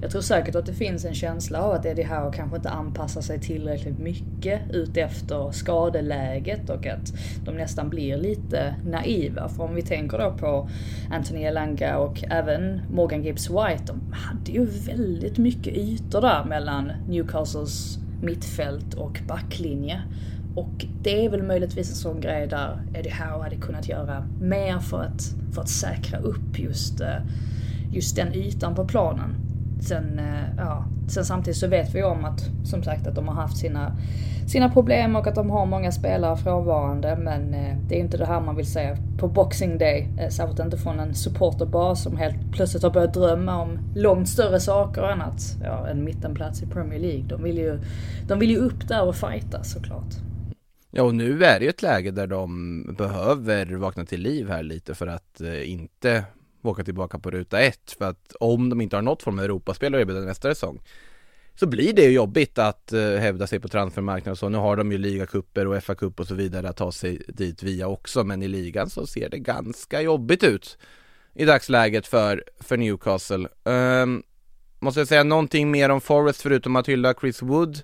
jag 0.03 0.11
tror 0.11 0.23
säkert 0.23 0.55
att 0.55 0.67
det 0.67 0.73
finns 0.73 1.05
en 1.05 1.15
känsla 1.15 1.63
av 1.63 1.73
att 1.73 1.87
Eddie 1.87 2.03
Howe 2.03 2.33
kanske 2.35 2.57
inte 2.57 2.71
anpassar 2.71 3.21
sig 3.21 3.41
tillräckligt 3.41 3.99
mycket 3.99 4.71
ut 4.71 4.97
efter 4.97 5.51
skadeläget 5.53 6.71
och 6.71 6.87
att 6.87 7.13
de 7.45 7.55
nästan 7.55 7.89
blir 7.89 8.17
lite 8.17 8.75
naiva. 8.87 9.49
För 9.49 9.63
om 9.63 9.75
vi 9.75 9.83
tänker 9.83 10.19
då 10.19 10.31
på 10.39 10.69
Anthony 11.11 11.43
Elanga 11.43 11.99
och 11.99 12.25
även 12.31 12.81
Morgan 12.93 13.23
Gibbs 13.23 13.51
White, 13.51 13.85
de 13.87 14.13
hade 14.13 14.53
ju 14.53 14.65
väldigt 14.65 15.39
mycket 15.39 15.77
ytor 15.77 16.21
där 16.21 16.45
mellan 16.45 16.93
Newcastles 17.09 17.92
mittfält 18.23 18.95
och 18.95 19.21
backlinje. 19.29 20.03
Och 20.57 20.87
det 21.03 21.25
är 21.25 21.31
väl 21.31 21.43
möjligtvis 21.43 21.91
en 21.91 21.97
sån 21.97 22.21
grej 22.21 22.47
där 22.47 22.83
Eddie 22.95 23.11
Howe 23.11 23.43
hade 23.43 23.57
kunnat 23.57 23.89
göra 23.89 24.29
mer 24.41 24.79
för 24.79 25.03
att, 25.03 25.23
för 25.55 25.63
att 25.63 25.69
säkra 25.69 26.19
upp 26.19 26.59
just, 26.59 27.01
eh, 27.01 27.19
just 27.93 28.17
den 28.17 28.35
ytan 28.35 28.75
på 28.75 28.85
planen. 28.85 29.52
Sen, 29.83 30.19
eh, 30.19 30.57
ja, 30.57 30.85
sen 31.09 31.25
samtidigt 31.25 31.57
så 31.57 31.67
vet 31.67 31.95
vi 31.95 32.03
om 32.03 32.25
att, 32.25 32.41
som 32.65 32.83
sagt, 32.83 33.07
att 33.07 33.15
de 33.15 33.29
har 33.29 33.35
haft 33.35 33.57
sina, 33.57 33.97
sina 34.47 34.71
problem 34.71 35.17
och 35.17 35.27
att 35.27 35.35
de 35.35 35.51
har 35.51 35.67
många 35.67 35.93
spelare 35.93 36.37
frånvarande. 36.37 37.17
Men 37.17 37.55
eh, 37.55 37.77
det 37.89 37.95
är 37.95 38.01
inte 38.01 38.17
det 38.17 38.27
här 38.27 38.41
man 38.41 38.57
vill 38.57 38.73
se 38.73 38.97
på 39.19 39.29
Boxing 39.29 39.79
Day. 39.79 40.09
Eh, 40.19 40.29
särskilt 40.29 40.61
inte 40.61 40.77
från 40.77 41.01
en 41.01 41.15
supporterbas 41.15 42.03
som 42.03 42.17
helt 42.17 42.53
plötsligt 42.53 42.83
har 42.83 42.91
börjat 42.91 43.15
drömma 43.15 43.63
om 43.63 43.79
långt 43.95 44.29
större 44.29 44.61
saker 44.61 45.03
än 45.03 45.23
att, 45.23 45.57
ja, 45.65 45.89
en 45.89 46.05
mittenplats 46.05 46.63
i 46.63 46.67
Premier 46.67 47.01
League. 47.01 47.25
De 47.29 47.43
vill 47.43 47.59
ju, 47.59 47.81
de 48.29 48.39
vill 48.39 48.51
ju 48.51 48.57
upp 48.57 48.89
där 48.89 49.03
och 49.03 49.17
fighta 49.17 49.65
såklart. 49.65 50.15
Ja 50.91 51.03
och 51.03 51.15
nu 51.15 51.45
är 51.45 51.59
det 51.59 51.65
ju 51.65 51.71
ett 51.71 51.83
läge 51.83 52.11
där 52.11 52.27
de 52.27 52.83
behöver 52.99 53.67
vakna 53.67 54.05
till 54.05 54.21
liv 54.21 54.49
här 54.49 54.63
lite 54.63 54.95
för 54.95 55.07
att 55.07 55.41
inte 55.65 56.25
åka 56.69 56.85
tillbaka 56.85 57.19
på 57.19 57.31
ruta 57.31 57.61
ett. 57.61 57.97
För 57.99 58.05
att 58.05 58.33
om 58.41 58.69
de 58.69 58.81
inte 58.81 58.97
har 58.97 59.03
något 59.03 59.23
form 59.23 59.39
av 59.39 59.45
Europaspel 59.45 59.95
att 59.95 60.01
erbjuda 60.01 60.21
nästa 60.21 60.55
säsong 60.55 60.83
så 61.55 61.67
blir 61.67 61.93
det 61.93 62.03
ju 62.03 62.11
jobbigt 62.11 62.59
att 62.59 62.93
eh, 62.93 63.01
hävda 63.01 63.47
sig 63.47 63.61
på 63.61 63.69
transfermarknaden 63.69 64.33
och 64.33 64.39
så. 64.39 64.49
Nu 64.49 64.59
har 64.59 64.77
de 64.77 64.93
ju 64.93 64.99
ligacuper 64.99 65.67
och 65.67 65.77
FA-cup 65.83 66.21
och 66.21 66.27
så 66.27 66.35
vidare 66.35 66.69
att 66.69 66.77
ta 66.77 66.93
sig 66.93 67.23
dit 67.29 67.63
via 67.63 67.89
också 67.89 68.25
men 68.25 68.43
i 68.43 68.49
ligan 68.49 68.91
så 68.91 69.07
ser 69.07 69.29
det 69.29 69.39
ganska 69.39 70.01
jobbigt 70.03 70.45
ut 70.45 70.79
i 71.35 71.45
dagsläget 71.45 72.07
för, 72.07 72.45
för 72.61 72.77
Newcastle. 72.77 73.49
Um, 73.65 74.23
måste 74.81 75.01
jag 75.01 75.09
säga 75.09 75.25
någonting 75.25 75.71
mer 75.71 75.89
om 75.89 76.01
Forest 76.01 76.43
förutom 76.43 76.77
att 76.77 76.89
hylla 76.89 77.15
Chris 77.15 77.43
Wood. 77.43 77.83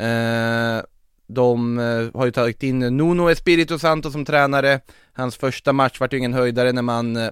Uh, 0.00 0.82
de 1.26 1.78
eh, 1.78 2.18
har 2.18 2.24
ju 2.24 2.30
tagit 2.30 2.62
in 2.62 2.78
Nuno 2.78 3.30
Espirito 3.30 3.78
Santo 3.78 4.10
som 4.10 4.24
tränare. 4.24 4.80
Hans 5.12 5.36
första 5.36 5.72
match 5.72 6.00
vart 6.00 6.12
ju 6.12 6.18
ingen 6.18 6.34
höjdare 6.34 6.72
när 6.72 6.82
man 6.82 7.16
eh, 7.16 7.30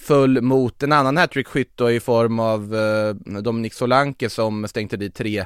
föll 0.00 0.40
mot 0.42 0.82
en 0.82 0.92
annan 0.92 1.16
hattrick-skytt 1.18 1.80
i 1.90 2.00
form 2.00 2.38
av 2.40 2.74
eh, 2.74 3.40
Dominic 3.42 3.74
Solanke 3.74 4.30
som 4.30 4.68
stänkte 4.68 4.96
dit 4.96 5.14
tre 5.14 5.44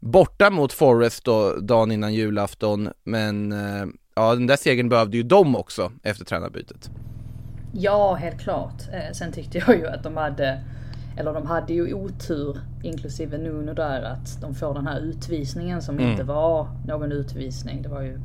borta 0.00 0.50
mot 0.50 0.72
Forest 0.72 1.24
då 1.24 1.54
dagen 1.56 1.92
innan 1.92 2.14
julafton. 2.14 2.88
Men 3.04 3.52
eh, 3.52 3.86
ja, 4.14 4.34
den 4.34 4.46
där 4.46 4.56
segern 4.56 4.88
behövde 4.88 5.16
ju 5.16 5.22
de 5.22 5.56
också 5.56 5.92
efter 6.02 6.24
tränarbytet. 6.24 6.90
Ja, 7.72 8.14
helt 8.14 8.40
klart. 8.40 8.82
Eh, 8.92 9.12
sen 9.12 9.32
tyckte 9.32 9.58
jag 9.58 9.76
ju 9.78 9.86
att 9.86 10.02
de 10.02 10.16
hade, 10.16 10.60
eller 11.16 11.32
de 11.34 11.46
hade 11.46 11.72
ju 11.72 11.94
otur, 11.94 12.58
inklusive 12.82 13.38
Nuno 13.38 13.74
där, 13.74 14.02
att 14.02 14.40
de 14.40 14.54
får 14.54 14.74
den 14.74 14.86
här 14.86 15.00
utvisningen 15.00 15.82
som 15.82 15.98
Mm. 15.98 16.10
inte 16.10 16.22
var 16.24 16.68
någon 16.86 17.12
utvisning. 17.12 17.82
Det 17.82 17.88
var 17.88 18.02
ju 18.02 18.20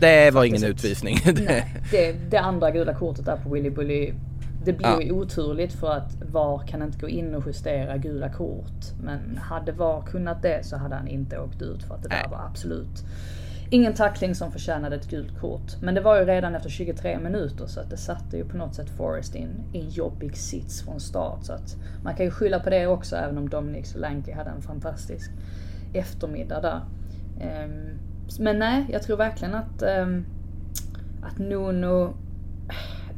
Det 0.00 0.30
var 0.30 0.44
ingen 0.44 0.64
utvisning. 0.64 1.18
Nej, 1.24 1.74
det, 1.90 2.12
det 2.30 2.38
andra 2.38 2.70
gula 2.70 2.94
kortet 2.94 3.24
där 3.24 3.36
på 3.36 3.48
Willy 3.48 3.70
Bully. 3.70 4.12
Det 4.64 4.72
blir 4.72 4.86
Ja. 4.88 5.02
ju 5.02 5.12
oturligt 5.12 5.72
för 5.72 5.90
att 5.90 6.22
VAR 6.32 6.66
kan 6.66 6.82
inte 6.82 6.98
gå 6.98 7.08
in 7.08 7.34
och 7.34 7.42
justera 7.46 7.96
gula 7.96 8.28
kort. 8.28 8.84
Men 9.02 9.36
hade 9.42 9.72
VAR 9.72 10.02
kunnat 10.02 10.42
det 10.42 10.66
så 10.66 10.76
hade 10.76 10.94
han 10.94 11.08
inte 11.08 11.38
åkt 11.38 11.62
ut 11.62 11.82
för 11.82 11.94
att 11.94 12.02
det 12.02 12.08
där 12.08 12.16
Nej. 12.22 12.30
var 12.30 12.46
absolut 12.50 13.04
ingen 13.70 13.94
tackling 13.94 14.34
som 14.34 14.52
förtjänade 14.52 14.96
ett 14.96 15.10
gult 15.10 15.40
kort. 15.40 15.82
Men 15.82 15.94
det 15.94 16.00
var 16.00 16.18
ju 16.18 16.24
redan 16.24 16.54
efter 16.54 16.70
23 16.70 17.18
minuter 17.18 17.66
så 17.66 17.80
att 17.80 17.90
det 17.90 17.96
satte 17.96 18.36
ju 18.36 18.44
på 18.44 18.56
något 18.56 18.74
sätt 18.74 18.90
Forrest 18.90 19.34
in 19.34 19.48
i 19.72 19.80
en 19.80 19.88
jobbig 19.88 20.36
sits 20.36 20.82
från 20.82 21.00
start. 21.00 21.38
Så 21.44 21.52
att 21.52 21.76
man 22.02 22.14
kan 22.14 22.24
ju 22.26 22.30
skylla 22.30 22.60
på 22.60 22.70
det 22.70 22.86
också 22.86 23.16
även 23.16 23.38
om 23.38 23.48
Dominic 23.48 23.92
Solanke 23.92 24.34
hade 24.34 24.50
en 24.50 24.62
fantastisk 24.62 25.30
eftermiddag 25.92 26.60
där. 26.60 26.80
Ehm, 27.40 27.98
men 28.38 28.58
nej, 28.58 28.86
jag 28.92 29.02
tror 29.02 29.16
verkligen 29.16 29.54
att 29.54 29.82
ehm, 29.82 30.24
att 31.22 31.38
Nuno... 31.38 32.14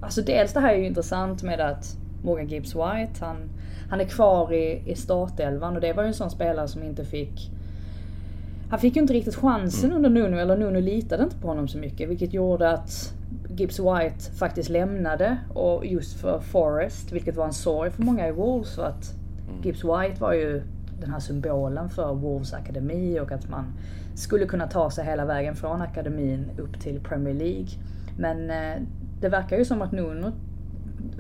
Alltså 0.01 0.23
dels 0.23 0.53
det 0.53 0.61
här 0.61 0.75
är 0.75 0.79
ju 0.79 0.87
intressant 0.87 1.43
med 1.43 1.61
att 1.61 1.97
Morgan 2.23 2.49
Gibbs 2.49 2.75
White, 2.75 3.13
han, 3.21 3.37
han 3.91 4.01
är 4.01 4.05
kvar 4.05 4.53
i, 4.53 4.83
i 4.87 4.95
startelvan. 4.95 5.75
Och 5.75 5.81
det 5.81 5.93
var 5.93 6.03
ju 6.03 6.07
en 6.07 6.15
sån 6.15 6.31
spelare 6.31 6.69
som 6.69 6.83
inte 6.83 7.05
fick... 7.05 7.51
Han 8.71 8.79
fick 8.79 8.97
ju 8.97 9.03
inte 9.03 9.15
riktigt 9.15 9.35
chansen 9.35 9.93
under 9.93 10.11
Nuno, 10.11 10.37
eller 10.37 10.57
Nuno 10.57 10.81
litade 10.81 11.23
inte 11.23 11.37
på 11.37 11.49
honom 11.49 11.69
så 11.69 11.79
mycket, 11.79 12.09
vilket 12.09 12.33
gjorde 12.33 12.71
att 12.71 13.15
Gibbs 13.49 13.79
White 13.79 14.31
faktiskt 14.39 14.69
lämnade 14.69 15.37
och 15.55 15.87
just 15.87 16.21
för 16.21 16.41
Forrest, 16.41 17.13
vilket 17.13 17.37
var 17.37 17.45
en 17.45 17.53
sorg 17.53 17.91
för 17.91 18.03
många 18.03 18.29
i 18.29 18.33
Wolves 18.33 18.75
för 18.75 18.83
att 18.83 19.15
Gibbs 19.63 19.85
White 19.85 20.21
var 20.21 20.33
ju 20.33 20.63
den 21.01 21.11
här 21.11 21.21
symbolen 21.21 21.89
för 21.89 22.15
Wolves 22.15 22.53
akademi 22.53 23.21
och 23.21 23.33
att 23.33 23.49
man 23.49 23.65
skulle 24.15 24.47
kunna 24.47 24.67
ta 24.67 24.91
sig 24.91 25.05
hela 25.05 25.25
vägen 25.25 25.57
från 25.57 25.83
akademin 25.83 26.51
upp 26.59 26.81
till 26.81 27.01
Premier 27.01 27.35
League. 27.35 27.69
Men 28.19 28.51
eh, 28.51 28.83
det 29.21 29.29
verkar 29.29 29.59
ju 29.59 29.65
som 29.65 29.83
att 29.83 29.93
Nuno 29.93 30.33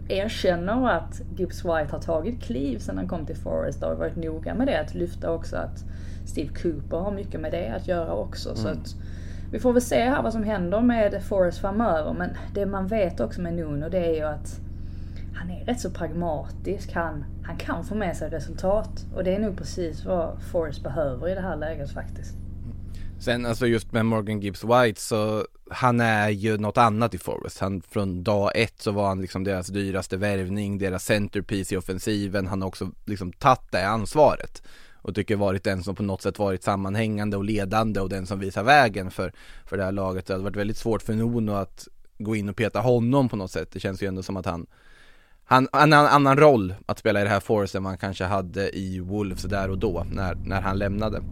erkänner 0.08 0.88
att 0.90 1.20
Gibbs 1.36 1.64
White 1.64 1.88
har 1.90 2.00
tagit 2.00 2.42
kliv 2.42 2.78
sedan 2.78 2.96
han 2.96 3.08
kom 3.08 3.26
till 3.26 3.36
Forest 3.36 3.82
och 3.82 3.88
har 3.88 3.96
varit 3.96 4.16
noga 4.16 4.54
med 4.54 4.66
det. 4.66 4.80
Att 4.80 4.94
lyfta 4.94 5.30
också 5.30 5.56
att 5.56 5.84
Steve 6.26 6.48
Cooper 6.62 6.96
har 6.96 7.12
mycket 7.12 7.40
med 7.40 7.52
det 7.52 7.68
att 7.68 7.88
göra 7.88 8.12
också. 8.12 8.56
Så 8.56 8.68
att 8.68 8.94
vi 9.52 9.58
får 9.58 9.72
väl 9.72 9.82
se 9.82 10.00
här 10.00 10.22
vad 10.22 10.32
som 10.32 10.42
händer 10.42 10.80
med 10.80 11.22
Forest 11.22 11.58
framöver. 11.58 12.12
Men 12.12 12.30
det 12.54 12.66
man 12.66 12.86
vet 12.86 13.20
också 13.20 13.40
med 13.40 13.54
Nuno 13.54 13.88
det 13.88 14.06
är 14.06 14.14
ju 14.14 14.22
att 14.22 14.60
han 15.34 15.50
är 15.50 15.64
rätt 15.64 15.80
så 15.80 15.90
pragmatisk. 15.90 16.92
Han, 16.92 17.24
han 17.44 17.56
kan 17.56 17.84
få 17.84 17.94
med 17.94 18.16
sig 18.16 18.30
resultat. 18.30 19.06
Och 19.14 19.24
det 19.24 19.34
är 19.34 19.38
nog 19.38 19.56
precis 19.58 20.04
vad 20.04 20.42
Forest 20.42 20.82
behöver 20.82 21.28
i 21.28 21.34
det 21.34 21.40
här 21.40 21.56
läget 21.56 21.90
faktiskt. 21.90 22.36
Sen 23.18 23.46
alltså 23.46 23.66
just 23.66 23.92
med 23.92 24.06
Morgan 24.06 24.40
Gibbs 24.40 24.64
White 24.64 25.00
så 25.00 25.44
han 25.70 26.00
är 26.00 26.28
ju 26.28 26.58
något 26.58 26.78
annat 26.78 27.14
i 27.14 27.18
Forest. 27.18 27.58
Han 27.58 27.82
från 27.82 28.24
dag 28.24 28.52
ett 28.54 28.80
så 28.80 28.90
var 28.90 29.08
han 29.08 29.20
liksom 29.20 29.44
deras 29.44 29.66
dyraste 29.66 30.16
värvning, 30.16 30.78
deras 30.78 31.04
centerpiece 31.04 31.72
i 31.72 31.76
offensiven. 31.76 32.46
Han 32.46 32.62
har 32.62 32.68
också 32.68 32.90
liksom 33.04 33.32
tagit 33.32 33.70
det 33.70 33.88
ansvaret 33.88 34.62
och 34.94 35.14
tycker 35.14 35.36
varit 35.36 35.64
den 35.64 35.82
som 35.82 35.94
på 35.94 36.02
något 36.02 36.22
sätt 36.22 36.38
varit 36.38 36.64
sammanhängande 36.64 37.36
och 37.36 37.44
ledande 37.44 38.00
och 38.00 38.08
den 38.08 38.26
som 38.26 38.38
visar 38.38 38.62
vägen 38.62 39.10
för, 39.10 39.32
för 39.64 39.76
det 39.76 39.84
här 39.84 39.92
laget. 39.92 40.26
Det 40.26 40.34
hade 40.34 40.44
varit 40.44 40.56
väldigt 40.56 40.76
svårt 40.76 41.02
för 41.02 41.14
Nuno 41.14 41.52
att 41.52 41.88
gå 42.18 42.36
in 42.36 42.48
och 42.48 42.56
peta 42.56 42.80
honom 42.80 43.28
på 43.28 43.36
något 43.36 43.50
sätt. 43.50 43.70
Det 43.72 43.80
känns 43.80 44.02
ju 44.02 44.06
ändå 44.06 44.22
som 44.22 44.36
att 44.36 44.46
han 44.46 44.66
han 45.44 45.68
han 45.72 45.92
har 45.92 46.00
en 46.00 46.06
annan 46.06 46.36
roll 46.36 46.74
att 46.86 46.98
spela 46.98 47.20
i 47.20 47.24
det 47.24 47.30
här 47.30 47.40
Forest 47.40 47.74
än 47.74 47.82
man 47.82 47.98
kanske 47.98 48.24
hade 48.24 48.76
i 48.78 49.00
Wolves 49.00 49.42
där 49.42 49.70
och 49.70 49.78
då 49.78 50.06
när, 50.10 50.34
när 50.34 50.60
han 50.60 50.78
lämnade. 50.78 51.22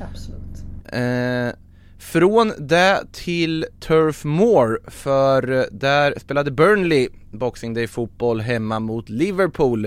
Absolut. 0.00 0.64
Eh, 0.84 1.63
från 2.04 2.52
det 2.58 3.04
till 3.12 3.66
Turf 3.80 4.24
Moor, 4.24 4.80
för 4.86 5.68
där 5.70 6.14
spelade 6.18 6.50
Burnley 6.50 7.08
Boxing 7.30 7.74
Day 7.74 7.86
fotboll 7.86 8.40
hemma 8.40 8.80
mot 8.80 9.08
Liverpool. 9.08 9.84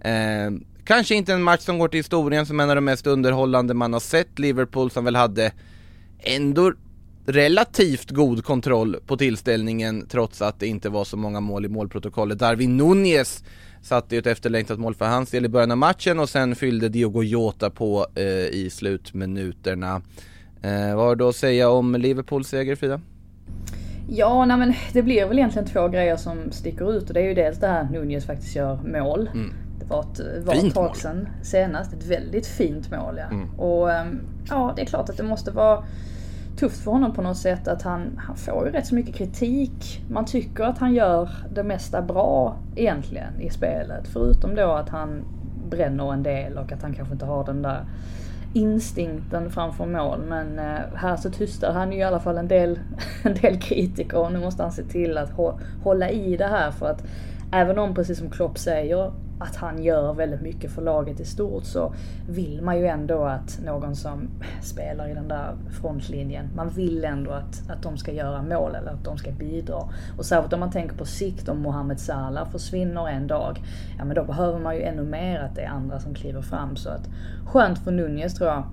Eh, 0.00 0.50
kanske 0.84 1.14
inte 1.14 1.32
en 1.32 1.42
match 1.42 1.60
som 1.60 1.78
går 1.78 1.88
till 1.88 1.98
historien 1.98 2.46
som 2.46 2.60
en 2.60 2.70
av 2.70 2.76
de 2.76 2.84
mest 2.84 3.06
underhållande 3.06 3.74
man 3.74 3.92
har 3.92 4.00
sett. 4.00 4.38
Liverpool 4.38 4.90
som 4.90 5.04
väl 5.04 5.16
hade 5.16 5.52
ändå 6.18 6.72
relativt 7.26 8.10
god 8.10 8.44
kontroll 8.44 8.96
på 9.06 9.16
tillställningen 9.16 10.06
trots 10.08 10.42
att 10.42 10.60
det 10.60 10.66
inte 10.66 10.88
var 10.88 11.04
så 11.04 11.16
många 11.16 11.40
mål 11.40 11.64
i 11.64 11.68
målprotokollet. 11.68 12.38
Darwin 12.38 12.76
Nunez 12.76 13.44
satte 13.82 14.14
ju 14.14 14.18
ett 14.18 14.26
efterlängtat 14.26 14.78
mål 14.78 14.94
för 14.94 15.06
hans 15.06 15.30
del 15.30 15.44
i 15.44 15.48
början 15.48 15.70
av 15.70 15.78
matchen 15.78 16.18
och 16.18 16.28
sen 16.28 16.56
fyllde 16.56 16.88
Diogo 16.88 17.22
Jota 17.22 17.70
på 17.70 18.06
eh, 18.14 18.24
i 18.46 18.70
slutminuterna. 18.72 20.02
Eh, 20.62 20.96
vad 20.96 21.04
har 21.04 21.16
du 21.16 21.28
att 21.28 21.36
säga 21.36 21.70
om 21.70 21.94
Liverpools 21.94 22.48
seger 22.48 22.76
Frida? 22.76 23.00
Ja, 24.08 24.44
nej 24.44 24.56
men 24.56 24.74
det 24.92 25.02
blir 25.02 25.26
väl 25.26 25.38
egentligen 25.38 25.68
två 25.68 25.88
grejer 25.88 26.16
som 26.16 26.52
sticker 26.52 26.92
ut 26.92 27.08
och 27.08 27.14
det 27.14 27.20
är 27.20 27.24
ju 27.24 27.34
dels 27.34 27.58
det 27.58 27.66
här 27.66 27.84
Nunez 27.84 28.26
faktiskt 28.26 28.56
gör 28.56 28.78
mål. 28.84 29.30
Det 29.78 29.84
var 29.84 30.00
ett, 30.00 30.46
var 30.46 30.54
ett 30.54 30.74
tag 30.74 30.84
mål. 30.84 30.94
sedan 30.96 31.28
senast. 31.42 31.92
Ett 31.92 32.06
väldigt 32.06 32.46
fint 32.46 32.90
mål 32.90 33.18
ja. 33.18 33.62
Och 33.64 33.92
ehm, 33.92 34.20
ja, 34.48 34.72
det 34.76 34.82
är 34.82 34.86
klart 34.86 35.08
att 35.08 35.16
det 35.16 35.22
måste 35.22 35.50
vara 35.50 35.84
tufft 36.56 36.84
för 36.84 36.90
honom 36.90 37.14
på 37.14 37.22
något 37.22 37.36
sätt 37.36 37.68
att 37.68 37.82
han, 37.82 38.20
han 38.26 38.36
får 38.36 38.66
ju 38.66 38.72
rätt 38.72 38.86
så 38.86 38.94
mycket 38.94 39.14
kritik. 39.14 40.04
Man 40.10 40.24
tycker 40.24 40.64
att 40.64 40.78
han 40.78 40.94
gör 40.94 41.30
det 41.54 41.62
mesta 41.62 42.02
bra 42.02 42.56
egentligen 42.76 43.40
i 43.40 43.50
spelet. 43.50 44.08
Förutom 44.08 44.54
då 44.54 44.72
att 44.72 44.88
han 44.88 45.24
bränner 45.70 46.12
en 46.12 46.22
del 46.22 46.58
och 46.58 46.72
att 46.72 46.82
han 46.82 46.94
kanske 46.94 47.12
inte 47.12 47.26
har 47.26 47.44
den 47.44 47.62
där 47.62 47.84
instinkten 48.52 49.50
framför 49.50 49.86
mål. 49.86 50.20
Men 50.28 50.58
eh, 50.58 50.80
här 50.94 51.16
så 51.16 51.30
tystar 51.30 51.72
han 51.72 51.92
ju 51.92 51.98
i 51.98 52.02
alla 52.02 52.20
fall 52.20 52.38
en 52.38 52.48
del, 52.48 52.78
en 53.22 53.34
del 53.34 53.60
kritiker 53.60 54.18
och 54.18 54.32
nu 54.32 54.38
måste 54.38 54.62
han 54.62 54.72
se 54.72 54.82
till 54.82 55.18
att 55.18 55.30
hålla 55.82 56.10
i 56.10 56.36
det 56.36 56.46
här 56.46 56.70
för 56.70 56.86
att 56.86 57.04
även 57.52 57.78
om, 57.78 57.94
precis 57.94 58.18
som 58.18 58.30
Klopp 58.30 58.58
säger, 58.58 59.12
att 59.42 59.56
han 59.56 59.82
gör 59.82 60.14
väldigt 60.14 60.42
mycket 60.42 60.70
för 60.70 60.82
laget 60.82 61.20
i 61.20 61.24
stort 61.24 61.64
så 61.64 61.94
vill 62.28 62.62
man 62.62 62.78
ju 62.78 62.86
ändå 62.86 63.24
att 63.24 63.60
någon 63.64 63.96
som 63.96 64.28
spelar 64.60 65.08
i 65.08 65.14
den 65.14 65.28
där 65.28 65.54
frontlinjen, 65.80 66.48
man 66.56 66.68
vill 66.68 67.04
ändå 67.04 67.30
att, 67.30 67.70
att 67.70 67.82
de 67.82 67.96
ska 67.96 68.12
göra 68.12 68.42
mål 68.42 68.74
eller 68.74 68.92
att 68.92 69.04
de 69.04 69.18
ska 69.18 69.30
bidra. 69.30 69.88
Och 70.18 70.24
särskilt 70.24 70.52
om 70.52 70.60
man 70.60 70.70
tänker 70.70 70.96
på 70.96 71.04
sikt 71.04 71.48
om 71.48 71.58
Mohamed 71.58 72.00
Salah 72.00 72.50
försvinner 72.50 73.08
en 73.08 73.26
dag, 73.26 73.62
ja 73.98 74.04
men 74.04 74.16
då 74.16 74.24
behöver 74.24 74.58
man 74.58 74.76
ju 74.76 74.82
ännu 74.82 75.02
mer 75.02 75.40
att 75.40 75.54
det 75.54 75.62
är 75.62 75.68
andra 75.68 76.00
som 76.00 76.14
kliver 76.14 76.42
fram. 76.42 76.76
Så 76.76 76.90
att 76.90 77.08
skönt 77.46 77.78
för 77.78 77.90
Nunez 77.90 78.34
tror 78.34 78.50
jag. 78.50 78.64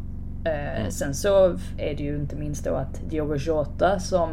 Eh, 0.45 0.89
Sen 0.89 1.13
så 1.13 1.45
är 1.77 1.95
det 1.95 2.03
ju 2.03 2.15
inte 2.15 2.35
minst 2.35 2.65
då 2.65 2.75
att 2.75 3.01
Diogo 3.09 3.35
Jota 3.35 3.99
som 3.99 4.29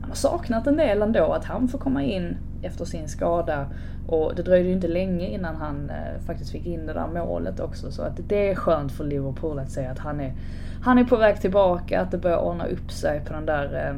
han 0.00 0.10
har 0.10 0.16
saknat 0.16 0.66
en 0.66 0.76
del 0.76 1.02
ändå, 1.02 1.32
att 1.32 1.44
han 1.44 1.68
får 1.68 1.78
komma 1.78 2.02
in 2.02 2.36
efter 2.62 2.84
sin 2.84 3.08
skada. 3.08 3.66
Och 4.06 4.34
det 4.34 4.42
dröjde 4.42 4.68
ju 4.68 4.74
inte 4.74 4.88
länge 4.88 5.26
innan 5.26 5.56
han 5.56 5.90
eh, 5.90 6.20
faktiskt 6.26 6.50
fick 6.50 6.66
in 6.66 6.86
det 6.86 6.92
där 6.92 7.06
målet 7.06 7.60
också. 7.60 7.92
Så 7.92 8.02
att 8.02 8.20
det 8.28 8.50
är 8.50 8.54
skönt 8.54 8.92
för 8.92 9.04
Liverpool 9.04 9.58
att 9.58 9.70
säga 9.70 9.90
att 9.90 9.98
han 9.98 10.20
är, 10.20 10.34
han 10.82 10.98
är 10.98 11.04
på 11.04 11.16
väg 11.16 11.40
tillbaka, 11.40 12.00
att 12.00 12.10
det 12.10 12.18
börjar 12.18 12.38
ordna 12.38 12.66
upp 12.66 12.92
sig 12.92 13.20
på 13.20 13.32
den 13.32 13.46
där 13.46 13.88
eh, 13.88 13.96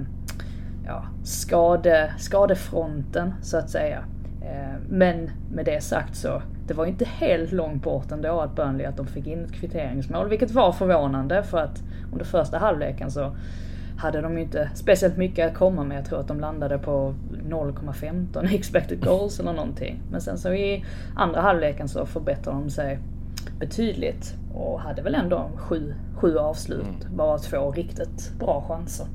ja, 0.86 1.04
skade, 1.24 2.14
skadefronten 2.18 3.34
så 3.42 3.56
att 3.58 3.70
säga. 3.70 4.04
Eh, 4.42 4.80
Men 4.88 5.30
med 5.52 5.64
det 5.64 5.82
sagt 5.82 6.16
så, 6.16 6.42
det 6.66 6.74
var 6.74 6.86
inte 6.86 7.04
helt 7.04 7.52
långt 7.52 7.82
bort 7.82 8.12
ändå 8.12 8.40
att 8.40 8.56
Burnley 8.56 8.86
att 8.86 8.96
de 8.96 9.06
fick 9.06 9.26
in 9.26 9.44
ett 9.44 9.52
kvitteringsmål, 9.52 10.28
vilket 10.28 10.50
var 10.50 10.72
förvånande 10.72 11.42
för 11.42 11.58
att 11.58 11.82
under 12.12 12.24
första 12.24 12.58
halvleken 12.58 13.10
så 13.10 13.36
hade 13.96 14.20
de 14.20 14.36
ju 14.36 14.42
inte 14.42 14.70
speciellt 14.74 15.16
mycket 15.16 15.50
att 15.50 15.58
komma 15.58 15.84
med. 15.84 15.98
Jag 15.98 16.04
tror 16.04 16.20
att 16.20 16.28
de 16.28 16.40
landade 16.40 16.78
på 16.78 17.14
0,15 17.48 18.54
expected 18.54 19.04
goals 19.04 19.40
eller 19.40 19.52
någonting. 19.52 20.02
Men 20.10 20.20
sen 20.20 20.38
så 20.38 20.52
i 20.52 20.84
andra 21.16 21.40
halvleken 21.40 21.88
så 21.88 22.06
förbättrade 22.06 22.58
de 22.58 22.70
sig 22.70 22.98
betydligt 23.58 24.34
och 24.54 24.80
hade 24.80 25.02
väl 25.02 25.14
ändå 25.14 25.50
sju, 25.56 25.94
sju 26.16 26.38
avslut, 26.38 27.08
bara 27.16 27.38
två 27.38 27.72
riktigt 27.72 28.32
bra 28.38 28.64
chanser. 28.68 29.06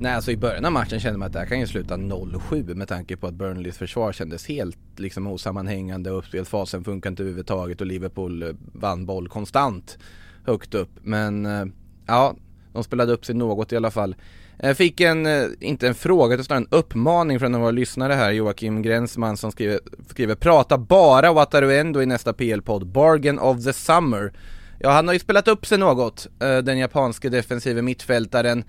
Nej 0.00 0.14
alltså 0.14 0.30
i 0.30 0.36
början 0.36 0.64
av 0.64 0.72
matchen 0.72 1.00
kände 1.00 1.18
man 1.18 1.26
att 1.26 1.32
det 1.32 1.38
här 1.38 1.46
kan 1.46 1.60
ju 1.60 1.66
sluta 1.66 1.96
0-7 1.96 2.74
med 2.74 2.88
tanke 2.88 3.16
på 3.16 3.26
att 3.26 3.34
Burnleys 3.34 3.78
försvar 3.78 4.12
kändes 4.12 4.48
helt 4.48 4.78
liksom 4.96 5.26
osammanhängande 5.26 6.10
och 6.10 6.18
uppspelsfasen 6.18 6.84
funkar 6.84 7.10
inte 7.10 7.22
överhuvudtaget 7.22 7.80
och 7.80 7.86
Liverpool 7.86 8.56
vann 8.72 9.06
boll 9.06 9.28
konstant 9.28 9.98
högt 10.44 10.74
upp. 10.74 10.90
Men 11.02 11.46
eh, 11.46 11.64
ja, 12.06 12.34
de 12.72 12.84
spelade 12.84 13.12
upp 13.12 13.24
sig 13.24 13.34
något 13.34 13.72
i 13.72 13.76
alla 13.76 13.90
fall. 13.90 14.14
Jag 14.62 14.76
fick 14.76 15.00
en, 15.00 15.26
eh, 15.26 15.46
inte 15.60 15.88
en 15.88 15.94
fråga 15.94 16.34
utan 16.34 16.44
snarare 16.44 16.62
en 16.62 16.78
uppmaning 16.78 17.38
från 17.38 17.46
en 17.46 17.54
av 17.54 17.60
våra 17.60 17.70
lyssnare 17.70 18.12
här, 18.12 18.30
Joakim 18.30 18.82
Gränsman 18.82 19.36
som 19.36 19.52
skriver, 19.52 19.80
skriver 20.08 20.34
Prata 20.34 20.78
bara 20.78 21.32
Wataruendo 21.32 22.02
i 22.02 22.06
nästa 22.06 22.32
PL-podd, 22.32 22.86
Bargain 22.86 23.38
of 23.38 23.64
the 23.64 23.72
Summer. 23.72 24.32
Ja, 24.78 24.90
han 24.90 25.06
har 25.06 25.14
ju 25.14 25.20
spelat 25.20 25.48
upp 25.48 25.66
sig 25.66 25.78
något, 25.78 26.26
eh, 26.40 26.58
den 26.58 26.78
japanske 26.78 27.28
defensive 27.28 27.82
mittfältaren 27.82 28.64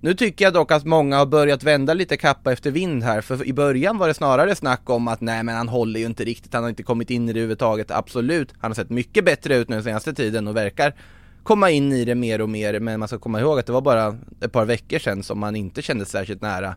Nu 0.00 0.14
tycker 0.14 0.44
jag 0.44 0.54
dock 0.54 0.72
att 0.72 0.84
många 0.84 1.16
har 1.16 1.26
börjat 1.26 1.62
vända 1.62 1.94
lite 1.94 2.16
kappa 2.16 2.52
efter 2.52 2.70
vind 2.70 3.02
här, 3.02 3.20
för 3.20 3.46
i 3.46 3.52
början 3.52 3.98
var 3.98 4.08
det 4.08 4.14
snarare 4.14 4.54
snack 4.54 4.90
om 4.90 5.08
att 5.08 5.20
nej 5.20 5.42
men 5.42 5.56
han 5.56 5.68
håller 5.68 6.00
ju 6.00 6.06
inte 6.06 6.24
riktigt, 6.24 6.54
han 6.54 6.62
har 6.62 6.70
inte 6.70 6.82
kommit 6.82 7.10
in 7.10 7.28
i 7.28 7.32
det 7.32 7.38
överhuvudtaget, 7.38 7.90
absolut. 7.90 8.54
Han 8.58 8.70
har 8.70 8.74
sett 8.74 8.90
mycket 8.90 9.24
bättre 9.24 9.56
ut 9.56 9.68
nu 9.68 9.76
den 9.76 9.84
senaste 9.84 10.14
tiden 10.14 10.48
och 10.48 10.56
verkar 10.56 10.94
komma 11.46 11.70
in 11.70 11.92
i 11.92 12.04
det 12.04 12.14
mer 12.14 12.40
och 12.40 12.48
mer, 12.48 12.80
men 12.80 12.98
man 12.98 13.08
ska 13.08 13.18
komma 13.18 13.40
ihåg 13.40 13.58
att 13.58 13.66
det 13.66 13.72
var 13.72 13.80
bara 13.80 14.16
ett 14.40 14.52
par 14.52 14.64
veckor 14.64 14.98
sedan 14.98 15.22
som 15.22 15.38
man 15.38 15.56
inte 15.56 15.82
kände 15.82 16.04
särskilt 16.04 16.42
nära 16.42 16.74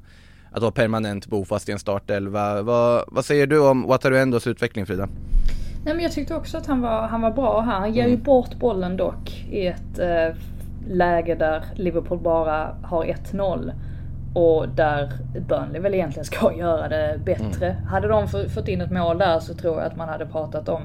att 0.52 0.62
vara 0.62 0.72
permanent 0.72 1.28
bofast 1.28 1.70
i 1.70 1.72
en 1.72 1.80
startelva. 1.80 2.62
Vad, 2.62 3.04
vad 3.08 3.26
säger 3.26 3.48
du 3.48 3.60
om 3.60 3.88
Wataruendos 3.88 4.48
utveckling 4.48 4.86
Frida? 4.86 5.10
Nej 5.86 5.94
men 5.94 6.04
jag 6.04 6.12
tyckte 6.12 6.36
också 6.36 6.58
att 6.58 6.66
han 6.66 6.82
var, 6.82 7.08
han 7.08 7.22
var 7.22 7.32
bra 7.32 7.62
här. 7.62 7.80
Han 7.80 7.94
ger 7.94 8.08
ju 8.08 8.18
bort 8.18 8.56
bollen 8.56 8.98
dock 8.98 9.46
i 9.52 9.68
ett 9.68 10.00
eh, 10.00 10.36
läge 10.90 11.36
där 11.36 11.64
Liverpool 11.76 12.20
bara 12.20 12.76
har 12.84 13.06
1-0. 13.06 13.72
Och 14.34 14.70
där 14.70 15.12
Burnley 15.48 15.82
väl 15.82 15.94
egentligen 15.94 16.26
ska 16.26 16.54
göra 16.58 16.88
det 16.88 17.20
bättre. 17.26 17.76
Hade 17.88 18.08
de 18.08 18.28
fått 18.28 18.68
in 18.68 18.82
ett 18.82 18.92
mål 18.92 19.18
där 19.18 19.40
så 19.40 19.54
tror 19.54 19.78
jag 19.78 19.86
att 19.86 19.98
man 19.98 20.10
hade 20.10 20.26
pratat 20.26 20.70
om 20.70 20.82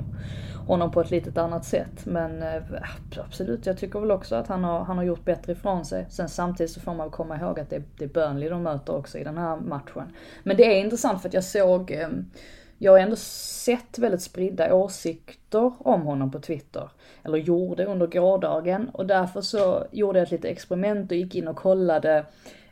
honom 0.67 0.91
på 0.91 1.01
ett 1.01 1.11
litet 1.11 1.39
annat 1.39 1.65
sätt. 1.65 2.07
Men 2.07 2.43
eh, 2.43 2.63
absolut, 3.27 3.67
jag 3.67 3.79
tycker 3.79 4.01
väl 4.01 4.11
också 4.11 4.35
att 4.35 4.47
han 4.47 4.65
har, 4.65 4.85
han 4.85 4.97
har 4.97 5.05
gjort 5.05 5.25
bättre 5.25 5.53
ifrån 5.53 5.85
sig. 5.85 6.07
Sen 6.11 6.29
samtidigt 6.29 6.73
så 6.73 6.81
får 6.81 6.95
man 6.95 7.11
komma 7.11 7.37
ihåg 7.37 7.61
att 7.61 7.71
det, 7.71 7.83
det 7.99 8.05
är 8.05 8.09
Burnley 8.09 8.49
de 8.49 8.63
möter 8.63 8.97
också 8.97 9.19
i 9.19 9.25
den 9.25 9.39
här 9.39 9.57
matchen. 9.57 10.13
Men 10.43 10.57
det 10.57 10.65
är 10.77 10.81
intressant 10.81 11.23
för 11.23 11.29
att 11.29 11.35
jag 11.35 11.45
såg 11.45 11.91
eh, 11.91 12.09
jag 12.79 12.93
har 12.93 12.99
ändå 12.99 13.17
sett 13.17 13.99
väldigt 13.99 14.23
spridda 14.23 14.75
åsikter 14.75 15.73
om 15.79 16.03
honom 16.03 16.31
på 16.31 16.41
Twitter. 16.41 16.89
Eller 17.23 17.39
gjorde 17.39 17.85
under 17.85 18.07
gårdagen. 18.07 18.89
Och 18.89 19.07
därför 19.07 19.41
så 19.41 19.87
gjorde 19.91 20.19
jag 20.19 20.27
ett 20.27 20.31
litet 20.31 20.51
experiment 20.51 21.11
och 21.11 21.17
gick 21.17 21.35
in 21.35 21.49
och 21.49 21.57
kollade 21.57 22.25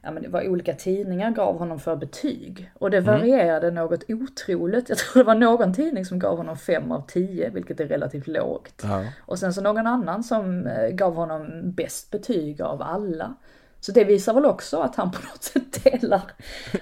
ja, 0.03 0.11
men 0.11 0.31
vad 0.31 0.47
olika 0.47 0.75
tidningar 0.75 1.31
gav 1.31 1.59
honom 1.59 1.81
för 1.81 1.97
betyg. 1.97 2.71
Och 2.75 2.91
det 2.91 3.01
varierade 3.01 3.71
något 3.71 4.05
otroligt. 4.09 4.89
Jag 4.89 4.99
tror 4.99 5.23
det 5.23 5.27
var 5.27 5.35
någon 5.35 5.75
tidning 5.75 6.05
som 6.05 6.19
gav 6.19 6.37
honom 6.37 6.57
5 6.57 6.93
av 6.93 7.07
10, 7.07 7.51
vilket 7.51 7.81
är 7.81 7.87
relativt 7.87 8.27
lågt. 8.27 8.83
Ja. 8.83 9.05
Och 9.21 9.39
sen 9.39 9.55
så 9.55 9.61
någon 9.61 9.87
annan 9.87 10.23
som 10.25 10.67
eh, 10.67 10.89
gav 10.89 11.15
honom 11.15 11.73
bäst 11.73 12.11
betyg 12.11 12.63
av 12.63 12.83
alla. 12.83 13.35
Så 13.81 13.93
det 13.93 14.05
visar 14.05 14.35
väl 14.35 14.47
också 14.47 14.81
att 14.81 14.97
han 14.97 15.11
på 15.11 15.19
något 15.33 15.43
sätt 15.43 15.85
delar, 15.85 16.23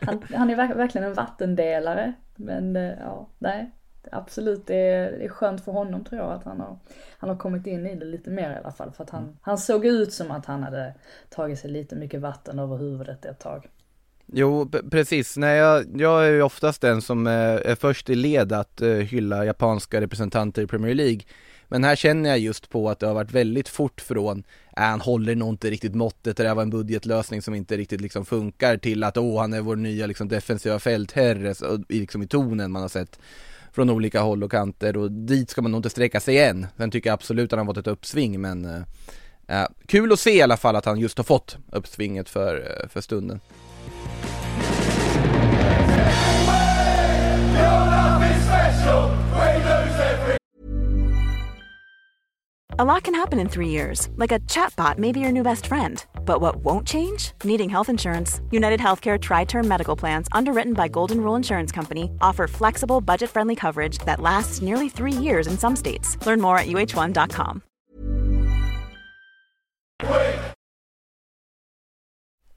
han, 0.01 0.23
han 0.35 0.51
är 0.51 0.57
verk- 0.57 0.77
verkligen 0.77 1.07
en 1.07 1.15
vattendelare. 1.15 2.13
Men 2.37 2.77
eh, 2.77 2.93
ja, 3.01 3.29
nej, 3.39 3.71
absolut 4.13 4.67
det 4.67 4.75
är, 4.75 5.13
det 5.13 5.25
är 5.25 5.29
skönt 5.29 5.65
för 5.65 5.73
honom 5.73 6.05
tror 6.05 6.21
jag 6.21 6.33
att 6.33 6.45
han 6.45 6.61
har, 6.61 6.79
han 7.19 7.31
har 7.31 7.37
kommit 7.37 7.67
in 7.67 7.87
i 7.87 7.95
det 7.95 8.05
lite 8.05 8.31
mer 8.31 8.53
i 8.53 8.57
alla 8.57 8.73
fall. 8.73 8.93
För 8.93 9.05
att 9.05 9.11
han, 9.11 9.39
han 9.43 9.59
såg 9.59 9.87
ut 9.87 10.13
som 10.13 10.31
att 10.31 10.47
han 10.47 10.63
hade 10.63 10.95
tagit 11.29 11.59
sig 11.59 11.71
lite 11.71 11.97
mycket 11.97 12.21
vatten 12.21 12.59
över 12.59 12.77
huvudet 12.77 13.25
ett 13.25 13.39
tag. 13.39 13.69
Jo, 14.33 14.71
precis. 14.91 15.37
Nej, 15.37 15.57
jag, 15.57 16.01
jag 16.01 16.27
är 16.27 16.31
ju 16.31 16.43
oftast 16.43 16.81
den 16.81 17.03
som 17.03 17.27
är, 17.27 17.59
är 17.59 17.75
först 17.75 18.11
i 18.11 18.15
led 18.15 18.53
att 18.53 18.83
uh, 18.83 18.97
hylla 18.97 19.45
japanska 19.45 20.01
representanter 20.01 20.63
i 20.63 20.67
Premier 20.67 20.95
League. 20.95 21.21
Men 21.69 21.85
här 21.85 21.97
känner 21.97 22.31
jag 22.31 22.39
just 22.39 22.71
på 22.71 22.91
att 22.91 22.99
det 22.99 23.07
har 23.07 23.15
varit 23.15 23.33
väldigt 23.33 23.69
fort 23.69 24.01
från, 24.01 24.39
äh, 24.77 24.83
han 24.83 25.01
håller 25.01 25.35
nog 25.35 25.49
inte 25.49 25.71
riktigt 25.71 25.95
måttet, 25.95 26.37
det 26.37 26.43
där 26.43 26.55
var 26.55 26.63
en 26.63 26.71
budgetlösning 26.71 27.43
som 27.43 27.55
inte 27.55 27.77
riktigt 27.77 28.01
liksom 28.01 28.25
funkar 28.25 28.77
till 28.77 29.05
att 29.05 29.17
åh, 29.17 29.41
han 29.41 29.53
är 29.53 29.61
vår 29.61 29.77
nya 29.77 30.07
liksom 30.07 30.29
defensiva 30.29 30.79
fältherre, 30.79 31.55
liksom 31.89 32.23
i 32.23 32.27
tonen 32.27 32.73
man 32.73 32.83
har 32.83 32.89
sett 32.89 33.19
från 33.73 33.91
olika 33.91 34.21
håll 34.21 34.43
och 34.43 34.51
kanter 34.51 34.97
och 34.97 35.13
dit 35.13 35.51
ska 35.51 35.63
man 35.63 35.71
nog 35.71 35.79
inte 35.79 35.91
sträcka 35.91 36.21
sig 36.21 36.39
än. 36.39 36.67
Sen 36.77 36.91
tycker 36.91 37.11
jag 37.11 37.15
absolut 37.15 37.53
att 37.53 37.59
han 37.59 37.67
har 37.67 37.75
fått 37.75 37.87
ett 37.87 37.93
uppsving 37.93 38.41
men 38.41 38.65
uh, 38.65 39.67
kul 39.87 40.13
att 40.13 40.21
se 40.21 40.37
i 40.37 40.43
alla 40.43 40.57
fall 40.57 40.77
att 40.77 40.85
han 40.85 40.99
just 40.99 41.19
har 41.19 41.25
fått 41.25 41.57
uppsvinget 41.73 42.29
för, 42.29 42.81
eh, 42.83 42.89
för 42.89 43.01
stunden. 43.01 43.41
A 52.79 52.85
lot 52.85 53.03
can 53.03 53.15
happen 53.15 53.41
in 53.41 53.49
three 53.49 53.69
years, 53.69 54.09
like 54.15 54.31
a 54.31 54.39
chatbot 54.47 54.97
may 54.97 55.11
be 55.11 55.19
your 55.19 55.33
new 55.33 55.43
best 55.43 55.67
friend. 55.67 56.05
But 56.25 56.41
what 56.41 56.65
won't 56.65 56.87
change? 56.87 57.33
Needing 57.43 57.69
health 57.69 57.89
insurance. 57.89 58.41
United 58.53 58.81
Healthcare 58.81 59.19
Tri 59.19 59.45
Term 59.45 59.67
Medical 59.67 59.97
Plans, 59.97 60.29
underwritten 60.31 60.75
by 60.75 60.87
Golden 60.87 61.21
Rule 61.21 61.35
Insurance 61.37 61.73
Company, 61.73 62.13
offer 62.21 62.47
flexible, 62.47 63.01
budget 63.01 63.31
friendly 63.31 63.57
coverage 63.57 63.99
that 64.07 64.21
lasts 64.21 64.63
nearly 64.63 64.89
three 64.89 65.13
years 65.13 65.49
in 65.49 65.59
some 65.59 65.75
states. 65.75 66.17
Learn 66.25 66.41
more 66.41 66.59
at 66.59 66.67
uh1.com. 66.67 67.63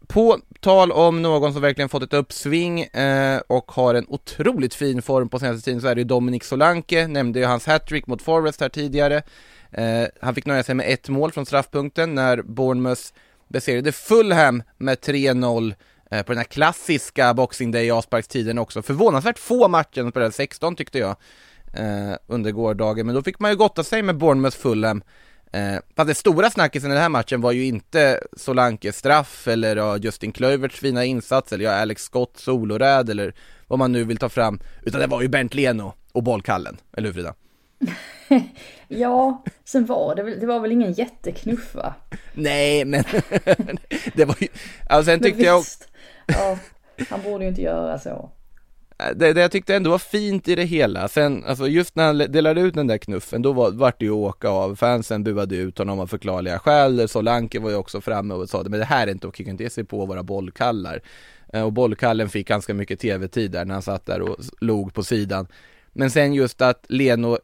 På 0.08 0.40
tal 0.60 0.92
om 0.92 1.22
någon 1.22 1.54
som 1.54 1.62
verkligen 1.62 1.90
fått 1.90 2.04
ett 2.04 2.14
uppsving 2.14 2.82
eh, 2.82 3.42
och 3.48 3.72
har 3.72 3.96
en 3.96 4.06
otroligt 4.08 4.76
fin 4.76 5.02
form 5.02 5.30
på 5.30 5.40
senaste 5.40 5.66
tiden 5.66 5.82
så 5.82 5.88
är 5.88 5.96
det 5.96 6.02
ju 6.02 6.06
Dominic 6.06 6.44
Solanke, 6.44 7.08
nämnde 7.08 7.40
ju 7.40 7.46
hans 7.46 7.66
hattrick 7.66 8.08
mot 8.08 8.22
Forest 8.22 8.62
här 8.62 8.70
tidigare. 8.70 9.24
Eh, 9.74 10.08
han 10.22 10.36
fick 10.36 10.46
nöja 10.46 10.64
sig 10.64 10.76
med 10.76 10.94
ett 10.94 11.10
mål 11.10 11.32
från 11.32 11.46
straffpunkten 11.46 12.16
när 12.16 12.42
Bournemouth 12.42 13.02
besegrade 13.48 13.92
Fulham 13.92 14.64
med 14.78 14.98
3-0 14.98 15.76
eh, 16.12 16.24
på 16.24 16.32
den 16.32 16.38
här 16.38 16.46
klassiska 16.46 17.34
Boxing 17.34 17.72
Day 17.72 17.92
avsparkstiden 17.92 18.58
också. 18.58 18.82
Förvånansvärt 18.82 19.40
få 19.40 19.68
matcher, 19.68 20.12
på 20.12 20.32
16 20.32 20.76
tyckte 20.76 21.00
jag, 21.00 21.16
eh, 21.74 22.16
under 22.28 22.52
gårdagen, 22.52 23.06
men 23.06 23.16
då 23.16 23.24
fick 23.24 23.40
man 23.40 23.52
ju 23.52 23.58
gotta 23.58 23.84
sig 23.84 24.02
med 24.02 24.18
Bournemouth 24.18 24.58
Fulham. 24.58 25.04
Eh, 25.52 25.76
fast 25.96 26.08
det 26.08 26.16
stora 26.16 26.50
snackisen 26.50 26.92
i 26.92 26.94
den 26.94 27.02
här 27.02 27.10
matchen 27.10 27.42
var 27.42 27.52
ju 27.52 27.66
inte 27.66 28.20
Solankes 28.38 28.98
straff 28.98 29.48
eller 29.48 29.76
ja, 29.76 29.98
Justin 29.98 30.32
Kluiverts 30.32 30.80
fina 30.80 31.06
insats 31.06 31.54
eller 31.54 31.66
ja, 31.66 31.72
Alex 31.72 32.04
Scott 32.04 32.38
soloräd 32.38 33.10
eller 33.10 33.34
vad 33.68 33.80
man 33.80 33.92
nu 33.92 34.04
vill 34.04 34.18
ta 34.18 34.30
fram, 34.30 34.60
utan 34.82 35.02
det 35.02 35.08
var 35.08 35.22
ju 35.22 35.28
Bernt 35.28 35.54
Leno 35.54 35.94
och 36.12 36.24
bollkallen, 36.24 36.78
eller 36.98 37.08
hur 37.08 37.14
Frida? 37.14 37.34
Ja, 38.88 39.44
sen 39.66 39.86
var 39.86 40.16
det 40.16 40.24
väl, 40.24 40.40
det 40.40 40.46
var 40.46 40.60
väl 40.60 40.72
ingen 40.72 40.94
jätteknuff 40.94 41.76
va? 41.76 41.94
Nej, 42.34 42.86
men 42.86 43.04
det 44.16 44.26
var 44.26 44.36
ju, 44.40 44.48
alltså 44.90 45.12
sen 45.12 45.20
tyckte 45.22 45.44
jag 45.44 45.64
ja, 46.28 46.58
han 47.10 47.22
borde 47.22 47.44
ju 47.44 47.50
inte 47.50 47.62
göra 47.62 48.00
så. 48.00 48.30
det, 49.16 49.34
det 49.34 49.42
jag 49.42 49.52
tyckte 49.52 49.76
ändå 49.76 49.90
var 49.90 49.98
fint 49.98 50.48
i 50.48 50.56
det 50.56 50.64
hela, 50.64 51.08
sen 51.08 51.44
alltså 51.46 51.68
just 51.68 51.96
när 51.96 52.06
han 52.06 52.18
delade 52.18 52.62
ut 52.62 52.74
den 52.74 52.88
där 52.88 52.98
knuffen, 52.98 53.42
då 53.42 53.54
var, 53.54 53.72
vart 53.72 54.00
det 54.00 54.06
ju 54.06 54.12
åka 54.12 54.50
av, 54.50 54.76
fansen 54.76 55.24
buade 55.24 55.56
ut 55.56 55.78
honom 55.78 56.00
av 56.00 56.08
förklarliga 56.08 56.60
skäl, 56.60 57.08
Solanke 57.10 57.60
var 57.60 57.70
ju 57.70 57.76
också 57.76 58.02
framme 58.02 58.34
och 58.34 58.50
sa 58.50 58.64
det, 58.64 58.70
men 58.70 58.80
det 58.80 58.86
här 58.86 59.08
är 59.08 59.12
inte 59.12 59.28
okej, 59.28 59.46
kan 59.46 59.52
inte 59.52 59.64
ge 59.64 59.70
sig 59.70 59.84
på 59.84 60.06
våra 60.06 60.24
bollkallar. 60.24 61.02
Eh, 61.54 61.64
Och 61.64 61.74
bollkallen 61.74 62.30
fick 62.30 62.48
ganska 62.48 62.74
mycket 62.74 63.00
tv-tid 63.00 63.52
där 63.52 63.66
när 63.66 63.74
han 63.74 63.82
satt 63.82 64.06
där 64.06 64.22
och 64.22 64.38
log 64.62 64.94
på 64.94 65.04
sidan. 65.04 65.48
Men 65.94 66.12
sen 66.12 66.34
just 66.34 66.62
att 66.62 66.86
Leno 66.90 67.38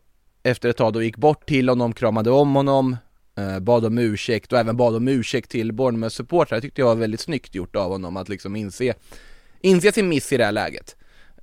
efter 0.49 0.69
ett 0.69 0.77
tag 0.77 0.93
då 0.93 1.03
gick 1.03 1.17
bort 1.17 1.45
till 1.45 1.69
honom, 1.69 1.93
kramade 1.93 2.31
om 2.31 2.55
honom, 2.55 2.97
eh, 3.37 3.59
bad 3.59 3.85
om 3.85 3.97
ursäkt 3.97 4.53
och 4.53 4.59
även 4.59 4.77
bad 4.77 4.95
om 4.95 5.07
ursäkt 5.07 5.51
till 5.51 5.73
Bournemouth 5.73 6.15
supportrar. 6.15 6.57
Det 6.57 6.61
tyckte 6.61 6.81
jag 6.81 6.87
var 6.87 6.95
väldigt 6.95 7.19
snyggt 7.19 7.55
gjort 7.55 7.75
av 7.75 7.91
honom 7.91 8.17
att 8.17 8.29
liksom 8.29 8.55
inse, 8.55 8.93
inse 9.61 9.91
sin 9.91 10.09
miss 10.09 10.33
i 10.33 10.37
det 10.37 10.45
här 10.45 10.51
läget. 10.51 10.95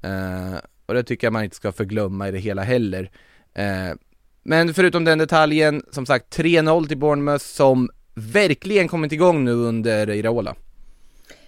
Eh, 0.03 0.55
och 0.87 0.95
det 0.95 1.03
tycker 1.03 1.27
jag 1.27 1.33
man 1.33 1.45
inte 1.45 1.57
ska 1.57 1.73
förglömma 1.73 2.29
i 2.29 2.31
det 2.31 2.39
hela 2.39 2.63
heller. 2.63 3.11
Eh, 3.55 3.95
men 4.43 4.75
förutom 4.75 5.05
den 5.05 5.19
detaljen, 5.19 5.83
som 5.91 6.07
sagt 6.07 6.39
3-0 6.39 6.89
till 6.89 6.99
Bournemouth 6.99 7.45
som 7.45 7.91
verkligen 8.15 8.89
kommit 8.89 9.13
igång 9.13 9.45
nu 9.45 9.53
under 9.53 10.11
Iraola. 10.11 10.55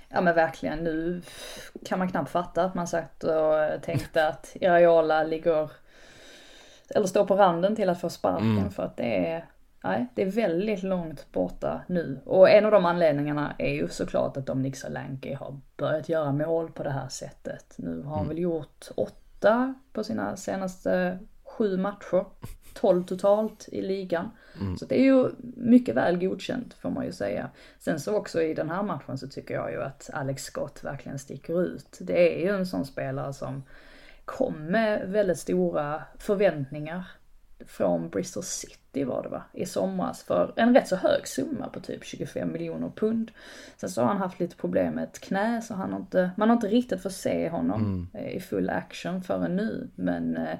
Ja 0.09 0.21
men 0.21 0.35
verkligen, 0.35 0.79
nu 0.79 1.23
kan 1.85 1.99
man 1.99 2.09
knappt 2.09 2.31
fatta 2.31 2.64
att 2.64 2.75
man 2.75 2.87
satt 2.87 3.25
och 3.25 3.83
tänkte 3.83 4.29
att 4.29 4.57
Iraola 4.61 5.25
ligger, 5.25 5.71
eller 6.94 7.07
står 7.07 7.24
på 7.24 7.37
randen 7.37 7.77
till 7.77 7.90
att 7.90 8.01
få 8.01 8.11
sparken 8.11 8.70
för 8.70 8.83
att 8.83 8.96
det 8.96 9.27
är, 9.27 9.44
nej, 9.85 10.07
det 10.14 10.22
är 10.22 10.31
väldigt 10.31 10.83
långt 10.83 11.33
borta 11.33 11.81
nu. 11.87 12.20
Och 12.24 12.51
en 12.51 12.64
av 12.64 12.70
de 12.70 12.85
anledningarna 12.85 13.55
är 13.59 13.72
ju 13.72 13.88
såklart 13.88 14.37
att 14.37 14.46
Dominic 14.46 14.81
Solanke 14.81 15.37
har 15.37 15.61
börjat 15.77 16.09
göra 16.09 16.33
mål 16.33 16.70
på 16.70 16.83
det 16.83 16.90
här 16.90 17.09
sättet. 17.09 17.74
Nu 17.79 18.03
har 18.03 18.16
han 18.16 18.29
väl 18.29 18.38
gjort 18.38 18.88
åtta 18.96 19.74
på 19.92 20.05
sina 20.05 20.37
senaste 20.37 21.18
sju 21.44 21.77
matcher. 21.77 22.24
12 22.74 23.05
totalt 23.05 23.68
i 23.72 23.83
ligan. 23.83 24.31
Så 24.79 24.85
det 24.85 25.01
är 25.01 25.05
ju 25.05 25.31
mycket 25.57 25.94
väl 25.94 26.18
godkänt 26.18 26.74
får 26.74 26.90
man 26.90 27.05
ju 27.05 27.12
säga. 27.12 27.51
Sen 27.79 28.01
så 28.01 28.16
också 28.16 28.42
i 28.42 28.55
den 28.55 28.70
här 28.70 28.83
matchen 28.83 29.18
så 29.18 29.29
tycker 29.29 29.55
jag 29.55 29.72
ju 29.72 29.83
att 29.83 30.11
Alex 30.12 30.44
Scott 30.44 30.85
verkligen 30.85 31.18
sticker 31.18 31.62
ut. 31.62 31.98
Det 32.01 32.42
är 32.42 32.46
ju 32.46 32.57
en 32.57 32.66
sån 32.66 32.87
spelare 32.87 33.33
som 33.33 33.62
kom 34.29 34.55
med 34.55 35.09
väldigt 35.09 35.38
stora 35.38 36.03
förväntningar 36.19 37.05
från 37.67 38.09
Bristol 38.09 38.43
City 38.43 39.05
var 39.05 39.23
det 39.23 39.29
va, 39.29 39.43
i 39.53 39.67
somras 39.67 40.23
för 40.23 40.53
en 40.57 40.75
rätt 40.75 40.88
så 40.88 40.97
hög 40.97 41.29
summa 41.29 41.69
på 41.69 41.81
typ 41.81 42.05
25 42.05 42.53
miljoner 42.53 42.91
pund. 42.97 43.31
Sen 43.77 43.91
så 43.91 44.01
har 44.01 44.09
han 44.09 44.17
haft 44.17 44.41
lite 44.41 44.57
problem 44.57 44.95
med 44.95 45.05
ett 45.05 45.19
knä 45.21 45.62
så 45.62 45.75
han 45.75 45.93
har 45.93 46.01
inte, 46.01 46.31
man 46.37 46.49
har 46.49 46.57
inte 46.57 46.69
riktigt 46.69 47.03
fått 47.03 47.12
se 47.12 47.49
honom 47.49 48.09
eh, 48.14 48.37
i 48.37 48.41
full 48.41 48.71
action 48.71 49.23
förrän 49.23 49.57
nu. 49.57 49.88
Men, 49.95 50.37
eh, 50.37 50.59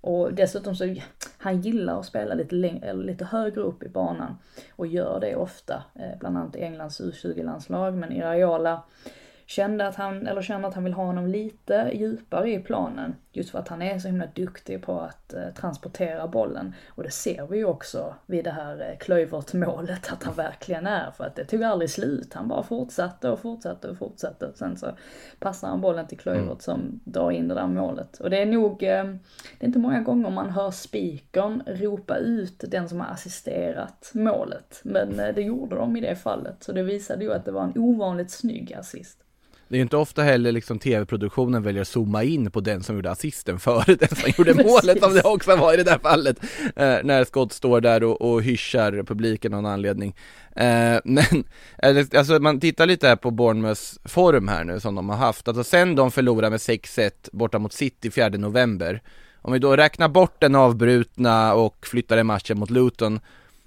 och 0.00 0.34
dessutom 0.34 0.76
så, 0.76 0.94
han 1.38 1.60
gillar 1.60 2.00
att 2.00 2.06
spela 2.06 2.34
lite, 2.34 2.54
läng- 2.54 2.84
eller 2.84 3.04
lite 3.04 3.24
högre 3.24 3.60
upp 3.60 3.82
i 3.82 3.88
banan 3.88 4.36
och 4.76 4.86
gör 4.86 5.20
det 5.20 5.36
ofta, 5.36 5.84
eh, 5.94 6.18
bland 6.20 6.38
annat 6.38 6.56
i 6.56 6.62
Englands 6.62 7.00
U20-landslag, 7.00 7.94
men 7.94 8.12
Iraola 8.12 8.82
kände 9.46 9.86
att 9.86 9.96
han, 9.96 10.26
eller 10.26 10.42
känner 10.42 10.68
att 10.68 10.74
han 10.74 10.84
vill 10.84 10.92
ha 10.92 11.04
honom 11.04 11.26
lite 11.26 11.90
djupare 11.94 12.50
i 12.52 12.58
planen. 12.58 13.16
Just 13.36 13.50
för 13.50 13.58
att 13.58 13.68
han 13.68 13.82
är 13.82 13.98
så 13.98 14.08
himla 14.08 14.26
duktig 14.26 14.82
på 14.82 15.00
att 15.00 15.34
eh, 15.34 15.48
transportera 15.48 16.28
bollen. 16.28 16.74
Och 16.88 17.02
det 17.02 17.10
ser 17.10 17.46
vi 17.46 17.56
ju 17.56 17.64
också 17.64 18.14
vid 18.26 18.44
det 18.44 18.50
här 18.50 18.80
eh, 18.80 18.98
Klövert-målet 18.98 20.12
att 20.12 20.22
han 20.22 20.34
verkligen 20.34 20.86
är. 20.86 21.10
För 21.10 21.24
att 21.24 21.36
det 21.36 21.44
tog 21.44 21.62
aldrig 21.62 21.90
slut. 21.90 22.34
Han 22.34 22.48
bara 22.48 22.62
fortsatte 22.62 23.30
och 23.30 23.40
fortsatte 23.40 23.88
och 23.88 23.98
fortsatte. 23.98 24.52
Sen 24.54 24.76
så 24.76 24.86
passar 25.38 25.68
han 25.68 25.80
bollen 25.80 26.06
till 26.06 26.18
Klövert 26.18 26.62
som 26.62 27.00
drar 27.04 27.30
in 27.30 27.48
det 27.48 27.54
där 27.54 27.66
målet. 27.66 28.20
Och 28.20 28.30
det 28.30 28.42
är 28.42 28.46
nog, 28.46 28.82
eh, 28.82 29.04
det 29.58 29.64
är 29.64 29.66
inte 29.66 29.78
många 29.78 30.00
gånger 30.00 30.30
man 30.30 30.50
hör 30.50 30.70
spikern 30.70 31.62
ropa 31.66 32.16
ut 32.16 32.64
den 32.68 32.88
som 32.88 33.00
har 33.00 33.08
assisterat 33.08 34.10
målet. 34.14 34.80
Men 34.82 35.16
det 35.16 35.42
gjorde 35.42 35.76
de 35.76 35.96
i 35.96 36.00
det 36.00 36.16
fallet. 36.16 36.62
Så 36.64 36.72
det 36.72 36.82
visade 36.82 37.24
ju 37.24 37.32
att 37.32 37.44
det 37.44 37.52
var 37.52 37.64
en 37.64 37.78
ovanligt 37.78 38.30
snygg 38.30 38.74
assist. 38.74 39.24
Det 39.74 39.76
är 39.76 39.80
ju 39.80 39.82
inte 39.82 39.96
ofta 39.96 40.22
heller 40.22 40.52
liksom 40.52 40.78
tv-produktionen 40.78 41.62
väljer 41.62 41.82
att 41.82 41.88
zooma 41.88 42.22
in 42.22 42.50
på 42.50 42.60
den 42.60 42.82
som 42.82 42.96
gjorde 42.96 43.10
assisten 43.10 43.58
före 43.58 43.94
den 44.00 44.08
som 44.08 44.30
gjorde 44.38 44.54
målet 44.54 45.02
som 45.02 45.14
det 45.14 45.22
också 45.22 45.56
var 45.56 45.74
i 45.74 45.76
det 45.76 45.82
där 45.82 45.98
fallet. 45.98 46.38
Eh, 46.76 46.96
när 47.04 47.24
Scott 47.24 47.52
står 47.52 47.80
där 47.80 48.04
och, 48.04 48.22
och 48.22 48.42
hyschar 48.42 49.02
publiken 49.06 49.54
av 49.54 49.62
någon 49.62 49.72
anledning. 49.72 50.14
Eh, 50.56 50.98
men, 51.04 51.44
alltså 52.16 52.38
man 52.38 52.60
tittar 52.60 52.86
lite 52.86 53.08
här 53.08 53.16
på 53.16 53.30
Bournemouths 53.30 53.98
form 54.04 54.48
här 54.48 54.64
nu 54.64 54.80
som 54.80 54.94
de 54.94 55.08
har 55.08 55.16
haft. 55.16 55.48
Alltså 55.48 55.64
sen 55.64 55.96
de 55.96 56.10
förlorade 56.10 56.50
med 56.50 56.60
6-1 56.60 57.10
borta 57.32 57.58
mot 57.58 57.72
City 57.72 58.10
4 58.10 58.28
november. 58.28 59.02
Om 59.42 59.52
vi 59.52 59.58
då 59.58 59.76
räknar 59.76 60.08
bort 60.08 60.40
den 60.40 60.54
avbrutna 60.54 61.54
och 61.54 61.86
flyttade 61.86 62.24
matchen 62.24 62.58
mot 62.58 62.70
Luton 62.70 63.20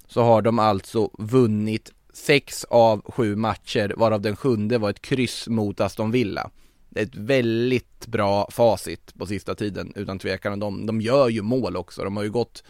så 0.06 0.22
har 0.22 0.42
de 0.42 0.58
alltså 0.58 1.10
vunnit 1.18 1.92
sex 2.18 2.64
av 2.64 3.02
sju 3.12 3.36
matcher 3.36 3.94
varav 3.96 4.20
den 4.20 4.36
sjunde 4.36 4.78
var 4.78 4.90
ett 4.90 5.02
kryss 5.02 5.48
mot 5.48 5.80
Aston 5.80 6.10
Villa. 6.10 6.50
Det 6.88 7.00
är 7.00 7.04
ett 7.04 7.16
väldigt 7.16 8.06
bra 8.06 8.48
facit 8.50 9.14
på 9.18 9.26
sista 9.26 9.54
tiden 9.54 9.92
utan 9.96 10.18
tvekan 10.18 10.58
de, 10.60 10.86
de 10.86 11.00
gör 11.00 11.28
ju 11.28 11.42
mål 11.42 11.76
också. 11.76 12.04
De 12.04 12.16
har 12.16 12.24
ju 12.24 12.30
gått 12.30 12.64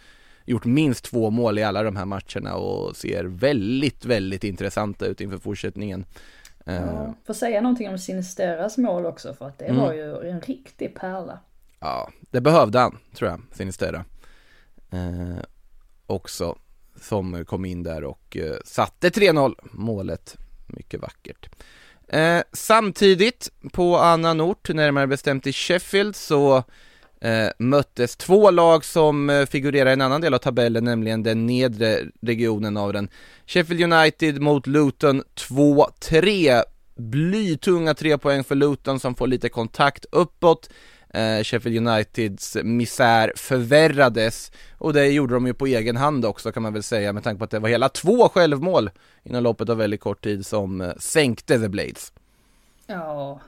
gjort 0.45 0.65
minst 0.65 1.05
två 1.05 1.31
mål 1.31 1.59
i 1.59 1.63
alla 1.63 1.83
de 1.83 1.97
här 1.97 2.05
matcherna 2.05 2.55
och 2.57 2.97
ser 2.97 3.25
väldigt, 3.25 4.05
väldigt 4.05 4.45
intressanta 4.45 5.07
ut 5.07 5.21
inför 5.21 5.39
fortsättningen. 5.39 6.05
Eh, 6.67 6.75
Ja. 6.75 7.15
Får 7.27 7.35
säga 7.35 7.61
någonting 7.61 7.89
om 7.89 7.99
Sinisteras 7.99 8.79
mål 8.79 9.07
också 9.07 9.35
för 9.35 9.47
att 9.49 9.59
det 9.59 9.65
Mm. 9.65 9.81
var 9.83 9.93
ju 9.93 10.29
en 10.31 10.41
riktig 10.41 10.95
pärla. 10.95 11.39
Ja, 11.81 12.11
det 12.31 12.41
behövde 12.41 12.79
han, 12.79 12.99
tror 13.15 13.31
jag, 13.31 13.41
Sinistera. 13.53 14.05
Eh, 14.91 15.39
också, 16.07 16.59
som 17.03 17.45
kom 17.45 17.65
in 17.65 17.83
där 17.83 18.05
och 18.05 18.37
eh, 18.37 18.57
satte 18.65 19.09
3-0 19.09 19.55
målet. 19.73 20.37
Mycket 20.67 21.01
vackert. 21.01 21.49
Eh, 22.09 22.43
samtidigt, 22.53 23.51
på 23.73 23.97
annan 23.97 24.41
ort, 24.41 24.69
närmare 24.69 25.07
bestämt 25.07 25.47
i 25.47 25.53
Sheffield, 25.53 26.17
så 26.17 26.57
eh, 27.21 27.49
möttes 27.59 28.17
två 28.17 28.51
lag 28.51 28.85
som 28.85 29.31
eh, 29.31 29.47
figurerar 29.47 29.91
i 29.91 29.93
en 29.93 30.01
annan 30.01 30.21
del 30.21 30.35
av 30.35 30.39
tabellen, 30.39 30.85
nämligen 30.85 31.23
den 31.23 31.47
nedre 31.47 32.01
regionen 32.21 32.77
av 32.77 32.93
den. 32.93 33.09
Sheffield 33.47 33.93
United 33.93 34.41
mot 34.41 34.67
Luton 34.67 35.23
2-3. 35.35 36.63
Blytunga 36.97 37.95
tre 37.95 38.19
poäng 38.19 38.45
för 38.45 38.55
Luton 38.55 39.01
som 39.01 39.15
får 39.15 39.27
lite 39.27 39.49
kontakt 39.49 40.07
uppåt. 40.13 40.71
Eh, 41.11 41.43
Sheffield 41.43 41.89
Uniteds 41.89 42.57
misär 42.65 43.33
förvärrades 43.37 44.53
och 44.79 44.93
det 44.93 45.07
gjorde 45.07 45.35
de 45.35 45.47
ju 45.47 45.55
på 45.55 45.67
egen 45.67 45.97
hand 45.97 46.25
också 46.25 46.53
kan 46.53 46.63
man 46.63 46.73
väl 46.73 46.83
säga 46.83 47.13
med 47.13 47.25
tanke 47.25 47.39
på 47.39 47.45
att 47.45 47.51
det 47.51 47.59
var 47.59 47.69
hela 47.69 47.89
två 47.89 48.29
självmål 48.29 48.91
inom 49.23 49.43
loppet 49.43 49.69
av 49.69 49.77
väldigt 49.77 50.01
kort 50.01 50.25
tid 50.25 50.47
som 50.47 50.81
eh, 50.81 50.93
sänkte 50.99 51.59
The 51.59 51.69
Blades. 51.69 52.13
Ja, 52.87 53.41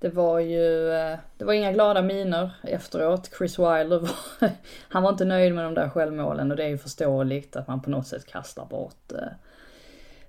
det 0.00 0.08
var 0.08 0.40
ju, 0.40 0.92
eh, 0.92 1.18
det 1.38 1.44
var 1.44 1.52
inga 1.52 1.72
glada 1.72 2.02
miner 2.02 2.50
efteråt. 2.62 3.30
Chris 3.38 3.58
Wilder 3.58 3.98
var, 3.98 4.10
han 4.88 5.02
var 5.02 5.10
inte 5.10 5.24
nöjd 5.24 5.54
med 5.54 5.64
de 5.64 5.74
där 5.74 5.88
självmålen 5.88 6.50
och 6.50 6.56
det 6.56 6.64
är 6.64 6.68
ju 6.68 6.78
förståeligt 6.78 7.56
att 7.56 7.68
man 7.68 7.82
på 7.82 7.90
något 7.90 8.06
sätt 8.06 8.26
kastar 8.26 8.64
bort 8.64 9.12
eh, 9.12 9.32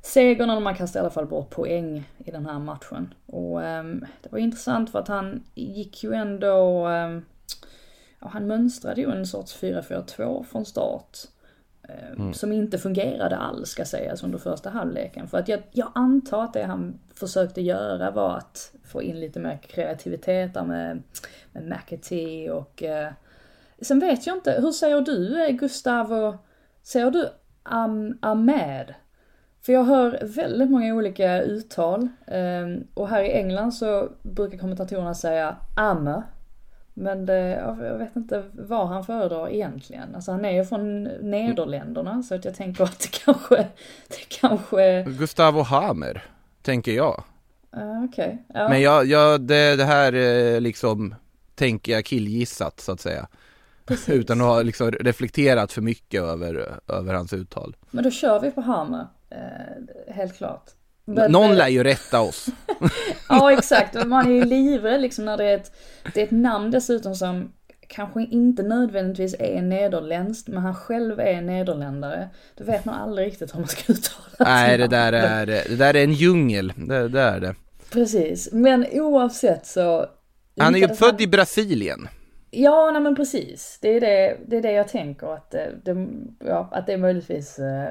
segern 0.01 0.49
eller 0.49 0.61
man 0.61 0.75
kastar 0.75 0.99
i 0.99 1.01
alla 1.01 1.09
fall 1.09 1.25
bort 1.25 1.49
poäng 1.49 2.09
i 2.17 2.31
den 2.31 2.45
här 2.45 2.59
matchen. 2.59 3.13
Och 3.25 3.63
ehm, 3.63 4.05
det 4.21 4.31
var 4.31 4.39
intressant 4.39 4.89
för 4.91 4.99
att 4.99 5.07
han 5.07 5.43
gick 5.55 6.03
ju 6.03 6.13
ändå, 6.13 6.85
ehm, 6.87 7.25
ja 8.19 8.27
han 8.27 8.47
mönstrade 8.47 9.01
ju 9.01 9.11
en 9.11 9.25
sorts 9.25 9.55
4-4-2 9.63 10.43
från 10.43 10.65
start. 10.65 11.17
ehm, 11.89 12.33
Som 12.33 12.51
inte 12.51 12.77
fungerade 12.77 13.37
alls 13.37 13.69
ska 13.69 13.85
sägas 13.85 14.23
under 14.23 14.37
första 14.37 14.69
halvleken. 14.69 15.27
För 15.27 15.37
att 15.37 15.47
jag, 15.47 15.61
jag 15.71 15.91
antar 15.95 16.43
att 16.43 16.53
det 16.53 16.63
han 16.63 16.99
försökte 17.15 17.61
göra 17.61 18.11
var 18.11 18.37
att 18.37 18.73
få 18.83 19.01
in 19.03 19.19
lite 19.19 19.39
mer 19.39 19.57
kreativitet 19.57 20.53
där 20.53 20.63
med, 20.63 21.03
med 21.51 21.63
McAtee 21.67 22.49
och 22.51 22.83
eh, 22.83 23.11
Sen 23.81 23.99
vet 23.99 24.27
jag 24.27 24.37
inte, 24.37 24.57
hur 24.61 24.71
säger 24.71 25.01
du 25.01 25.43
eh, 25.45 25.49
Gustavo? 25.51 26.37
Säger 26.83 27.11
du 27.11 27.29
am, 27.63 28.17
Ahmed? 28.21 28.93
För 29.61 29.73
jag 29.73 29.83
hör 29.83 30.19
väldigt 30.21 30.69
många 30.71 30.95
olika 30.95 31.41
uttal. 31.41 32.07
ehm, 32.27 32.83
Och 32.93 33.09
här 33.09 33.23
i 33.23 33.31
England 33.31 33.71
så 33.71 34.09
brukar 34.21 34.57
kommentatorerna 34.57 35.13
säga 35.15 35.55
Amme. 35.75 36.23
Men 36.93 37.25
det, 37.25 37.39
jag 37.81 37.97
vet 37.97 38.15
inte 38.15 38.43
vad 38.53 38.87
han 38.87 39.03
föredrar 39.05 39.49
egentligen. 39.49 40.15
Alltså 40.15 40.31
han 40.31 40.45
är 40.45 40.51
ju 40.51 40.65
från 40.65 41.03
Nederländerna 41.03 42.23
så 42.23 42.35
att 42.35 42.45
jag 42.45 42.55
tänker 42.55 42.83
att 42.83 42.99
det 42.99 43.11
kanske, 43.25 43.55
det 44.07 44.39
kanske, 44.39 45.03
Gustavo 45.03 45.61
Hamer, 45.61 46.23
tänker 46.61 46.91
jag. 46.91 47.23
uh, 47.77 48.03
okej. 48.05 48.43
Ja. 48.53 48.69
Men 48.69 48.81
jag, 48.81 49.05
jag 49.05 49.41
det, 49.41 49.75
det 49.75 49.85
här 49.85 50.13
eh, 50.13 50.61
liksom 50.61 51.15
tänker 51.55 51.91
jag 51.91 52.05
killgissat 52.05 52.79
så 52.79 52.91
att 52.91 52.99
säga. 52.99 53.27
Utan 54.07 54.41
att 54.41 54.47
ha 54.47 54.61
liksom 54.61 54.91
reflekterat 54.91 55.71
för 55.71 55.81
mycket 55.81 56.21
över, 56.21 56.79
över 56.87 57.13
hans 57.13 57.33
uttal. 57.33 57.75
Men 57.91 58.03
då 58.03 58.11
kör 58.11 58.39
vi 58.39 58.51
på 58.51 58.61
Hammer. 58.61 59.07
Eh, 59.31 60.13
helt 60.13 60.37
klart. 60.37 60.63
Men- 61.05 61.31
Någon 61.31 61.55
lär 61.55 61.67
ju 61.67 61.83
rätta 61.83 62.21
oss. 62.21 62.47
Ja 63.29 63.51
exakt, 63.51 64.07
man 64.07 64.27
är 64.27 64.31
ju 64.31 64.45
livrädd 64.45 65.01
liksom 65.01 65.25
när 65.25 65.37
det 65.37 65.45
är 65.45 65.55
ett, 65.55 65.71
det 66.13 66.21
är 66.21 66.25
ett 66.25 66.31
namn 66.31 66.71
dessutom 66.71 67.15
som 67.15 67.51
kanske 67.87 68.21
inte 68.23 68.63
nödvändigtvis 68.63 69.35
är 69.39 69.61
nederländskt, 69.61 70.47
men 70.47 70.63
han 70.63 70.75
själv 70.75 71.19
är 71.19 71.41
nederländare. 71.41 72.29
Då 72.57 72.63
vet 72.63 72.85
man 72.85 72.95
aldrig 72.95 73.27
riktigt 73.27 73.55
hur 73.55 73.59
man 73.59 73.67
ska 73.67 73.93
uttala 73.93 74.25
Nej, 74.39 74.77
det 74.77 74.87
där 74.87 75.13
är, 75.13 75.45
det 75.45 75.75
där 75.75 75.95
är 75.95 76.03
en 76.03 76.13
djungel. 76.13 76.73
Det, 76.75 77.07
det 77.07 77.21
är 77.21 77.39
det. 77.39 77.55
Precis, 77.91 78.49
men 78.51 78.85
oavsett 78.91 79.65
så... 79.65 80.05
Han 80.59 80.75
är 80.75 80.79
ju 80.79 80.87
född 80.95 81.21
i 81.21 81.27
Brasilien. 81.27 82.07
Ja, 82.51 82.91
nej 82.91 83.01
men 83.01 83.15
precis. 83.15 83.79
Det 83.81 83.89
är 83.89 84.01
det, 84.01 84.37
det, 84.47 84.57
är 84.57 84.61
det 84.61 84.71
jag 84.71 84.87
tänker 84.87 85.33
att 85.33 85.51
det, 85.51 85.71
det, 85.85 86.07
ja, 86.47 86.69
att 86.71 86.85
det 86.85 86.93
är 86.93 86.97
möjligtvis, 86.97 87.59
eh, 87.59 87.89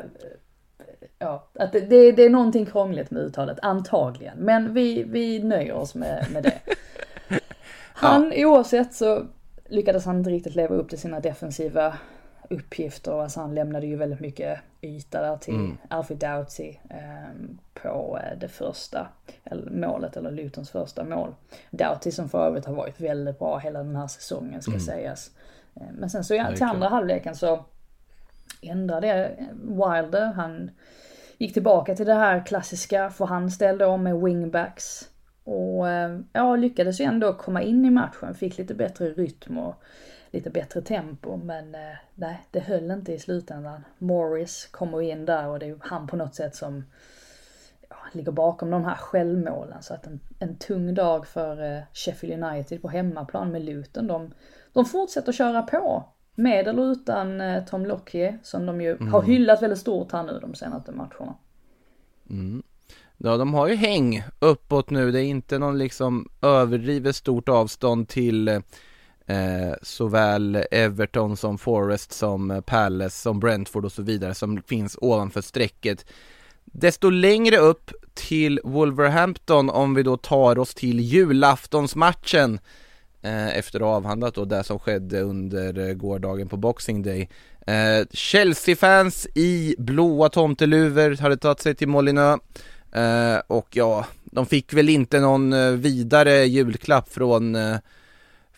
ja, 1.19 1.49
att 1.55 1.73
det, 1.73 1.81
det, 1.81 2.13
det 2.13 2.23
är 2.23 2.31
någonting 2.31 2.67
krångligt 2.67 3.11
med 3.11 3.23
uttalet, 3.23 3.59
antagligen. 3.63 4.39
Men 4.39 4.75
vi, 4.75 5.03
vi 5.03 5.43
nöjer 5.43 5.73
oss 5.73 5.95
med, 5.95 6.27
med 6.33 6.43
det. 6.43 6.61
Han, 7.93 8.33
oavsett 8.37 8.95
så 8.95 9.27
lyckades 9.69 10.05
han 10.05 10.19
inte 10.19 10.31
riktigt 10.31 10.55
leva 10.55 10.75
upp 10.75 10.89
till 10.89 10.99
sina 10.99 11.21
defensiva 11.21 11.99
uppgifter. 12.51 13.23
Alltså 13.23 13.41
han 13.41 13.55
lämnade 13.55 13.87
ju 13.87 13.97
väldigt 13.97 14.21
mycket 14.21 14.59
yta 14.81 15.23
där 15.23 15.37
till 15.37 15.75
Alfred 15.89 16.19
Doughty 16.19 16.75
eh, 16.91 17.31
på 17.75 18.19
det 18.41 18.49
första 18.49 19.09
eller, 19.45 19.71
målet, 19.71 20.17
eller 20.17 20.31
Lutons 20.31 20.71
första 20.71 21.05
mål. 21.05 21.35
Doughty 21.71 22.11
som 22.11 22.29
för 22.29 22.47
övrigt 22.47 22.65
har 22.65 22.75
varit 22.75 23.01
väldigt 23.01 23.39
bra 23.39 23.59
hela 23.59 23.79
den 23.79 23.97
här 23.97 24.07
säsongen 24.07 24.63
ska 24.63 24.81
sägas. 24.81 25.31
Eh, 25.75 25.87
men 25.93 26.11
sen 26.11 26.25
så 26.25 26.35
ja, 26.35 26.55
till 26.55 26.63
andra 26.63 26.89
halvleken 26.89 27.35
så 27.35 27.65
ändrade 28.61 29.37
Wilder, 29.63 30.33
han 30.33 30.71
gick 31.39 31.53
tillbaka 31.53 31.95
till 31.97 32.07
det 32.07 32.15
här 32.15 32.47
klassiska 32.47 33.11
för 33.11 33.27
han 33.27 33.51
ställde 33.51 33.87
om 33.87 34.03
med 34.03 34.21
wingbacks. 34.21 35.09
Och 35.45 35.89
eh, 35.89 36.21
ja, 36.33 36.57
lyckades 36.57 37.01
ju 37.01 37.05
ändå 37.05 37.33
komma 37.33 37.63
in 37.63 37.85
i 37.85 37.91
matchen, 37.91 38.35
fick 38.35 38.59
lite 38.59 38.75
bättre 38.75 39.11
rytm 39.11 39.59
och 39.59 39.75
lite 40.31 40.51
bättre 40.51 40.83
tempo. 40.83 41.37
Men 41.37 41.75
eh, 41.75 41.97
nej, 42.15 42.41
det 42.51 42.61
höll 42.61 42.91
inte 42.91 43.13
i 43.13 43.19
slutändan. 43.19 43.85
Morris 43.99 44.67
kommer 44.71 45.03
in 45.03 45.27
där 45.27 45.47
och 45.47 45.59
det 45.59 45.67
är 45.67 45.77
han 45.81 46.07
på 46.07 46.17
något 46.17 46.35
sätt 46.35 46.57
som 46.57 46.85
ja, 47.89 47.97
ligger 48.13 48.33
bakom 48.33 48.71
de 48.71 48.85
här 48.85 48.95
självmålen. 48.97 49.83
Så 49.83 49.95
att 49.95 50.07
en, 50.07 50.21
en 50.39 50.57
tung 50.57 50.95
dag 50.95 51.27
för 51.27 51.77
eh, 51.77 51.83
Sheffield 51.93 52.45
United 52.45 52.83
på 52.83 52.89
hemmaplan 52.89 53.53
med 53.53 53.63
Luton. 53.63 54.07
De, 54.07 54.35
de 54.73 54.85
fortsätter 54.85 55.33
köra 55.33 55.63
på. 55.63 56.05
Med 56.41 56.69
eller 56.69 56.93
utan 56.93 57.41
eh, 57.41 57.65
Tom 57.65 57.87
Lockyer 57.87 58.39
som 58.43 58.67
de 58.67 58.81
ju 58.81 58.99
har 58.99 59.23
hyllat 59.23 59.63
väldigt 59.63 59.79
stort 59.79 60.13
här 60.13 60.23
nu 60.23 60.39
de 60.43 60.55
senaste 60.55 60.93
matcherna. 60.93 61.35
Ja, 63.17 63.37
de 63.37 63.55
har 63.55 63.69
ju 63.69 63.75
häng 63.75 64.23
uppåt 64.39 64.91
nu. 64.91 65.13
Det 65.13 65.21
är 65.21 65.25
inte 65.25 65.59
någon 65.59 65.79
liksom 65.79 66.29
överdrivet 66.43 67.17
stort 67.17 67.49
avstånd 67.49 68.09
till 68.09 68.49
eh, 68.49 69.75
såväl 69.83 70.65
Everton 70.71 71.37
som 71.37 71.59
Forest 71.59 72.13
som 72.13 72.63
Palace 72.67 73.23
som 73.23 73.41
Brentford 73.41 73.85
och 73.85 73.93
så 73.93 74.03
vidare 74.03 74.35
som 74.35 74.63
finns 74.63 74.99
ovanför 75.01 75.41
strecket. 75.41 76.07
Desto 76.65 77.11
längre 77.11 77.57
upp 77.57 77.91
till 78.15 78.61
Wolverhampton 78.65 79.71
om 79.71 79.95
vi 79.95 80.03
då 80.03 80.17
tar 80.17 80.59
oss 80.59 80.75
till 80.75 81.01
julaftonsmatchen 81.01 82.55
eh, 82.55 82.61
Eh, 83.23 83.59
efter 83.59 83.81
att 83.81 83.87
ha 83.87 83.95
avhandlat 83.95 84.35
då 84.35 84.45
det 84.45 84.65
som 84.65 84.79
skedde 84.79 85.21
under 85.21 85.89
eh, 85.89 85.95
gårdagen 85.95 86.49
på 86.49 86.57
Boxing 86.57 87.03
Day. 87.03 87.29
Eh, 87.67 88.07
Chelsea-fans 88.11 89.27
i 89.35 89.75
blåa 89.79 90.29
tomteluvor 90.29 91.23
hade 91.23 91.37
tagit 91.37 91.61
sig 91.61 91.75
till 91.75 91.89
Molinö 91.89 92.37
eh, 92.93 93.39
och 93.47 93.69
ja, 93.71 94.07
de 94.25 94.47
fick 94.47 94.73
väl 94.73 94.89
inte 94.89 95.21
någon 95.21 95.53
eh, 95.53 95.71
vidare 95.71 96.45
julklapp 96.45 97.13
från, 97.13 97.55
eh, 97.55 97.77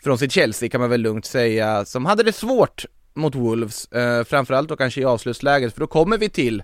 från 0.02 0.18
sitt 0.18 0.32
Chelsea 0.32 0.68
kan 0.68 0.80
man 0.80 0.90
väl 0.90 1.00
lugnt 1.00 1.24
säga, 1.24 1.84
som 1.84 2.06
hade 2.06 2.22
det 2.22 2.32
svårt 2.32 2.84
mot 3.14 3.34
Wolves, 3.34 3.92
eh, 3.92 4.24
framförallt 4.24 4.68
då 4.68 4.76
kanske 4.76 5.00
i 5.00 5.04
avslutsläget, 5.04 5.74
för 5.74 5.80
då 5.80 5.86
kommer 5.86 6.18
vi 6.18 6.28
till 6.28 6.62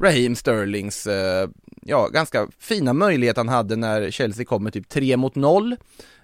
Raheem 0.00 0.36
Sterlings, 0.36 1.06
eh, 1.06 1.48
ja, 1.82 2.08
ganska 2.08 2.48
fina 2.58 2.92
möjlighet 2.92 3.36
han 3.36 3.48
hade 3.48 3.76
när 3.76 4.10
Chelsea 4.10 4.44
kom 4.44 4.64
med 4.64 4.72
typ 4.72 4.88
3 4.88 5.16
mot 5.16 5.34
0. 5.34 5.76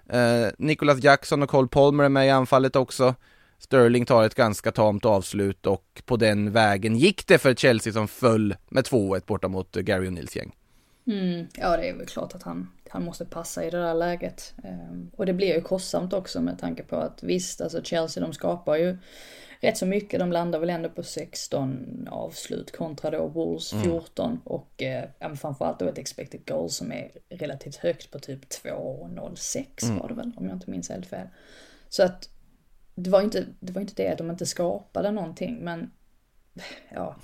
Eh, 0.09 0.47
Nicholas 0.57 1.03
Jackson 1.03 1.43
och 1.43 1.49
Cole 1.49 1.67
Palmer 1.67 2.03
är 2.03 2.09
med 2.09 2.27
i 2.27 2.29
anfallet 2.29 2.75
också. 2.75 3.15
Sterling 3.59 4.05
tar 4.05 4.23
ett 4.23 4.35
ganska 4.35 4.71
tamt 4.71 5.05
avslut 5.05 5.65
och 5.65 6.01
på 6.05 6.17
den 6.17 6.51
vägen 6.51 6.95
gick 6.95 7.27
det 7.27 7.37
för 7.37 7.53
Chelsea 7.53 7.93
som 7.93 8.07
föll 8.07 8.55
med 8.69 8.83
2-1 8.83 9.25
borta 9.25 9.47
mot 9.47 9.77
eh, 9.77 9.83
Gary 9.83 10.07
O'Neills 10.07 10.37
gäng. 10.37 10.51
Mm, 11.09 11.47
ja, 11.57 11.77
det 11.77 11.89
är 11.89 11.93
väl 11.93 12.05
klart 12.05 12.35
att 12.35 12.43
han, 12.43 12.71
han 12.89 13.05
måste 13.05 13.25
passa 13.25 13.65
i 13.65 13.69
det 13.69 13.77
där 13.77 13.93
läget. 13.93 14.53
Ehm, 14.63 15.11
och 15.15 15.25
det 15.25 15.33
blir 15.33 15.55
ju 15.55 15.61
kostsamt 15.61 16.13
också 16.13 16.41
med 16.41 16.59
tanke 16.59 16.83
på 16.83 16.95
att 16.95 17.23
visst, 17.23 17.61
alltså 17.61 17.83
Chelsea 17.83 18.23
de 18.23 18.33
skapar 18.33 18.75
ju 18.75 18.97
rätt 19.59 19.77
så 19.77 19.85
mycket. 19.85 20.19
De 20.19 20.31
landar 20.31 20.59
väl 20.59 20.69
ändå 20.69 20.89
på 20.89 21.03
16 21.03 22.07
avslut 22.11 22.77
kontra 22.77 23.11
då 23.11 23.27
Wolves 23.27 23.73
14 23.83 24.29
mm. 24.29 24.41
och 24.43 24.83
eh, 24.83 25.35
framförallt 25.35 25.79
då 25.79 25.85
ett 25.85 25.97
expected 25.97 26.47
goal 26.47 26.69
som 26.69 26.91
är 26.91 27.11
relativt 27.29 27.75
högt 27.75 28.11
på 28.11 28.19
typ 28.19 28.45
2,06 28.45 29.83
mm. 29.83 29.99
var 29.99 30.07
det 30.07 30.13
väl 30.13 30.31
om 30.35 30.45
jag 30.45 30.55
inte 30.55 30.71
minns 30.71 30.89
helt 30.89 31.05
fel. 31.05 31.27
Så 31.89 32.03
att 32.03 32.29
det 32.95 33.09
var 33.09 33.21
inte 33.21 33.45
det, 33.59 33.71
var 33.71 33.81
inte 33.81 34.03
det 34.03 34.11
att 34.11 34.17
de 34.17 34.29
inte 34.29 34.45
skapade 34.45 35.11
någonting 35.11 35.57
men 35.61 35.91
ja, 36.93 37.15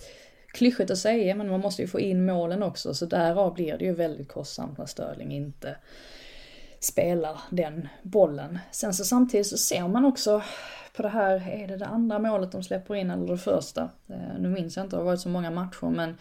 klyschigt 0.56 0.92
att 0.92 0.98
säga 0.98 1.36
men 1.36 1.50
man 1.50 1.60
måste 1.60 1.82
ju 1.82 1.88
få 1.88 2.00
in 2.00 2.26
målen 2.26 2.64
också 2.64 2.94
så 2.94 3.06
därav 3.06 3.54
blir 3.54 3.78
det 3.78 3.86
ju 3.86 3.94
väldigt 3.94 4.28
kostsamt 4.28 4.78
när 4.78 4.86
Sterling 4.86 5.32
inte 5.32 5.76
spelar 6.80 7.42
den 7.50 7.88
bollen. 8.02 8.60
Sen 8.72 8.94
så 8.94 9.06
samtidigt 9.06 9.48
så 9.48 9.58
ser 9.58 9.88
man 9.88 10.06
också 10.06 10.42
på 10.96 11.02
det 11.02 11.10
här, 11.10 11.50
är 11.50 11.68
det 11.68 11.78
det 11.78 11.86
andra 11.86 12.20
målet 12.20 12.52
de 12.52 12.64
släpper 12.64 12.96
in 12.96 13.12
eller 13.12 13.28
det 13.28 13.38
första? 13.38 13.90
Eh, 14.08 14.40
nu 14.40 14.50
minns 14.50 14.78
jag 14.78 14.86
inte, 14.86 14.96
det 14.96 15.00
har 15.00 15.06
varit 15.06 15.20
så 15.20 15.30
många 15.30 15.52
matcher 15.52 15.90
men 15.90 16.18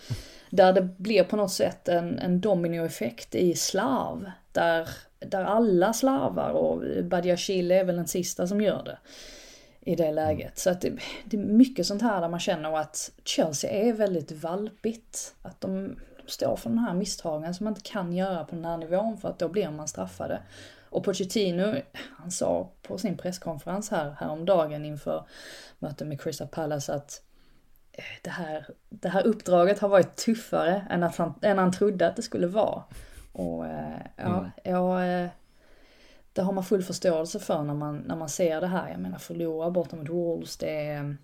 där 0.51 0.73
det 0.73 0.83
blir 0.83 1.25
på 1.25 1.37
något 1.37 1.53
sätt 1.53 1.89
en, 1.89 2.19
en 2.19 2.41
dominoeffekt 2.41 3.35
i 3.35 3.55
slarv. 3.55 4.31
Där, 4.53 4.89
där 5.19 5.45
alla 5.45 5.93
slarvar 5.93 6.51
och 6.51 7.05
Badiashile 7.05 7.81
är 7.81 7.85
väl 7.85 7.97
den 7.97 8.07
sista 8.07 8.47
som 8.47 8.61
gör 8.61 8.83
det 8.85 8.99
i 9.85 9.95
det 9.95 10.13
läget. 10.13 10.59
Så 10.59 10.71
att 10.71 10.81
det, 10.81 10.99
det, 11.25 11.37
är 11.37 11.41
mycket 11.41 11.87
sånt 11.87 12.03
här 12.03 12.21
där 12.21 12.29
man 12.29 12.41
känner 12.41 12.79
att 12.79 13.11
Chelsea 13.25 13.71
är 13.71 13.93
väldigt 13.93 14.33
valpigt. 14.33 15.35
Att 15.43 15.61
de, 15.61 15.97
de 16.25 16.31
står 16.31 16.57
för 16.57 16.71
den 16.71 16.79
här 16.79 16.95
misstagen 16.95 17.55
som 17.55 17.65
man 17.65 17.71
inte 17.71 17.91
kan 17.91 18.13
göra 18.13 18.45
på 18.45 18.55
den 18.55 18.65
här 18.65 18.77
nivån 18.77 19.19
för 19.19 19.29
att 19.29 19.39
då 19.39 19.49
blir 19.49 19.71
man 19.71 19.89
straffade. 19.89 20.43
Och 20.95 21.05
Pochettino, 21.05 21.75
han 21.93 22.31
sa 22.31 22.71
på 22.83 22.99
sin 22.99 23.17
presskonferens 23.17 23.91
här 23.91 24.17
häromdagen 24.19 24.85
inför 24.85 25.27
mötet 25.79 26.09
med 26.09 26.21
Crystal 26.21 26.49
Palace 26.49 26.95
att 26.95 27.23
eh, 27.93 28.05
det 28.23 28.31
här, 28.31 28.67
det 28.89 29.09
här 29.09 29.27
uppdraget 29.27 29.79
har 29.79 29.89
varit 29.89 30.17
tuffare 30.17 30.87
än, 30.91 31.03
att 31.03 31.17
han, 31.17 31.35
än 31.43 31.59
han 31.59 31.73
trodde 31.73 32.07
att 32.07 32.17
det 32.17 32.23
skulle 32.23 32.47
vara. 32.47 32.83
Och 33.33 33.67
eh, 33.67 34.01
ja, 34.17 34.39
mm. 34.39 34.51
jag, 34.65 35.23
eh, 35.23 35.29
det 36.35 36.43
har 36.43 36.53
man 36.53 36.65
full 36.65 36.83
förståelse 36.83 37.41
för 37.41 37.63
när 37.63 37.75
man, 37.75 37.99
när 37.99 38.17
man 38.17 38.29
ser 38.29 38.61
det 38.61 38.67
här. 38.67 38.91
Jag 38.91 39.01
menar 39.01 39.19
förlora 39.19 39.71
borta 39.71 39.97
mot 39.97 40.09
Wolves, 40.09 40.57
det 40.57 40.87
är 40.87 41.17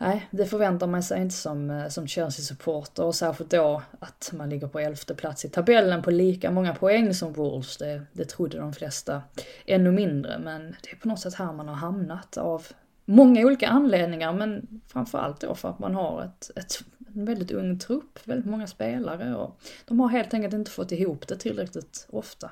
Nej, 0.00 0.28
det 0.30 0.46
förväntar 0.46 0.86
man 0.86 1.02
sig 1.02 1.22
inte 1.22 1.34
som, 1.34 1.70
eh, 1.70 1.88
som 1.88 2.06
Chelsea-supporter 2.06 3.04
och 3.04 3.14
särskilt 3.14 3.50
då 3.50 3.82
att 3.98 4.30
man 4.34 4.50
ligger 4.50 4.68
på 4.68 4.78
elfte 4.78 5.14
plats 5.14 5.44
i 5.44 5.48
tabellen 5.48 6.02
på 6.02 6.10
lika 6.10 6.50
många 6.50 6.74
poäng 6.74 7.14
som 7.14 7.32
Wolves. 7.32 7.76
Det, 7.76 8.02
det 8.12 8.24
trodde 8.24 8.58
de 8.58 8.72
flesta 8.72 9.22
ännu 9.66 9.92
mindre, 9.92 10.38
men 10.38 10.76
det 10.82 10.90
är 10.90 10.96
på 10.96 11.08
något 11.08 11.20
sätt 11.20 11.34
här 11.34 11.52
man 11.52 11.68
har 11.68 11.74
hamnat 11.74 12.36
av 12.36 12.66
många 13.04 13.46
olika 13.46 13.68
anledningar, 13.68 14.32
men 14.32 14.80
framförallt 14.86 15.40
då 15.40 15.54
för 15.54 15.68
att 15.68 15.78
man 15.78 15.94
har 15.94 16.22
ett, 16.22 16.50
ett, 16.56 16.84
en 17.14 17.24
väldigt 17.24 17.50
ung 17.50 17.78
trupp, 17.78 18.18
väldigt 18.24 18.50
många 18.50 18.66
spelare 18.66 19.36
och 19.36 19.60
de 19.86 20.00
har 20.00 20.08
helt 20.08 20.34
enkelt 20.34 20.54
inte 20.54 20.70
fått 20.70 20.92
ihop 20.92 21.28
det 21.28 21.36
tillräckligt 21.36 22.06
ofta. 22.10 22.50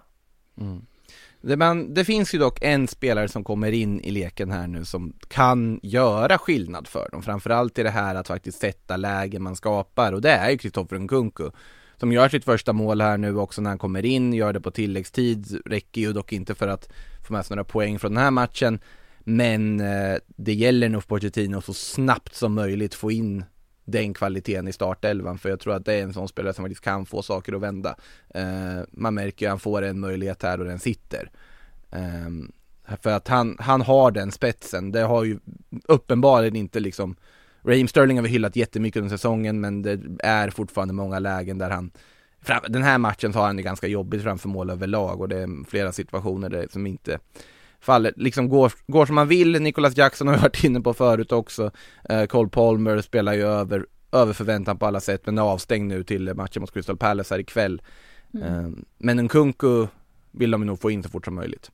Mm. 0.60 0.86
Det, 1.46 1.84
det 1.88 2.04
finns 2.04 2.34
ju 2.34 2.38
dock 2.38 2.58
en 2.62 2.88
spelare 2.88 3.28
som 3.28 3.44
kommer 3.44 3.72
in 3.72 4.00
i 4.00 4.10
leken 4.10 4.50
här 4.50 4.66
nu 4.66 4.84
som 4.84 5.12
kan 5.28 5.80
göra 5.82 6.38
skillnad 6.38 6.88
för 6.88 7.08
dem, 7.12 7.22
framförallt 7.22 7.78
i 7.78 7.82
det 7.82 7.90
här 7.90 8.14
att 8.14 8.28
faktiskt 8.28 8.60
sätta 8.60 8.96
lägen 8.96 9.42
man 9.42 9.56
skapar 9.56 10.12
och 10.12 10.20
det 10.20 10.30
är 10.30 10.50
ju 10.50 10.58
Kristoffer 10.58 10.98
Nkunku 10.98 11.50
som 12.00 12.12
gör 12.12 12.28
sitt 12.28 12.44
första 12.44 12.72
mål 12.72 13.00
här 13.00 13.18
nu 13.18 13.36
också 13.36 13.62
när 13.62 13.70
han 13.70 13.78
kommer 13.78 14.04
in, 14.04 14.32
gör 14.32 14.52
det 14.52 14.60
på 14.60 14.70
tilläggstid, 14.70 15.60
räcker 15.66 16.00
ju 16.00 16.12
dock 16.12 16.32
inte 16.32 16.54
för 16.54 16.68
att 16.68 16.88
få 17.26 17.32
med 17.32 17.46
sig 17.46 17.56
några 17.56 17.68
poäng 17.68 17.98
från 17.98 18.14
den 18.14 18.24
här 18.24 18.30
matchen. 18.30 18.78
Men 19.20 19.80
eh, 19.80 20.16
det 20.26 20.54
gäller 20.54 20.88
nog 20.88 21.02
för 21.02 21.08
Pochettino 21.08 21.62
så 21.62 21.74
snabbt 21.74 22.34
som 22.34 22.54
möjligt 22.54 22.94
få 22.94 23.10
in 23.10 23.44
den 23.86 24.14
kvaliteten 24.14 24.68
i 24.68 24.72
startelvan 24.72 25.38
för 25.38 25.48
jag 25.48 25.60
tror 25.60 25.74
att 25.74 25.84
det 25.84 25.94
är 25.94 26.02
en 26.02 26.12
sån 26.12 26.28
spelare 26.28 26.54
som 26.54 26.64
faktiskt 26.64 26.84
kan 26.84 27.06
få 27.06 27.22
saker 27.22 27.52
att 27.52 27.60
vända. 27.60 27.96
Eh, 28.34 28.80
man 28.90 29.14
märker 29.14 29.46
ju 29.46 29.48
att 29.48 29.52
han 29.52 29.58
får 29.58 29.82
en 29.82 30.00
möjlighet 30.00 30.42
här 30.42 30.60
och 30.60 30.66
den 30.66 30.78
sitter. 30.78 31.30
Eh, 31.90 32.96
för 33.02 33.10
att 33.10 33.28
han, 33.28 33.56
han 33.60 33.82
har 33.82 34.10
den 34.10 34.32
spetsen, 34.32 34.92
det 34.92 35.00
har 35.00 35.24
ju 35.24 35.38
uppenbarligen 35.84 36.56
inte 36.56 36.80
liksom 36.80 37.16
Raheem 37.62 37.88
Sterling 37.88 38.16
har 38.16 38.22
vi 38.22 38.28
hyllat 38.28 38.56
jättemycket 38.56 39.00
under 39.00 39.16
säsongen 39.16 39.60
men 39.60 39.82
det 39.82 40.00
är 40.18 40.50
fortfarande 40.50 40.94
många 40.94 41.18
lägen 41.18 41.58
där 41.58 41.70
han 41.70 41.90
Den 42.68 42.82
här 42.82 42.98
matchen 42.98 43.32
så 43.32 43.38
har 43.38 43.46
han 43.46 43.56
det 43.56 43.62
ganska 43.62 43.86
jobbigt 43.86 44.22
framför 44.22 44.48
mål 44.48 44.70
överlag 44.70 45.20
och 45.20 45.28
det 45.28 45.36
är 45.36 45.64
flera 45.70 45.92
situationer 45.92 46.48
där 46.48 46.66
som 46.70 46.86
inte 46.86 47.18
faller, 47.86 48.12
liksom 48.16 48.48
går, 48.48 48.72
går 48.86 49.06
som 49.06 49.14
man 49.14 49.28
vill. 49.28 49.62
Nicholas 49.62 49.96
Jackson 49.96 50.26
har 50.26 50.34
vi 50.34 50.40
varit 50.40 50.64
inne 50.64 50.80
på 50.80 50.94
förut 50.94 51.32
också. 51.32 51.70
Eh, 52.08 52.24
Cole 52.24 52.48
Palmer 52.48 53.00
spelar 53.00 53.32
ju 53.34 53.42
över, 53.42 53.86
över 54.12 54.32
förväntan 54.32 54.78
på 54.78 54.86
alla 54.86 55.00
sätt 55.00 55.26
men 55.26 55.38
är 55.38 55.42
avstängd 55.42 55.88
nu 55.88 56.04
till 56.04 56.34
matchen 56.34 56.60
mot 56.60 56.72
Crystal 56.72 56.96
Palace 56.96 57.34
här 57.34 57.40
ikväll. 57.40 57.82
Mm. 58.34 58.64
Eh, 58.64 58.70
men 58.98 59.16
Nkunku 59.16 59.86
vill 60.30 60.50
de 60.50 60.66
nog 60.66 60.80
få 60.80 60.90
in 60.90 61.02
så 61.02 61.08
fort 61.08 61.24
som 61.24 61.34
möjligt. 61.34 61.70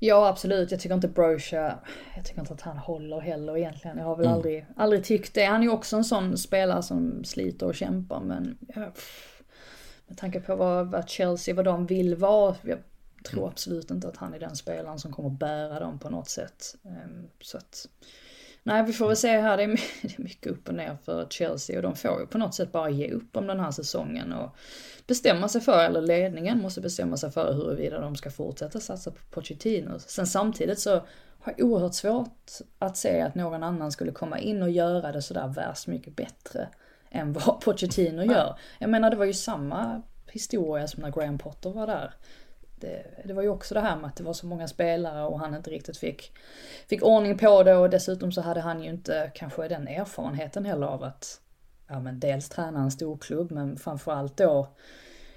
Ja 0.00 0.28
absolut, 0.28 0.70
jag 0.70 0.80
tycker 0.80 0.94
inte 0.94 1.08
Brocha, 1.08 1.78
jag 2.16 2.24
tycker 2.24 2.40
inte 2.40 2.52
att 2.52 2.60
han 2.60 2.78
håller 2.78 3.20
heller 3.20 3.56
egentligen. 3.56 3.98
Jag 3.98 4.04
har 4.04 4.16
väl 4.16 4.26
mm. 4.26 4.36
aldrig, 4.36 4.66
aldrig 4.76 5.04
tyckt 5.04 5.34
det. 5.34 5.44
Han 5.44 5.60
är 5.60 5.64
ju 5.64 5.70
också 5.70 5.96
en 5.96 6.04
sån 6.04 6.38
spelare 6.38 6.82
som 6.82 7.24
sliter 7.24 7.66
och 7.66 7.74
kämpar 7.74 8.20
men 8.20 8.58
ja, 8.74 8.92
med 10.06 10.18
tanke 10.18 10.40
på 10.40 10.56
vad, 10.56 10.90
vad 10.90 11.08
Chelsea, 11.08 11.54
vad 11.54 11.64
de 11.64 11.86
vill 11.86 12.14
vara. 12.14 12.56
Jag 12.62 12.78
tror 13.24 13.40
mm. 13.40 13.50
absolut 13.50 13.90
inte 13.90 14.08
att 14.08 14.16
han 14.16 14.34
är 14.34 14.38
den 14.38 14.56
spelaren 14.56 14.98
som 14.98 15.12
kommer 15.12 15.30
bära 15.30 15.80
dem 15.80 15.98
på 15.98 16.10
något 16.10 16.28
sätt. 16.28 16.76
Ehm, 16.84 17.28
så 17.40 17.58
att, 17.58 17.86
nej 18.62 18.84
vi 18.86 18.92
får 18.92 19.06
väl 19.06 19.16
se 19.16 19.38
här, 19.38 19.56
det 19.56 19.62
är, 19.62 19.80
mycket 20.22 20.52
upp 20.52 20.68
och 20.68 20.74
ner 20.74 20.96
för 21.04 21.26
Chelsea 21.30 21.76
och 21.76 21.82
de 21.82 21.96
får 21.96 22.20
ju 22.20 22.26
på 22.26 22.38
något 22.38 22.54
sätt 22.54 22.72
bara 22.72 22.90
ge 22.90 23.10
upp 23.10 23.36
om 23.36 23.46
den 23.46 23.60
här 23.60 23.70
säsongen 23.70 24.32
och 24.32 24.56
bestämma 25.06 25.48
sig 25.48 25.60
för, 25.60 25.84
eller 25.84 26.02
ledningen 26.02 26.62
måste 26.62 26.80
bestämma 26.80 27.16
sig 27.16 27.30
för 27.30 27.52
huruvida 27.52 28.00
de 28.00 28.16
ska 28.16 28.30
fortsätta 28.30 28.80
satsa 28.80 29.10
på 29.10 29.20
Pochettino. 29.30 29.98
Sen 29.98 30.26
samtidigt 30.26 30.80
så 30.80 30.90
har 31.40 31.54
jag 31.56 31.66
oerhört 31.66 31.94
svårt 31.94 32.50
att 32.78 32.96
se 32.96 33.20
att 33.20 33.34
någon 33.34 33.62
annan 33.62 33.92
skulle 33.92 34.12
komma 34.12 34.38
in 34.38 34.62
och 34.62 34.70
göra 34.70 35.12
det 35.12 35.22
sådär 35.22 35.48
värst 35.48 35.86
mycket 35.86 36.16
bättre 36.16 36.68
än 37.10 37.32
vad 37.32 37.60
Pochettino 37.64 38.22
gör. 38.22 38.58
Jag 38.78 38.90
menar 38.90 39.10
det 39.10 39.16
var 39.16 39.24
ju 39.24 39.32
samma 39.32 40.02
historia 40.26 40.88
som 40.88 41.02
när 41.02 41.10
Graham 41.10 41.38
Potter 41.38 41.70
var 41.70 41.86
där 41.86 42.14
det, 42.80 43.04
det, 43.24 43.34
var 43.34 43.42
ju 43.42 43.48
också 43.48 43.74
det 43.74 43.80
här 43.80 43.96
med 43.96 44.06
att 44.06 44.16
det 44.16 44.24
var 44.24 44.32
så 44.32 44.46
många 44.46 44.68
spelare 44.68 45.26
och 45.26 45.40
han 45.40 45.54
inte 45.54 45.70
riktigt 45.70 45.98
fick, 45.98 46.32
fick 46.88 47.02
ordning 47.02 47.38
på 47.38 47.62
det 47.62 47.76
och 47.76 47.90
dessutom 47.90 48.32
så 48.32 48.40
hade 48.40 48.60
han 48.60 48.82
ju 48.82 48.90
inte 48.90 49.30
kanske 49.34 49.68
den 49.68 49.88
erfarenheten 49.88 50.64
heller 50.64 50.86
av 50.86 51.02
att 51.02 51.40
ja 51.88 52.00
men 52.00 52.20
dels 52.20 52.48
träna 52.48 52.80
en 52.80 52.90
stor 52.90 53.18
klubb 53.18 53.50
men 53.50 53.76
framförallt 53.76 54.36
då 54.36 54.68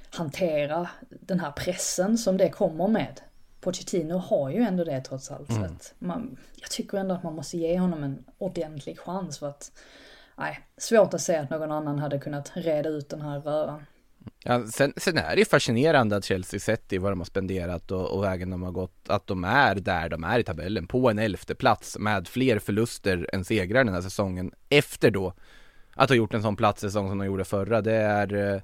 hantera 0.10 0.90
den 1.10 1.40
här 1.40 1.52
pressen 1.52 2.18
som 2.18 2.38
det 2.38 2.50
kommer 2.50 2.88
med. 2.88 3.22
Pochettino 3.62 4.14
har 4.14 4.50
ju 4.50 4.62
ändå 4.62 4.84
det 4.84 5.02
trots 5.02 5.32
allt. 5.32 5.50
Mm. 5.50 5.78
Man, 6.00 6.38
jag 6.62 6.70
tycker 6.70 6.98
ändå 6.98 7.16
att 7.16 7.24
man 7.24 7.36
måste 7.36 7.58
ge 7.58 7.80
honom 7.80 8.04
en 8.04 8.26
ordentlig 8.38 9.00
chans 9.00 9.40
för 9.40 9.50
att 9.50 9.72
nej, 10.36 10.60
svårt 10.78 11.14
att 11.14 11.22
se 11.22 11.36
att 11.36 11.50
någon 11.50 11.72
annan 11.72 12.00
hade 12.00 12.20
kunnat 12.20 12.52
reda 12.54 12.90
ut 12.90 13.10
den 13.10 13.22
här 13.22 13.40
röran. 13.40 13.86
Ja, 14.44 14.68
sen, 14.68 14.94
sen 14.98 15.18
är 15.18 15.36
det 15.36 15.40
ju 15.40 15.46
fascinerande 15.46 16.16
att 16.16 16.26
Chelsea 16.26 16.60
sett 16.60 16.94
i 16.94 16.98
vad 16.98 17.12
de 17.12 17.20
har 17.20 17.26
spenderat 17.26 17.92
och, 17.92 18.12
och 18.12 18.24
vägen 18.24 18.50
de 18.50 18.64
har 18.64 18.72
gått, 18.72 19.10
att 19.10 19.28
de 19.28 19.44
är 19.44 19.76
där 19.76 20.10
de 20.10 20.24
är 20.24 20.40
i 20.40 20.44
tabellen 20.44 20.88
på 20.88 21.10
en 21.10 21.20
elfte 21.20 21.56
plats 21.56 21.98
med 22.00 22.28
fler 22.28 22.60
förluster 22.60 23.30
än 23.34 23.46
segrar 23.46 23.84
den 23.84 23.94
här 23.94 24.02
säsongen 24.02 24.52
efter 24.70 25.12
då 25.12 25.34
att 25.96 26.10
ha 26.10 26.16
gjort 26.16 26.34
en 26.34 26.42
sån 26.42 26.56
platssäsong 26.56 27.10
som 27.10 27.18
de 27.18 27.26
gjorde 27.26 27.46
förra. 27.46 27.82
Det 27.82 27.96
är 27.96 28.54
eh, 28.56 28.62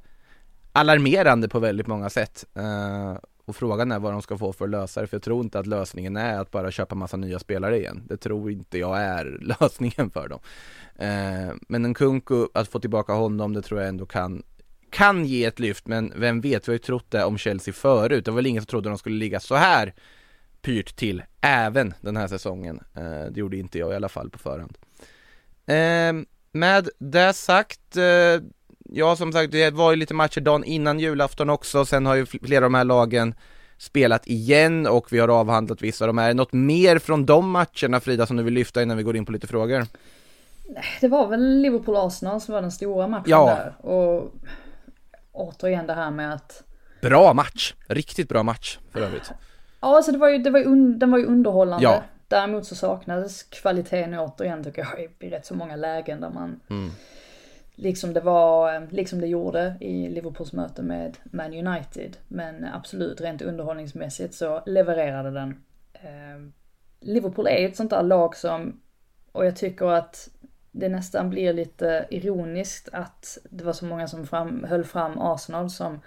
alarmerande 0.71 1.49
på 1.49 1.59
väldigt 1.59 1.87
många 1.87 2.09
sätt. 2.09 2.45
Eh, 2.55 3.17
och 3.45 3.55
frågan 3.55 3.91
är 3.91 3.99
vad 3.99 4.13
de 4.13 4.21
ska 4.21 4.37
få 4.37 4.53
för 4.53 4.65
att 4.65 4.71
lösa 4.71 5.01
det, 5.01 5.07
för 5.07 5.15
jag 5.15 5.23
tror 5.23 5.43
inte 5.43 5.59
att 5.59 5.67
lösningen 5.67 6.17
är 6.17 6.39
att 6.39 6.51
bara 6.51 6.71
köpa 6.71 6.95
massa 6.95 7.17
nya 7.17 7.39
spelare 7.39 7.77
igen. 7.77 8.03
Det 8.07 8.17
tror 8.17 8.51
inte 8.51 8.77
jag 8.77 8.97
är 8.97 9.25
lösningen 9.59 10.09
för 10.09 10.27
dem. 10.27 10.39
Eh, 10.95 11.55
men 11.67 11.85
en 11.85 11.93
Kunku, 11.93 12.47
att 12.53 12.67
få 12.67 12.79
tillbaka 12.79 13.13
honom, 13.13 13.53
det 13.53 13.61
tror 13.61 13.79
jag 13.79 13.89
ändå 13.89 14.05
kan 14.05 14.43
kan 14.89 15.25
ge 15.25 15.45
ett 15.45 15.59
lyft, 15.59 15.87
men 15.87 16.13
vem 16.15 16.41
vet, 16.41 16.67
vi 16.67 16.71
har 16.71 16.73
ju 16.75 16.79
trott 16.79 17.05
det 17.09 17.23
om 17.23 17.37
Chelsea 17.37 17.73
förut. 17.73 18.25
Det 18.25 18.31
var 18.31 18.35
väl 18.35 18.45
ingen 18.45 18.61
som 18.61 18.67
trodde 18.67 18.89
de 18.89 18.97
skulle 18.97 19.17
ligga 19.17 19.39
så 19.39 19.55
här 19.55 19.93
pyrt 20.61 20.95
till 20.95 21.23
även 21.41 21.93
den 22.01 22.17
här 22.17 22.27
säsongen. 22.27 22.79
Eh, 22.95 23.31
det 23.31 23.39
gjorde 23.39 23.57
inte 23.57 23.79
jag 23.79 23.91
i 23.91 23.95
alla 23.95 24.09
fall 24.09 24.29
på 24.29 24.39
förhand. 24.39 24.77
Eh, 25.65 26.25
med 26.51 26.89
det 26.99 27.33
sagt, 27.33 27.97
eh, 27.97 28.41
ja 28.89 29.15
som 29.15 29.33
sagt 29.33 29.51
det 29.51 29.71
var 29.73 29.91
ju 29.91 29.97
lite 29.97 30.13
matcher 30.13 30.41
dagen 30.41 30.63
innan 30.63 30.99
julafton 30.99 31.49
också, 31.49 31.85
sen 31.85 32.05
har 32.05 32.15
ju 32.15 32.25
flera 32.25 32.65
av 32.65 32.71
de 32.71 32.77
här 32.77 32.83
lagen 32.83 33.35
spelat 33.77 34.27
igen 34.27 34.87
och 34.87 35.13
vi 35.13 35.19
har 35.19 35.27
avhandlat 35.27 35.81
vissa 35.81 36.05
av 36.05 36.07
de 36.07 36.17
här. 36.17 36.33
Något 36.33 36.53
mer 36.53 36.99
från 36.99 37.25
de 37.25 37.49
matcherna 37.49 37.99
Frida 37.99 38.25
som 38.25 38.37
du 38.37 38.43
vill 38.43 38.53
lyfta 38.53 38.81
innan 38.81 38.97
vi 38.97 39.03
går 39.03 39.17
in 39.17 39.25
på 39.25 39.31
lite 39.31 39.47
frågor? 39.47 39.85
Det 41.01 41.07
var 41.07 41.27
väl 41.27 41.61
Liverpool-Arsenal 41.65 42.39
som 42.39 42.53
var 42.53 42.61
den 42.61 42.71
stora 42.71 43.07
matchen 43.07 43.23
Ja. 43.29 43.45
där. 43.45 43.89
Och 43.91 44.33
återigen 45.37 45.87
det 45.87 45.93
här 45.93 46.11
med 46.11 46.33
att 46.33 46.63
Bra 47.01 47.33
match, 47.33 47.73
riktigt 47.87 48.29
bra 48.29 48.43
match 48.43 48.79
för 48.91 49.01
övrigt. 49.01 49.31
Ja, 49.79 49.95
alltså 49.95 50.11
det 50.11 50.17
var 50.17 50.29
ju, 50.29 50.37
det 50.37 50.49
var 50.49 50.59
ju 50.59 50.65
un, 50.65 50.99
den 50.99 51.11
var 51.11 51.17
ju 51.17 51.25
underhållande. 51.25 51.83
Ja. 51.83 52.03
Däremot 52.27 52.65
så 52.65 52.75
saknades 52.75 53.43
kvaliteten 53.43 54.19
återigen 54.19 54.63
tycker 54.63 54.87
jag 54.91 55.09
i, 55.19 55.29
rätt 55.29 55.45
så 55.45 55.55
många 55.55 55.75
lägen 55.75 56.21
där 56.21 56.29
man 56.29 56.59
Mm. 56.69 56.91
Liksom 57.79 58.13
det 58.13 58.19
var, 58.21 58.87
liksom 58.91 59.21
det 59.21 59.27
gjorde 59.27 59.77
i 59.79 60.09
Liverpools 60.09 60.53
möte 60.53 60.81
med 60.81 61.17
Man 61.23 61.67
United. 61.67 62.17
Men 62.27 62.65
absolut, 62.65 63.21
rent 63.21 63.41
underhållningsmässigt 63.41 64.33
så 64.33 64.63
levererade 64.65 65.31
den. 65.31 65.63
Eh, 65.93 66.51
Liverpool 66.99 67.47
är 67.47 67.57
ju 67.57 67.67
ett 67.67 67.75
sånt 67.75 67.89
där 67.89 68.03
lag 68.03 68.35
som, 68.35 68.81
och 69.31 69.45
jag 69.45 69.55
tycker 69.55 69.85
att 69.85 70.29
det 70.71 70.89
nästan 70.89 71.29
blir 71.29 71.53
lite 71.53 72.07
ironiskt 72.09 72.89
att 72.91 73.37
det 73.49 73.63
var 73.63 73.73
så 73.73 73.85
många 73.85 74.07
som 74.07 74.27
fram, 74.27 74.63
höll 74.63 74.83
fram 74.83 75.19
Arsenal 75.19 75.69
som 75.69 75.99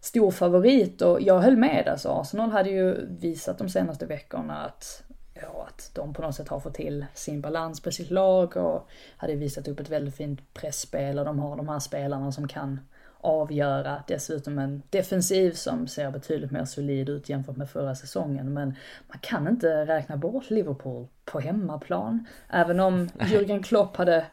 stor 0.00 0.30
favorit 0.30 1.02
och 1.02 1.22
jag 1.22 1.40
höll 1.40 1.56
med 1.56 1.88
alltså. 1.88 2.08
Arsenal 2.08 2.50
hade 2.50 2.70
ju 2.70 3.06
visat 3.06 3.58
de 3.58 3.68
senaste 3.68 4.06
veckorna 4.06 4.64
att, 4.64 5.02
ja, 5.34 5.66
att 5.68 5.90
de 5.94 6.14
på 6.14 6.22
något 6.22 6.34
sätt 6.34 6.48
har 6.48 6.60
fått 6.60 6.74
till 6.74 7.06
sin 7.14 7.40
balans 7.40 7.80
på 7.80 7.90
sitt 7.90 8.10
lag 8.10 8.56
och 8.56 8.88
hade 9.16 9.34
visat 9.34 9.68
upp 9.68 9.80
ett 9.80 9.90
väldigt 9.90 10.16
fint 10.16 10.54
pressspel 10.54 11.18
och 11.18 11.24
de 11.24 11.38
har 11.38 11.56
de 11.56 11.68
här 11.68 11.78
spelarna 11.78 12.32
som 12.32 12.48
kan 12.48 12.80
avgöra. 13.22 14.02
Dessutom 14.06 14.58
en 14.58 14.82
defensiv 14.90 15.52
som 15.52 15.86
ser 15.86 16.10
betydligt 16.10 16.50
mer 16.50 16.64
solid 16.64 17.08
ut 17.08 17.28
jämfört 17.28 17.56
med 17.56 17.70
förra 17.70 17.94
säsongen. 17.94 18.52
Men 18.54 18.74
man 19.08 19.18
kan 19.20 19.48
inte 19.48 19.86
räkna 19.86 20.16
bort 20.16 20.50
Liverpool 20.50 21.06
på 21.24 21.40
hemmaplan. 21.40 22.26
Även 22.48 22.80
om 22.80 23.08
Jürgen 23.08 23.62
Klopp 23.62 23.96
hade 23.96 24.26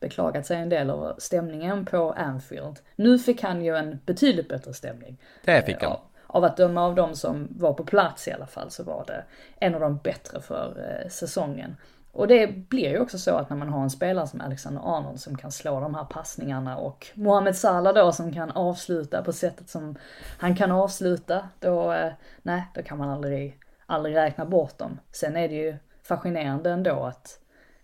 beklagat 0.00 0.46
sig 0.46 0.56
en 0.56 0.68
del 0.68 0.90
över 0.90 1.14
stämningen 1.18 1.84
på 1.84 2.12
Anfield. 2.12 2.78
Nu 2.96 3.18
fick 3.18 3.42
han 3.42 3.64
ju 3.64 3.76
en 3.76 3.98
betydligt 4.06 4.48
bättre 4.48 4.74
stämning. 4.74 5.18
Det 5.44 5.66
fick 5.66 5.82
han. 5.82 5.92
Av, 5.92 6.00
av 6.26 6.44
att 6.44 6.56
döma 6.56 6.86
av 6.86 6.94
de 6.94 7.14
som 7.14 7.48
var 7.50 7.72
på 7.72 7.84
plats 7.84 8.28
i 8.28 8.32
alla 8.32 8.46
fall 8.46 8.70
så 8.70 8.82
var 8.82 9.04
det 9.06 9.24
en 9.60 9.74
av 9.74 9.80
de 9.80 9.96
bättre 9.96 10.40
för 10.40 11.00
eh, 11.02 11.08
säsongen. 11.08 11.76
Och 12.16 12.28
det 12.28 12.68
blir 12.68 12.88
ju 12.88 12.98
också 12.98 13.18
så 13.18 13.36
att 13.36 13.50
när 13.50 13.56
man 13.56 13.68
har 13.68 13.82
en 13.82 13.90
spelare 13.90 14.26
som 14.26 14.40
Alexander 14.40 14.96
Arnold 14.96 15.20
som 15.20 15.36
kan 15.36 15.52
slå 15.52 15.80
de 15.80 15.94
här 15.94 16.04
passningarna 16.04 16.76
och 16.76 17.06
Mohamed 17.14 17.56
Salah 17.56 17.94
då 17.94 18.12
som 18.12 18.32
kan 18.32 18.50
avsluta 18.50 19.22
på 19.22 19.32
sättet 19.32 19.68
som 19.68 19.96
han 20.38 20.56
kan 20.56 20.72
avsluta, 20.72 21.48
då, 21.60 21.92
eh, 21.92 22.12
nej, 22.42 22.64
då 22.74 22.82
kan 22.82 22.98
man 22.98 23.08
aldrig, 23.08 23.58
aldrig 23.86 24.16
räkna 24.16 24.44
bort 24.44 24.78
dem. 24.78 24.98
Sen 25.12 25.36
är 25.36 25.48
det 25.48 25.54
ju 25.54 25.76
fascinerande 26.02 26.70
ändå 26.70 27.04
att 27.04 27.40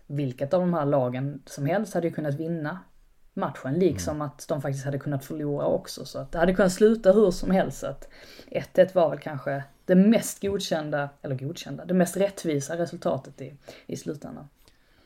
vilket 0.07 0.53
av 0.53 0.59
de 0.59 0.73
här 0.73 0.85
lagen 0.85 1.41
som 1.45 1.65
helst 1.65 1.93
hade 1.93 2.07
ju 2.07 2.13
kunnat 2.13 2.33
vinna 2.33 2.79
matchen, 3.33 3.73
liksom 3.73 4.21
att 4.21 4.45
de 4.47 4.61
faktiskt 4.61 4.85
hade 4.85 4.99
kunnat 4.99 5.25
förlora 5.25 5.65
också. 5.65 6.05
Så 6.05 6.19
att 6.19 6.31
det 6.31 6.39
hade 6.39 6.53
kunnat 6.53 6.73
sluta 6.73 7.11
hur 7.11 7.31
som 7.31 7.51
helst. 7.51 7.79
Så 7.79 7.87
att 7.87 8.07
1-1 8.51 8.89
var 8.93 9.09
väl 9.09 9.19
kanske 9.19 9.63
det 9.85 9.95
mest 9.95 10.41
godkända, 10.41 11.09
eller 11.21 11.35
godkända, 11.35 11.85
det 11.85 11.93
mest 11.93 12.17
rättvisa 12.17 12.77
resultatet 12.77 13.41
i, 13.41 13.53
i 13.87 13.97
slutändan. 13.97 14.47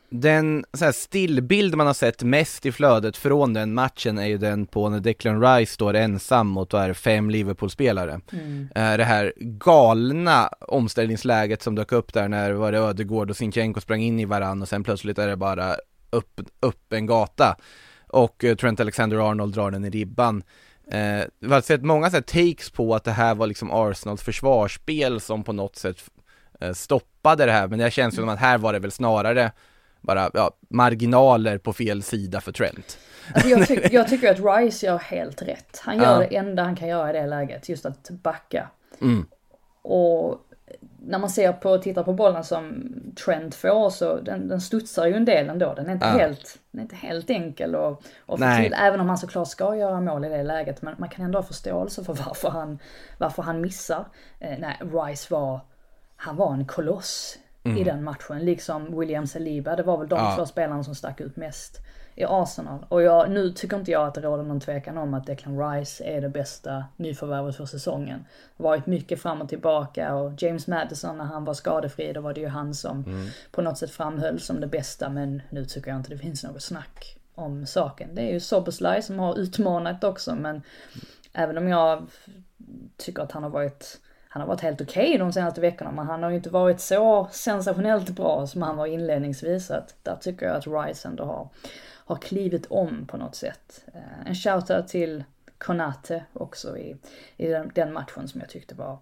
Den 0.10 0.66
så 0.74 0.92
stillbild 0.94 1.76
man 1.76 1.88
har 1.88 1.94
sett 1.94 2.24
mest 2.24 2.66
i 2.66 2.72
flödet 2.72 3.18
från 3.18 3.54
den 3.54 3.74
matchen 3.74 4.18
är 4.18 4.26
ju 4.26 4.38
den 4.38 4.66
på 4.66 4.90
när 4.90 5.00
Declan 5.00 5.42
Rice 5.42 5.74
står 5.74 5.94
ensam 5.94 6.48
mot 6.48 6.74
är 6.74 6.94
fem 6.94 7.30
Liverpool-spelare. 7.30 8.22
Mm. 8.32 8.70
Eh, 8.76 8.98
Det 8.98 9.04
här 9.04 9.34
galna 9.38 10.50
omställningsläget 10.60 11.62
som 11.62 11.76
dök 11.76 11.92
upp 11.92 12.14
där 12.14 12.28
när 12.28 12.52
var 12.52 12.72
det 12.72 12.78
Ödegård 12.78 13.30
och 13.30 13.38
Sinchenko 13.38 13.82
sprang 13.82 14.02
in 14.02 14.20
i 14.20 14.26
varann 14.26 14.62
och 14.62 14.68
sen 14.68 14.84
plötsligt 14.84 15.18
är 15.18 15.28
det 15.28 15.36
bara 15.36 15.76
upp, 16.10 16.42
upp 16.60 16.94
en 16.94 17.06
gata. 17.06 17.56
Och 18.08 18.44
eh, 18.44 18.56
Trent 18.56 18.80
Alexander-Arnold 18.80 19.54
drar 19.54 19.72
den 19.72 19.86
i 19.86 19.90
ribban. 19.90 20.44
Eh, 20.92 21.24
vi 21.40 21.54
har 21.54 21.62
sett 21.62 21.84
många 21.84 22.10
så 22.12 22.22
takes 22.22 22.70
på 22.70 22.96
att 22.96 23.04
det 23.04 23.12
här 23.12 23.36
var 23.36 23.48
liksom 23.48 23.72
Arsenals 23.72 24.22
försvarsspel 24.24 25.20
som 25.22 25.44
på 25.44 25.54
något 25.54 25.76
sätt 25.76 25.98
eh, 26.60 26.74
stoppade 26.74 27.46
det 27.46 27.52
här, 27.52 27.68
men 27.68 27.80
det 27.80 27.92
känns 27.92 28.14
ju 28.14 28.20
som 28.20 28.30
att 28.30 28.40
här 28.40 28.58
var 28.58 28.74
det 28.74 28.80
väl 28.80 28.92
snarare 28.92 29.52
bara 30.02 30.32
ja, 30.34 30.52
marginaler 30.70 31.58
på 31.58 31.74
fel 31.74 32.04
sida 32.04 32.42
för 32.42 32.52
Trent. 32.52 32.98
Alltså 33.34 33.50
jag, 33.50 33.68
tyck, 33.68 33.94
jag 33.94 34.08
tycker 34.08 34.32
att 34.32 34.60
Rice 34.60 34.86
gör 34.86 34.98
helt 34.98 35.42
rätt. 35.42 35.82
Han 35.84 35.98
gör 35.98 36.22
Ja. 36.22 36.28
det 36.30 36.36
enda 36.36 36.64
han 36.64 36.76
kan 36.76 36.88
göra 36.88 37.10
i 37.10 37.14
det 37.22 37.28
läget, 37.28 37.70
just 37.70 37.86
att 37.86 38.10
backa. 38.10 38.70
Mm. 39.02 39.26
Och 39.82 40.40
när 41.00 41.20
man 41.20 41.30
ser 41.30 41.54
på, 41.54 41.78
tittar 41.78 42.04
på 42.04 42.14
bollen 42.14 42.44
som 42.44 42.92
Trent 43.26 43.56
får 43.56 43.90
så 43.90 44.20
den, 44.20 44.48
den 44.48 44.62
studsar 44.62 45.06
ju 45.06 45.14
en 45.14 45.26
del 45.26 45.50
ändå. 45.50 45.74
Den 45.74 45.88
är 45.90 45.94
inte, 45.94 46.06
Ja. 46.06 46.12
helt, 46.18 46.60
den 46.72 46.80
är 46.80 46.84
inte 46.84 46.96
helt 46.96 47.30
enkel 47.30 47.72
få 48.26 48.36
Nej. 48.38 48.64
till. 48.64 48.74
Även 48.80 49.00
om 49.00 49.10
han 49.10 49.18
såklart 49.18 49.48
ska 49.48 49.76
göra 49.76 50.02
mål 50.02 50.26
i 50.26 50.30
det 50.30 50.44
läget. 50.44 50.82
Men 50.82 50.96
man 50.98 51.10
kan 51.10 51.26
ändå 51.26 51.38
ha 51.40 51.44
förståelse 51.44 52.04
för 52.04 52.14
varför 52.14 52.50
han, 52.50 52.80
varför 53.18 53.44
han 53.44 53.62
missar. 53.62 54.06
Eh, 54.40 54.58
nej, 54.60 54.78
Rice 54.82 55.34
var, 55.34 55.60
han 56.16 56.36
var 56.36 56.54
en 56.54 56.66
koloss 56.66 57.38
i 57.64 57.84
den 57.84 58.04
matchen. 58.04 58.40
Liksom 58.40 59.00
William 59.00 59.28
Saliba. 59.28 59.76
Det 59.76 59.84
var 59.84 59.98
väl 59.98 60.08
de 60.08 60.16
Mm. 60.16 60.30
Ja. 60.30 60.36
två 60.36 60.46
spelarna 60.46 60.84
som 60.84 60.96
stack 60.96 61.22
ut 61.22 61.36
mest 61.36 61.78
i 62.18 62.26
Arsenal. 62.26 62.86
Och 62.90 63.02
jag, 63.02 63.32
nu 63.32 63.52
tycker 63.52 63.78
inte 63.78 63.92
jag 63.92 64.08
att 64.08 64.14
det 64.14 64.22
råder 64.22 64.44
någon 64.44 64.60
tvekan 64.60 64.98
om 64.98 65.14
att 65.14 65.26
Declan 65.26 65.60
Rice 65.60 66.04
är 66.04 66.22
det 66.22 66.30
bästa 66.30 66.86
nyförvärvet 66.96 67.56
för 67.56 67.66
säsongen. 67.66 68.26
Varit 68.58 68.86
mycket 68.86 69.22
fram 69.22 69.42
och 69.42 69.50
tillbaka 69.50 70.16
och 70.16 70.34
James 70.38 70.68
Madison 70.68 71.18
när 71.18 71.26
han 71.26 71.46
var 71.46 71.54
skadefri 71.54 72.14
då 72.14 72.22
var 72.22 72.34
det 72.34 72.42
ju 72.42 72.48
han 72.48 72.74
som 72.74 73.30
på 73.52 73.62
något 73.62 73.78
sätt 73.78 73.92
framhölls 73.92 74.46
som 74.46 74.60
det 74.60 74.68
bästa 74.68 75.10
men 75.10 75.42
nu 75.50 75.66
tycker 75.66 75.90
jag 75.90 76.00
inte 76.00 76.10
det 76.10 76.18
finns 76.18 76.44
något 76.44 76.64
snack 76.64 77.18
om 77.36 77.66
saken. 77.66 78.16
Det 78.16 78.22
är 78.22 78.34
ju 78.34 78.40
Soboslaj 78.40 79.02
som 79.02 79.20
har 79.20 79.40
utmanat 79.40 80.04
också 80.04 80.36
men 80.36 80.62
även 81.34 81.58
om 81.58 81.68
jag 81.68 82.08
tycker 82.98 83.24
att 83.24 83.32
han 83.32 83.44
har 83.44 83.50
varit 83.50 84.00
han 84.30 84.42
har 84.42 84.48
varit 84.48 84.62
helt 84.62 84.82
okej 84.82 85.18
de 85.18 85.34
senaste 85.34 85.62
veckorna 85.62 85.92
men 85.92 86.08
han 86.08 86.24
har 86.24 86.30
ju 86.30 86.36
inte 86.36 86.50
varit 86.50 86.80
så 86.80 87.28
sensationellt 87.32 88.10
bra 88.10 88.48
som 88.48 88.62
han 88.62 88.78
var 88.78 88.86
inledningsvis. 88.86 89.72
Att 89.72 89.96
där 90.04 90.16
tycker 90.16 90.46
jag 90.46 90.56
att 90.56 90.68
Rice 90.68 91.08
ändå 91.08 91.24
har, 91.24 91.50
har 92.08 92.16
klivit 92.16 92.66
om 92.66 93.06
på 93.08 93.18
något 93.18 93.36
sätt. 93.36 93.86
Eh, 93.94 94.28
En 94.28 94.36
shoutout 94.36 94.88
till 94.88 95.24
Konate 95.58 96.26
också 96.34 96.78
i, 96.78 96.96
i 97.38 97.48
den, 97.48 97.72
den 97.76 97.94
matchen 97.94 98.28
som 98.28 98.42
jag 98.42 98.50
tyckte 98.50 98.76
var 98.76 99.00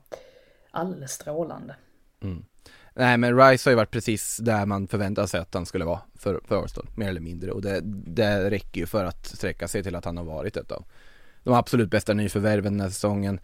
alldeles 0.72 1.12
strålande. 1.12 1.76
Mm. 2.22 2.46
Nej 2.94 3.18
men 3.18 3.38
Rice 3.38 3.70
har 3.70 3.72
ju 3.72 3.76
varit 3.76 3.92
precis 3.92 4.38
där 4.38 4.66
man 4.66 4.88
förväntar 4.88 5.26
sig 5.26 5.40
att 5.40 5.54
han 5.54 5.66
skulle 5.66 5.86
vara 5.86 6.02
för, 6.16 6.42
för 6.48 6.64
Arsenal, 6.64 6.88
mer 6.96 7.10
eller 7.10 7.22
mindre. 7.22 7.52
Och 7.52 7.62
det, 7.62 7.82
det 7.84 8.50
räcker 8.50 8.82
ju 8.82 8.88
för 8.88 9.06
att 9.06 9.26
sträcka 9.26 9.68
sig 9.68 9.84
till 9.84 9.96
att 9.96 10.06
han 10.06 10.18
har 10.18 10.24
varit 10.24 10.58
ett 10.58 10.72
av 10.72 10.86
de 11.44 11.54
absolut 11.54 11.90
bästa 11.90 12.14
nyförvärven 12.14 12.74
den 12.74 12.82
här 12.82 12.90
säsongen. 12.90 13.40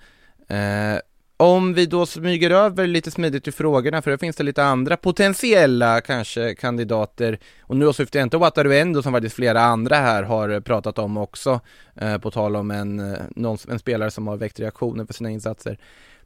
Eh, 0.48 0.98
om 1.42 1.74
vi 1.74 1.86
då 1.86 2.06
smyger 2.06 2.52
över 2.52 2.88
lite 2.88 3.12
smidigt 3.12 3.44
till 3.44 3.54
frågorna, 3.54 4.02
för 4.02 4.12
det 4.12 4.18
finns 4.18 4.36
det 4.36 4.44
lite 4.44 4.64
andra 4.64 4.98
potentiella 4.98 6.02
kanske 6.02 6.56
kandidater. 6.56 7.40
Och 7.62 7.76
nu 7.76 7.94
syftar 7.94 8.20
jag 8.20 8.26
inte 8.26 8.38
på 8.38 8.46
Ataruendo 8.46 9.02
som 9.02 9.14
faktiskt 9.14 9.36
flera 9.36 9.62
andra 9.62 9.96
här 9.96 10.24
har 10.24 10.60
pratat 10.60 11.00
om 11.00 11.18
också, 11.18 11.60
eh, 11.96 12.18
på 12.18 12.32
tal 12.32 12.56
om 12.56 12.72
en, 12.72 13.00
eh, 13.00 13.20
någon, 13.36 13.58
en 13.70 13.80
spelare 13.80 14.12
som 14.12 14.28
har 14.28 14.38
väckt 14.38 14.60
reaktioner 14.60 15.06
för 15.06 15.14
sina 15.14 15.30
insatser. 15.30 15.78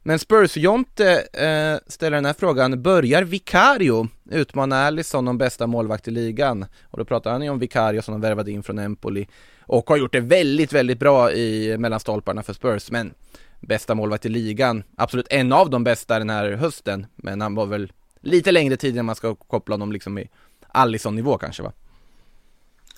Men 0.02 0.18
Spurs-Jonte 0.18 1.12
eh, 1.32 1.78
ställer 1.86 2.16
den 2.16 2.24
här 2.24 2.34
frågan, 2.38 2.82
börjar 2.82 3.22
Vicario 3.22 4.08
utmana 4.30 4.86
Alisson 4.86 5.28
om 5.28 5.38
bästa 5.38 5.66
målvakt 5.66 6.08
i 6.08 6.10
ligan? 6.10 6.66
Och 6.84 6.98
då 6.98 7.04
pratar 7.04 7.30
han 7.32 7.42
ju 7.42 7.50
om 7.50 7.58
Vicario 7.58 8.02
som 8.02 8.12
de 8.12 8.20
värvade 8.20 8.50
in 8.50 8.62
från 8.62 8.78
Empoli 8.78 9.28
och 9.60 9.88
har 9.88 9.96
gjort 9.96 10.12
det 10.12 10.20
väldigt, 10.20 10.72
väldigt 10.72 10.98
bra 10.98 11.32
i 11.32 11.78
mellan 11.78 12.00
stolparna 12.00 12.42
för 12.42 12.52
Spurs, 12.52 12.90
men 12.90 13.14
bästa 13.60 13.94
målvakt 13.94 14.26
i 14.26 14.28
ligan, 14.28 14.82
absolut 14.96 15.26
en 15.30 15.52
av 15.52 15.70
de 15.70 15.84
bästa 15.84 16.18
den 16.18 16.30
här 16.30 16.52
hösten, 16.52 17.06
men 17.16 17.40
han 17.40 17.54
var 17.54 17.66
väl 17.66 17.92
lite 18.20 18.52
längre 18.52 18.76
tid 18.76 18.98
än 18.98 19.06
man 19.06 19.14
ska 19.14 19.34
koppla 19.34 19.74
honom 19.74 19.92
liksom 19.92 20.18
i 20.18 20.30
Alisson-nivå 20.68 21.38
kanske 21.38 21.62
va? 21.62 21.72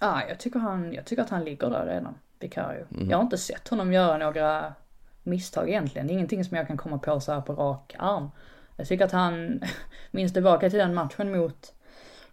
Ja, 0.00 0.22
jag 0.28 0.40
tycker, 0.40 0.58
han, 0.58 0.92
jag 0.92 1.04
tycker 1.04 1.22
att 1.22 1.30
han 1.30 1.44
ligger 1.44 1.70
där 1.70 1.86
redan, 1.86 2.14
Vicario. 2.40 2.84
Mm. 2.94 3.10
Jag 3.10 3.16
har 3.18 3.24
inte 3.24 3.38
sett 3.38 3.68
honom 3.68 3.92
göra 3.92 4.18
några 4.18 4.74
misstag 5.22 5.68
egentligen. 5.68 6.10
Ingenting 6.10 6.44
som 6.44 6.56
jag 6.56 6.66
kan 6.66 6.76
komma 6.76 6.98
på 6.98 7.20
så 7.20 7.32
här 7.32 7.40
på 7.40 7.52
rak 7.52 7.94
arm. 7.98 8.30
Jag 8.76 8.88
tycker 8.88 9.04
att 9.04 9.12
han, 9.12 9.60
minns 10.10 10.32
tillbaka 10.32 10.70
till 10.70 10.78
den 10.78 10.94
matchen 10.94 11.32
mot 11.32 11.74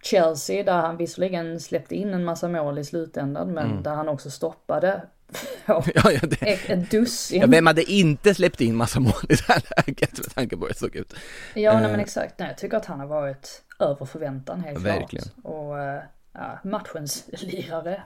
Chelsea 0.02 0.64
där 0.64 0.80
han 0.80 0.96
visserligen 0.96 1.60
släppte 1.60 1.94
in 1.94 2.14
en 2.14 2.24
massa 2.24 2.48
mål 2.48 2.78
i 2.78 2.84
slutändan 2.84 3.52
men 3.52 3.70
mm. 3.70 3.82
där 3.82 3.94
han 3.94 4.08
också 4.08 4.30
stoppade 4.30 5.02
ja, 5.66 5.84
ja, 5.94 6.20
det, 6.22 6.42
ett, 6.42 6.70
ett 6.70 6.90
dussin. 6.90 7.40
Ja, 7.40 7.46
vem 7.46 7.66
hade 7.66 7.92
inte 7.92 8.34
släppt 8.34 8.60
in 8.60 8.76
massa 8.76 9.00
mål 9.06 9.12
i 9.28 9.34
det 9.34 9.44
här 9.48 9.62
läget 9.76 10.18
med 10.18 10.34
tanke 10.34 10.56
på 10.56 10.62
hur 10.62 10.68
det 10.68 10.78
såg 10.78 10.96
ut? 10.96 11.14
Ja, 11.54 11.72
nej, 11.72 11.82
men 11.82 11.94
eh. 11.94 12.00
exakt. 12.00 12.38
Nej, 12.38 12.48
jag 12.48 12.58
tycker 12.58 12.76
att 12.76 12.86
han 12.86 13.00
har 13.00 13.06
varit 13.06 13.62
över 13.78 14.06
förväntan 14.06 14.60
helt 14.60 14.78
Verkligen. 14.78 15.24
klart. 15.24 15.44
Och 15.44 15.78
eh, 15.80 16.02
ja, 16.32 16.58
matchens 16.64 17.24
lirare. 17.32 18.02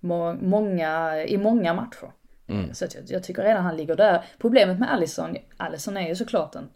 Må, 0.00 0.34
många, 0.34 1.24
i 1.24 1.36
många 1.36 1.74
matcher. 1.74 2.12
Mm. 2.46 2.74
Så 2.74 2.84
jag, 2.84 3.04
jag, 3.06 3.24
tycker 3.24 3.42
redan 3.42 3.64
han 3.64 3.76
ligger 3.76 3.96
där. 3.96 4.24
Problemet 4.38 4.78
med 4.78 4.92
Allison, 4.92 5.36
Allison 5.56 5.96
är 5.96 6.08
ju 6.08 6.16
såklart 6.16 6.54
en, 6.54 6.68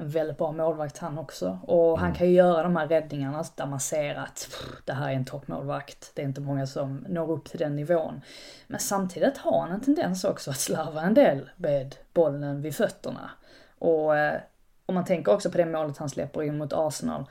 en 0.00 0.08
väldigt 0.08 0.38
bra 0.38 0.52
målvakt 0.52 0.98
han 0.98 1.18
också. 1.18 1.58
Och 1.62 1.88
mm. 1.88 2.00
han 2.00 2.14
kan 2.14 2.26
ju 2.26 2.32
göra 2.32 2.62
de 2.62 2.76
här 2.76 2.88
räddningarna 2.88 3.44
där 3.54 3.66
man 3.66 3.80
ser 3.80 4.14
att 4.14 4.48
pff, 4.50 4.82
det 4.84 4.92
här 4.92 5.08
är 5.08 5.14
en 5.14 5.24
toppmålvakt. 5.24 6.12
Det 6.14 6.22
är 6.22 6.26
inte 6.26 6.40
många 6.40 6.66
som 6.66 7.04
når 7.08 7.30
upp 7.30 7.44
till 7.44 7.58
den 7.58 7.76
nivån. 7.76 8.20
Men 8.66 8.80
samtidigt 8.80 9.38
har 9.38 9.60
han 9.60 9.72
en 9.72 9.80
tendens 9.80 10.24
också 10.24 10.50
att 10.50 10.56
slarva 10.56 11.02
en 11.02 11.14
del 11.14 11.50
med 11.56 11.96
bollen 12.12 12.62
vid 12.62 12.74
fötterna. 12.74 13.30
Och 13.78 14.16
eh, 14.16 14.40
om 14.86 14.94
man 14.94 15.04
tänker 15.04 15.32
också 15.32 15.50
på 15.50 15.58
det 15.58 15.66
målet 15.66 15.98
han 15.98 16.08
släpper 16.08 16.42
in 16.42 16.58
mot 16.58 16.72
Arsenal 16.72 17.26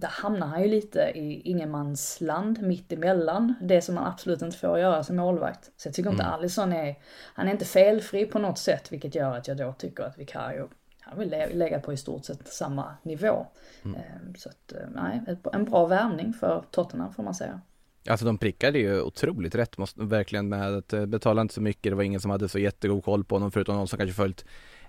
där 0.00 0.08
hamnar 0.08 0.46
han 0.46 0.62
ju 0.62 0.68
lite 0.68 1.00
i 1.14 1.40
ingenmansland 1.40 2.62
mitt 2.62 2.92
emellan 2.92 3.54
det 3.60 3.82
som 3.82 3.94
man 3.94 4.06
absolut 4.06 4.42
inte 4.42 4.58
får 4.58 4.78
göra 4.78 5.04
som 5.04 5.16
målvakt. 5.16 5.70
Så 5.76 5.88
jag 5.88 5.94
tycker 5.94 6.10
inte 6.10 6.22
mm. 6.22 6.34
Alisson 6.34 6.72
är, 6.72 6.98
han 7.34 7.48
är 7.48 7.52
inte 7.52 7.64
felfri 7.64 8.26
på 8.26 8.38
något 8.38 8.58
sätt 8.58 8.92
vilket 8.92 9.14
gör 9.14 9.36
att 9.36 9.48
jag 9.48 9.56
då 9.56 9.72
tycker 9.72 10.04
att 10.04 10.18
Vicario, 10.18 10.68
han 11.08 11.18
vill 11.18 11.58
lägga 11.58 11.80
på 11.80 11.92
i 11.92 11.96
stort 11.96 12.24
sett 12.24 12.48
samma 12.48 12.94
nivå. 13.02 13.46
Mm. 13.84 13.96
Ehm, 13.96 14.34
så 14.34 14.48
att, 14.48 14.72
eh, 14.72 14.88
nej, 14.94 15.20
en 15.52 15.64
bra 15.64 15.86
värvning 15.86 16.32
för 16.32 16.64
Tottenham 16.70 17.12
får 17.12 17.22
man 17.22 17.34
säga. 17.34 17.60
Alltså 18.08 18.26
de 18.26 18.38
prickade 18.38 18.78
ju 18.78 19.02
otroligt 19.02 19.54
rätt, 19.54 19.78
måste, 19.78 20.02
verkligen 20.02 20.48
med 20.48 20.74
att 20.74 20.92
eh, 20.92 21.06
betala 21.06 21.42
inte 21.42 21.54
så 21.54 21.60
mycket, 21.60 21.92
det 21.92 21.94
var 21.96 22.02
ingen 22.02 22.20
som 22.20 22.30
hade 22.30 22.48
så 22.48 22.58
jättegod 22.58 23.04
koll 23.04 23.24
på 23.24 23.34
honom 23.34 23.50
förutom 23.50 23.76
de 23.76 23.88
som 23.88 23.98
kanske 23.98 24.14
följt 24.14 24.44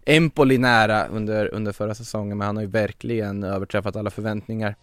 Empoli 0.05 0.57
nära 0.57 1.07
under, 1.07 1.53
under 1.53 1.71
förra 1.71 1.95
säsongen, 1.95 2.37
men 2.37 2.47
han 2.47 2.55
har 2.55 2.63
ju 2.63 2.69
verkligen 2.69 3.43
överträffat 3.43 3.95
alla 3.95 4.09
förväntningar. 4.09 4.75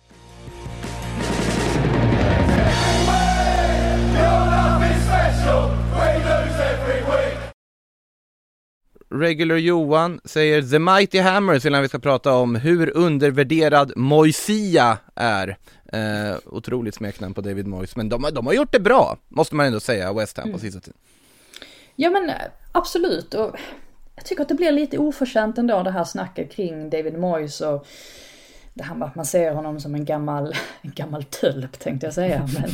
Regular 9.09 9.57
Johan 9.57 10.21
säger 10.25 10.63
The 10.63 10.79
Mighty 10.79 11.19
Hammers 11.19 11.67
innan 11.67 11.83
vi 11.83 11.89
ska 11.89 11.99
prata 11.99 12.35
om 12.35 12.55
hur 12.55 12.97
undervärderad 12.97 13.93
Moisia 13.97 14.99
är. 15.15 15.57
Eh, 15.93 16.37
otroligt 16.45 16.95
smeknamn 16.95 17.35
på 17.35 17.41
David 17.41 17.67
Moyes, 17.67 17.97
men 17.97 18.09
de, 18.09 18.31
de 18.33 18.47
har 18.47 18.53
gjort 18.53 18.73
det 18.73 18.81
bra, 18.81 19.19
måste 19.29 19.55
man 19.55 19.67
ändå 19.67 19.81
säga, 19.81 20.13
West 20.13 20.37
Ham 20.37 20.45
på 20.45 20.49
mm. 20.49 20.61
sista 20.61 20.81
tiden. 20.81 20.99
Ja 21.97 22.11
men 22.11 22.31
eh, 22.31 22.37
absolut, 22.73 23.35
och 23.35 23.57
jag 24.17 24.25
tycker 24.25 24.43
att 24.43 24.49
det 24.49 24.55
blir 24.55 24.73
lite 24.73 24.99
oförtjänt 24.99 25.59
ändå 25.59 25.83
det 25.83 25.91
här 25.91 26.05
snacket 26.05 26.53
kring 26.53 26.91
David 26.91 27.19
Moyes 27.19 27.61
och 27.61 27.87
det 28.75 28.85
här 28.85 28.95
med 28.95 29.09
att 29.09 29.15
man 29.15 29.27
ser 29.27 29.53
honom 29.53 29.81
som 29.81 29.95
en 29.95 30.05
gammal, 30.05 30.55
en 30.83 30.93
gammal 30.95 31.25
tölp 31.25 31.79
tänkte 31.79 32.07
jag 32.07 32.15
säga, 32.15 32.49
men 32.55 32.71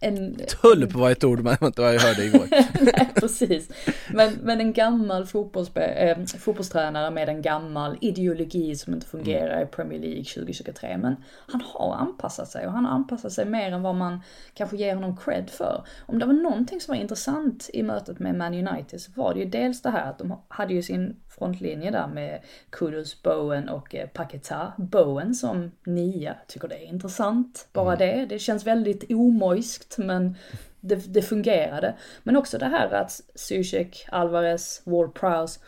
en... 0.00 0.36
Tulp 0.62 0.92
var 0.92 1.10
ett 1.10 1.24
ord 1.24 1.40
man 1.40 1.56
inte 1.62 1.82
hörde 1.82 2.24
igår. 2.24 2.46
Nej, 2.80 3.10
precis. 3.14 3.68
Men, 4.14 4.32
men 4.42 4.60
en 4.60 4.72
gammal 4.72 5.22
äh, 5.22 6.24
fotbollstränare 6.38 7.10
med 7.10 7.28
en 7.28 7.42
gammal 7.42 7.98
ideologi 8.00 8.76
som 8.76 8.94
inte 8.94 9.06
fungerar 9.06 9.56
mm. 9.56 9.62
i 9.62 9.66
Premier 9.66 10.00
League 10.00 10.24
2023. 10.24 10.98
Men 10.98 11.16
han 11.46 11.62
har 11.74 11.94
anpassat 11.94 12.48
sig 12.48 12.66
och 12.66 12.72
han 12.72 12.84
har 12.84 12.92
anpassat 12.92 13.32
sig 13.32 13.44
mer 13.44 13.72
än 13.72 13.82
vad 13.82 13.94
man 13.94 14.20
kanske 14.54 14.76
ger 14.76 14.94
honom 14.94 15.16
cred 15.16 15.50
för. 15.50 15.84
Om 16.06 16.18
det 16.18 16.26
var 16.26 16.32
någonting 16.32 16.80
som 16.80 16.92
var 16.94 17.00
intressant 17.00 17.70
i 17.72 17.82
mötet 17.82 18.18
med 18.18 18.34
Man 18.34 18.54
United 18.54 19.00
så 19.00 19.10
var 19.14 19.34
det 19.34 19.40
ju 19.40 19.46
dels 19.46 19.82
det 19.82 19.90
här 19.90 20.10
att 20.10 20.18
de 20.18 20.42
hade 20.48 20.74
ju 20.74 20.82
sin 20.82 21.16
frontlinje 21.38 21.90
där 21.90 22.06
med 22.06 22.40
Kudus, 22.70 23.22
Bowen 23.22 23.68
och 23.68 23.94
eh, 23.94 24.08
Paketa. 24.08 24.72
Bowen 24.76 25.34
som 25.34 25.70
nia, 25.86 26.36
tycker 26.46 26.68
det 26.68 26.74
är 26.74 26.86
intressant. 26.86 27.68
Bara 27.72 27.96
mm. 27.96 27.98
det. 27.98 28.26
Det 28.26 28.38
känns 28.38 28.66
väldigt 28.66 29.10
omojskt 29.10 29.87
men 29.98 30.36
det, 30.80 31.14
det 31.14 31.22
fungerade. 31.22 31.94
Men 32.22 32.36
också 32.36 32.58
det 32.58 32.66
här 32.66 32.90
att 32.90 33.20
Zuzek, 33.34 34.06
Alvarez, 34.08 34.82
Ward 34.84 35.14
Prowse 35.14 35.60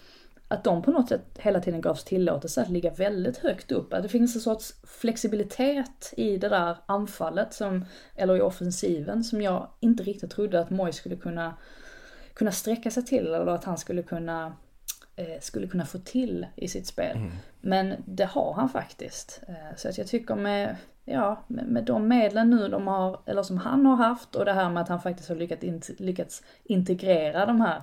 att 0.49 0.65
de 0.65 0.83
på 0.83 0.91
något 0.91 1.09
sätt 1.09 1.39
hela 1.39 1.61
tiden 1.61 1.81
gavs 1.81 2.05
tillåtelse 2.05 2.63
att 2.63 2.71
ligga 2.71 2.91
väldigt 2.91 3.39
högt 3.39 3.73
upp. 3.73 3.93
Att 3.93 4.03
det 4.03 4.09
finns 4.09 4.35
en 4.35 4.41
sorts 4.41 4.75
flexibilitet 4.85 6.15
i 6.17 6.37
det 6.37 6.49
där 6.49 6.77
anfallet, 6.87 7.55
som, 7.55 7.85
eller 8.17 8.37
i 8.37 8.41
offensiven, 8.41 9.25
som 9.25 9.43
jag 9.43 9.69
inte 9.81 10.03
riktigt 10.03 10.31
trodde 10.31 10.61
att 10.61 10.71
Moy 10.71 10.93
skulle 10.93 11.17
kunna, 11.17 11.55
kunna 12.35 12.53
sträcka 12.53 12.91
sig 12.91 13.05
till, 13.05 13.27
eller 13.27 13.47
att 13.47 13.65
han 13.65 13.79
skulle 13.79 14.03
kunna 14.03 14.53
Eh, 15.21 15.41
skulle 15.41 15.67
kunna 15.67 15.87
få 15.87 15.99
till 15.99 16.47
i 16.57 16.69
sitt 16.69 16.87
spel. 16.87 17.17
Mm. 17.17 17.33
Men 17.61 17.95
det 18.07 18.25
har 18.25 18.53
han 18.53 18.69
faktiskt. 18.69 19.41
Eh, 19.49 19.77
så 19.77 19.89
att 19.89 19.99
jag 19.99 20.07
tycker 20.07 20.35
med, 20.35 20.77
ja, 21.11 21.45
med, 21.47 21.67
med 21.67 21.85
de 21.85 22.09
medlen 22.09 22.51
nu 22.51 22.69
de 22.69 22.87
har, 22.87 23.21
eller 23.27 23.43
som 23.43 23.59
han 23.59 23.87
har 23.87 23.97
haft 23.97 24.37
och 24.37 24.45
det 24.45 24.53
här 24.53 24.71
med 24.71 24.83
att 24.83 24.89
han 24.89 25.01
faktiskt 25.01 25.29
har 25.29 25.37
lyckats, 25.37 25.65
in, 25.65 25.83
lyckats 25.99 26.43
integrera 26.65 27.47
de 27.47 27.61
här 27.61 27.83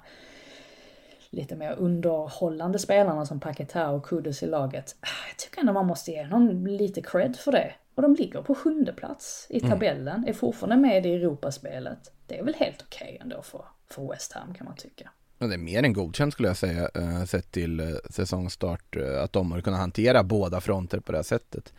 lite 1.29 1.55
mer 1.55 1.75
underhållande 1.77 2.79
spelarna 2.79 3.25
som 3.25 3.39
Paketa 3.39 3.89
och 3.89 4.05
Kudus 4.05 4.43
i 4.43 4.47
laget. 4.47 4.95
Ah, 4.99 5.27
jag 5.29 5.37
tycker 5.37 5.59
ändå 5.59 5.73
man 5.73 5.87
måste 5.87 6.11
ge 6.11 6.23
dem 6.23 6.67
lite 6.67 7.01
cred 7.01 7.35
för 7.35 7.51
det. 7.51 7.73
Och 7.95 8.01
de 8.01 8.15
ligger 8.15 8.41
på 8.41 8.55
sjunde 8.55 8.93
plats 8.93 9.47
i 9.49 9.59
mm. 9.59 9.71
tabellen, 9.71 10.17
mm. 10.17 10.29
är 10.29 10.33
fortfarande 10.33 10.77
med 10.77 11.05
i 11.05 11.13
Europaspelet. 11.13 12.11
Det 12.27 12.39
är 12.39 12.43
väl 12.43 12.55
helt 12.55 12.81
okej 12.81 13.07
okay 13.07 13.17
ändå 13.21 13.41
för, 13.41 13.65
för 13.89 14.09
West 14.09 14.33
Ham 14.33 14.53
kan 14.53 14.65
man 14.65 14.75
tycka. 14.75 15.11
Ja, 15.39 15.47
det 15.47 15.53
är 15.53 15.57
mer 15.57 15.83
än 15.83 15.93
godkänt 15.93 16.33
skulle 16.33 16.47
jag 16.47 16.57
säga, 16.57 16.89
eh, 16.95 17.23
sett 17.23 17.51
till 17.51 17.79
eh, 17.79 17.85
säsongstart, 18.09 18.95
eh, 18.95 19.23
att 19.23 19.33
de 19.33 19.51
har 19.51 19.61
kunnat 19.61 19.79
hantera 19.79 20.23
båda 20.23 20.61
fronter 20.61 20.99
på 20.99 21.11
det 21.11 21.17
här 21.17 21.23
sättet 21.23 21.73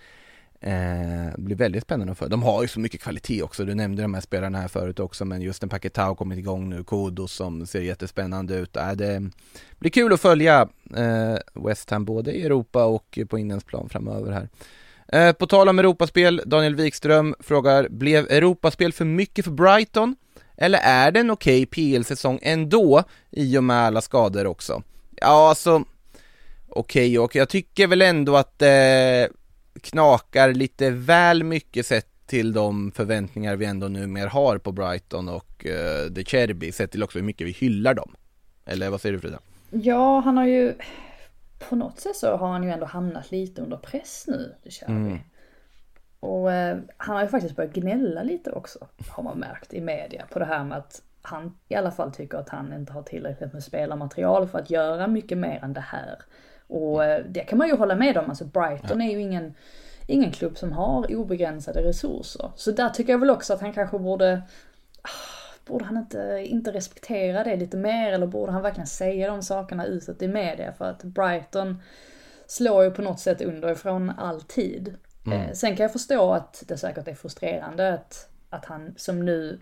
det 0.60 1.34
blir 1.38 1.56
väldigt 1.56 1.82
spännande 1.82 2.14
för 2.14 2.28
De 2.28 2.42
har 2.42 2.62
ju 2.62 2.68
så 2.68 2.80
mycket 2.80 3.00
kvalitet 3.00 3.42
också, 3.42 3.64
du 3.64 3.74
nämnde 3.74 4.02
de 4.02 4.14
här 4.14 4.20
spelarna 4.20 4.60
här 4.60 4.68
förut 4.68 5.00
också, 5.00 5.24
men 5.24 5.42
just 5.42 5.62
en 5.62 5.68
Paketau 5.68 6.14
kommit 6.14 6.38
igång 6.38 6.70
nu, 6.70 6.84
Kodo 6.84 7.28
som 7.28 7.66
ser 7.66 7.80
jättespännande 7.80 8.54
ut. 8.54 8.76
Äh, 8.76 8.92
det 8.92 9.30
blir 9.78 9.90
kul 9.90 10.12
att 10.12 10.20
följa 10.20 10.68
eh, 10.96 11.36
West 11.54 11.90
Ham 11.90 12.04
både 12.04 12.32
i 12.32 12.44
Europa 12.44 12.84
och 12.84 13.18
på 13.28 13.38
inlandsplan 13.38 13.88
framöver 13.88 14.32
här. 14.32 14.48
Eh, 15.12 15.32
på 15.32 15.46
tal 15.46 15.68
om 15.68 15.78
Europaspel, 15.78 16.42
Daniel 16.46 16.74
Wikström 16.74 17.34
frågar, 17.40 17.88
blev 17.88 18.30
Europaspel 18.30 18.92
för 18.92 19.04
mycket 19.04 19.44
för 19.44 19.52
Brighton? 19.52 20.16
Eller 20.56 20.78
är 20.78 21.12
det 21.12 21.20
en 21.20 21.30
okej 21.30 21.62
okay 21.62 21.66
PL-säsong 21.66 22.38
ändå, 22.42 23.02
i 23.30 23.58
och 23.58 23.64
med 23.64 23.76
alla 23.76 24.00
skador 24.00 24.46
också? 24.46 24.82
Ja, 25.16 25.48
alltså, 25.48 25.84
okej 26.68 27.18
okay, 27.18 27.18
och 27.18 27.36
jag 27.36 27.48
tycker 27.48 27.86
väl 27.86 28.02
ändå 28.02 28.36
att 28.36 28.62
eh, 28.62 28.68
knakar 29.78 30.52
lite 30.52 30.90
väl 30.90 31.44
mycket 31.44 31.86
sett 31.86 32.26
till 32.26 32.52
de 32.52 32.92
förväntningar 32.92 33.56
vi 33.56 33.64
ändå 33.64 33.88
numera 33.88 34.28
har 34.28 34.58
på 34.58 34.72
Brighton 34.72 35.28
och 35.28 35.66
uh, 35.66 36.10
De 36.10 36.24
Cherby, 36.24 36.72
sett 36.72 36.90
till 36.90 37.02
också 37.02 37.18
hur 37.18 37.26
mycket 37.26 37.46
vi 37.46 37.50
hyllar 37.50 37.94
dem. 37.94 38.16
Eller 38.64 38.90
vad 38.90 39.00
säger 39.00 39.12
du 39.12 39.20
Frida? 39.20 39.38
Ja, 39.70 40.20
han 40.20 40.36
har 40.36 40.46
ju, 40.46 40.74
på 41.58 41.76
något 41.76 42.00
sätt 42.00 42.16
så 42.16 42.36
har 42.36 42.48
han 42.48 42.64
ju 42.64 42.70
ändå 42.70 42.86
hamnat 42.86 43.30
lite 43.30 43.62
under 43.62 43.76
press 43.76 44.24
nu, 44.28 44.54
De 44.62 44.70
Cherby. 44.70 44.92
Mm. 44.92 45.18
Och 46.20 46.52
eh, 46.52 46.78
han 46.96 47.16
har 47.16 47.22
ju 47.22 47.28
faktiskt 47.28 47.56
börjat 47.56 47.74
gnälla 47.74 48.22
lite 48.22 48.50
också, 48.52 48.86
har 49.08 49.22
man 49.22 49.38
märkt 49.38 49.74
i 49.74 49.80
media, 49.80 50.26
på 50.30 50.38
det 50.38 50.44
här 50.44 50.64
med 50.64 50.78
att 50.78 51.02
han 51.22 51.58
i 51.68 51.74
alla 51.74 51.90
fall 51.90 52.12
tycker 52.12 52.38
att 52.38 52.48
han 52.48 52.72
inte 52.72 52.92
har 52.92 53.02
tillräckligt 53.02 53.52
med 53.52 53.64
spelarmaterial 53.64 54.48
för 54.48 54.58
att 54.58 54.70
göra 54.70 55.06
mycket 55.06 55.38
mer 55.38 55.64
än 55.64 55.72
det 55.72 55.80
här. 55.80 56.18
Och 56.68 57.04
eh, 57.04 57.24
det 57.24 57.40
kan 57.40 57.58
man 57.58 57.68
ju 57.68 57.76
hålla 57.76 57.94
med 57.94 58.16
om, 58.16 58.28
alltså 58.28 58.44
Brighton 58.44 59.00
är 59.00 59.10
ju 59.10 59.20
ingen, 59.20 59.54
ingen 60.06 60.32
klubb 60.32 60.58
som 60.58 60.72
har 60.72 61.14
obegränsade 61.14 61.82
resurser. 61.82 62.50
Så 62.56 62.70
där 62.70 62.88
tycker 62.90 63.12
jag 63.12 63.18
väl 63.18 63.30
också 63.30 63.54
att 63.54 63.60
han 63.60 63.72
kanske 63.72 63.98
borde 63.98 64.42
borde 65.68 65.84
han 65.84 65.96
inte, 65.96 66.44
inte 66.46 66.72
respektera 66.72 67.44
det 67.44 67.56
lite 67.56 67.76
mer 67.76 68.12
eller 68.12 68.26
borde 68.26 68.52
han 68.52 68.62
verkligen 68.62 68.86
säga 68.86 69.30
de 69.30 69.42
sakerna 69.42 69.86
utåt 69.86 70.22
i 70.22 70.28
media 70.28 70.72
för 70.72 70.84
att 70.84 71.04
Brighton 71.04 71.82
slår 72.46 72.84
ju 72.84 72.90
på 72.90 73.02
något 73.02 73.20
sätt 73.20 73.42
underifrån 73.42 74.10
alltid. 74.10 74.96
Mm. 75.26 75.40
Eh, 75.40 75.52
sen 75.52 75.76
kan 75.76 75.84
jag 75.84 75.92
förstå 75.92 76.32
att 76.32 76.64
det 76.68 76.76
säkert 76.76 77.08
är 77.08 77.14
frustrerande 77.14 77.94
att, 77.94 78.28
att 78.50 78.64
han 78.64 78.94
som 78.96 79.24
nu 79.24 79.60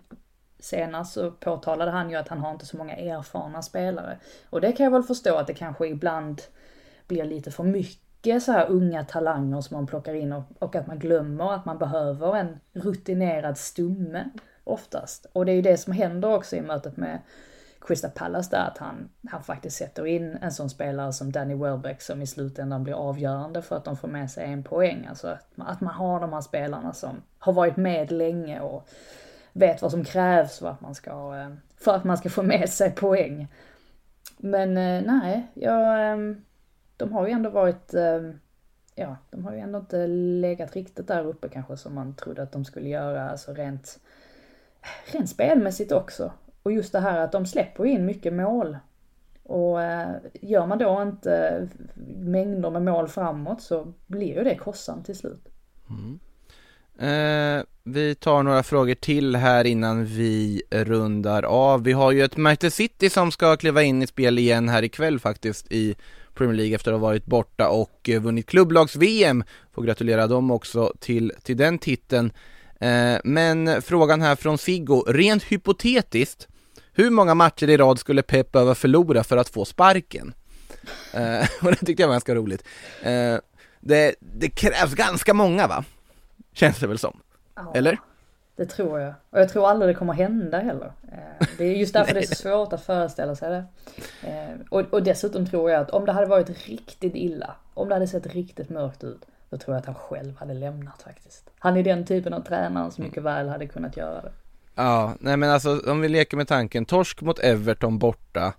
senast 0.59 1.13
så 1.13 1.31
påtalade 1.31 1.91
han 1.91 2.09
ju 2.09 2.15
att 2.15 2.27
han 2.27 2.39
har 2.39 2.51
inte 2.51 2.65
så 2.65 2.77
många 2.77 2.95
erfarna 2.95 3.61
spelare. 3.61 4.17
Och 4.49 4.61
det 4.61 4.71
kan 4.71 4.83
jag 4.83 4.91
väl 4.91 5.03
förstå 5.03 5.35
att 5.35 5.47
det 5.47 5.53
kanske 5.53 5.87
ibland 5.87 6.41
blir 7.07 7.23
lite 7.23 7.51
för 7.51 7.63
mycket 7.63 8.43
så 8.43 8.51
här 8.51 8.69
unga 8.69 9.03
talanger 9.03 9.61
som 9.61 9.77
man 9.77 9.87
plockar 9.87 10.13
in 10.13 10.33
och, 10.33 10.43
och 10.59 10.75
att 10.75 10.87
man 10.87 10.99
glömmer 10.99 11.53
att 11.53 11.65
man 11.65 11.77
behöver 11.77 12.35
en 12.35 12.59
rutinerad 12.73 13.57
stumme 13.57 14.29
oftast. 14.63 15.25
Och 15.33 15.45
det 15.45 15.51
är 15.51 15.55
ju 15.55 15.61
det 15.61 15.77
som 15.77 15.93
händer 15.93 16.35
också 16.35 16.55
i 16.55 16.61
mötet 16.61 16.97
med 16.97 17.19
Crystal 17.87 18.11
Palace 18.11 18.49
där, 18.51 18.67
att 18.67 18.77
han, 18.77 19.09
han 19.29 19.43
faktiskt 19.43 19.77
sätter 19.77 20.07
in 20.07 20.37
en 20.41 20.51
sån 20.51 20.69
spelare 20.69 21.13
som 21.13 21.31
Danny 21.31 21.55
Welbeck 21.55 22.01
som 22.01 22.21
i 22.21 22.27
slutändan 22.27 22.83
blir 22.83 22.93
avgörande 22.93 23.61
för 23.61 23.75
att 23.75 23.85
de 23.85 23.97
får 23.97 24.07
med 24.07 24.31
sig 24.31 24.45
en 24.53 24.63
poäng. 24.63 25.05
Alltså 25.09 25.27
att, 25.27 25.47
att 25.57 25.81
man 25.81 25.93
har 25.93 26.19
de 26.19 26.33
här 26.33 26.41
spelarna 26.41 26.93
som 26.93 27.21
har 27.39 27.53
varit 27.53 27.77
med 27.77 28.11
länge 28.11 28.59
och 28.59 28.89
vet 29.53 29.81
vad 29.81 29.91
som 29.91 30.03
krävs 30.03 30.59
för 30.59 30.67
att 30.67 30.81
man 30.81 30.95
ska, 30.95 31.11
eh, 31.11 31.55
för 31.77 31.95
att 31.95 32.03
man 32.03 32.17
ska 32.17 32.29
få 32.29 32.43
med 32.43 32.69
sig 32.69 32.91
poäng. 32.91 33.47
Men 34.37 34.77
eh, 34.77 35.03
nej, 35.05 35.47
jag, 35.53 36.11
ehm, 36.11 36.41
de 36.97 37.13
har 37.13 37.27
ju 37.27 37.33
ändå 37.33 37.49
varit, 37.49 37.93
eh, 37.93 38.21
ja, 38.95 39.17
de 39.31 39.45
har 39.45 39.53
ju 39.53 39.59
ändå 39.59 39.79
inte 39.79 40.07
legat 40.07 40.75
riktigt 40.75 41.07
där 41.07 41.25
uppe 41.27 41.49
kanske 41.49 41.77
som 41.77 41.95
man 41.95 42.15
trodde 42.15 42.43
att 42.43 42.51
de 42.51 42.65
skulle 42.65 42.89
göra, 42.89 43.29
alltså 43.29 43.53
rent, 43.53 43.99
rent 45.05 45.29
spelmässigt 45.29 45.91
också. 45.91 46.31
Och 46.63 46.71
just 46.71 46.91
det 46.91 46.99
här 46.99 47.19
att 47.19 47.31
de 47.31 47.45
släpper 47.45 47.85
in 47.85 48.05
mycket 48.05 48.33
mål. 48.33 48.77
Och 49.43 49.81
eh, 49.81 50.15
gör 50.33 50.65
man 50.65 50.77
då 50.77 51.01
inte 51.01 51.67
mängder 52.17 52.69
med 52.69 52.81
mål 52.81 53.07
framåt 53.07 53.61
så 53.61 53.93
blir 54.07 54.35
ju 54.35 54.43
det 54.43 54.55
kostsamt 54.55 55.05
till 55.05 55.17
slut. 55.17 55.47
Mm. 55.89 56.19
Eh, 56.99 57.63
vi 57.83 58.15
tar 58.15 58.43
några 58.43 58.63
frågor 58.63 58.95
till 58.95 59.35
här 59.35 59.65
innan 59.65 60.05
vi 60.05 60.61
rundar 60.71 61.43
av. 61.43 61.83
Vi 61.83 61.91
har 61.91 62.11
ju 62.11 62.23
ett 62.23 62.37
Manchester 62.37 62.69
City 62.69 63.09
som 63.09 63.31
ska 63.31 63.57
kliva 63.57 63.83
in 63.83 64.01
i 64.01 64.07
spel 64.07 64.39
igen 64.39 64.69
här 64.69 64.83
ikväll 64.83 65.19
faktiskt 65.19 65.71
i 65.71 65.95
Premier 66.37 66.57
League 66.57 66.75
efter 66.75 66.91
att 66.91 66.99
ha 66.99 67.07
varit 67.07 67.25
borta 67.25 67.69
och 67.69 68.09
eh, 68.09 68.21
vunnit 68.21 68.45
klubblags-VM. 68.45 69.43
Får 69.73 69.83
gratulera 69.83 70.27
dem 70.27 70.51
också 70.51 70.93
till, 70.99 71.33
till 71.43 71.57
den 71.57 71.79
titeln. 71.79 72.31
Eh, 72.79 73.17
men 73.23 73.81
frågan 73.81 74.21
här 74.21 74.35
från 74.35 74.57
Siggo, 74.57 75.03
rent 75.07 75.43
hypotetiskt, 75.43 76.47
hur 76.93 77.09
många 77.09 77.35
matcher 77.35 77.69
i 77.69 77.77
rad 77.77 77.99
skulle 77.99 78.21
Pep 78.21 78.51
behöva 78.51 78.75
förlora 78.75 79.23
för 79.23 79.37
att 79.37 79.49
få 79.49 79.65
sparken? 79.65 80.33
Eh, 81.13 81.47
och 81.61 81.71
det 81.71 81.85
tyckte 81.85 82.03
jag 82.03 82.07
var 82.07 82.13
ganska 82.13 82.35
roligt. 82.35 82.63
Det, 83.79 84.15
det 84.19 84.49
krävs 84.49 84.93
ganska 84.93 85.33
många 85.33 85.67
va? 85.67 85.83
Känns 86.53 86.79
det 86.79 86.87
väl 86.87 86.97
som? 86.97 87.19
Eller? 87.75 87.97
Det 88.57 88.65
tror 88.65 88.99
jag. 88.99 89.13
Och 89.29 89.39
jag 89.39 89.49
tror 89.49 89.67
aldrig 89.69 89.89
det 89.89 89.99
kommer 89.99 90.13
hända 90.13 90.59
heller. 90.59 90.91
Eh, 91.11 91.47
Det 91.57 91.63
är 91.65 91.71
just 91.75 91.93
därför 91.93 92.13
det 92.13 92.19
är 92.19 92.23
så 92.25 92.35
svårt 92.49 92.73
att 92.73 92.81
föreställa 92.85 93.35
sig 93.35 93.49
det. 93.49 93.63
Eh, 94.29 94.55
Och, 94.69 94.81
och 94.93 95.03
dessutom 95.03 95.45
tror 95.47 95.71
jag 95.71 95.81
att 95.81 95.89
om 95.89 96.05
det 96.05 96.11
hade 96.11 96.27
varit 96.27 96.67
riktigt 96.67 97.15
illa, 97.15 97.55
om 97.73 97.87
det 97.89 97.95
hade 97.95 98.07
sett 98.07 98.27
riktigt 98.27 98.69
mörkt 98.69 99.03
ut, 99.03 99.25
då 99.49 99.57
tror 99.57 99.75
jag 99.75 99.79
att 99.79 99.85
han 99.85 99.95
själv 99.95 100.37
hade 100.37 100.53
lämnat 100.53 101.01
faktiskt. 101.01 101.49
Han 101.59 101.77
är 101.77 101.83
den 101.83 102.05
typen 102.05 102.33
av 102.33 102.41
tränare 102.41 102.91
som 102.91 103.03
mycket 103.03 103.23
väl 103.23 103.49
hade 103.49 103.67
kunnat 103.67 103.97
göra 103.97 104.21
det. 104.21 104.31
Ja, 104.75 105.13
nej 105.19 105.37
men 105.37 105.49
alltså 105.49 105.79
om 105.91 106.01
vi 106.01 106.09
leker 106.09 106.37
med 106.37 106.47
tanken, 106.47 106.85
torsk 106.85 107.21
mot 107.21 107.39
Everton 107.39 107.97
borta 107.99 108.53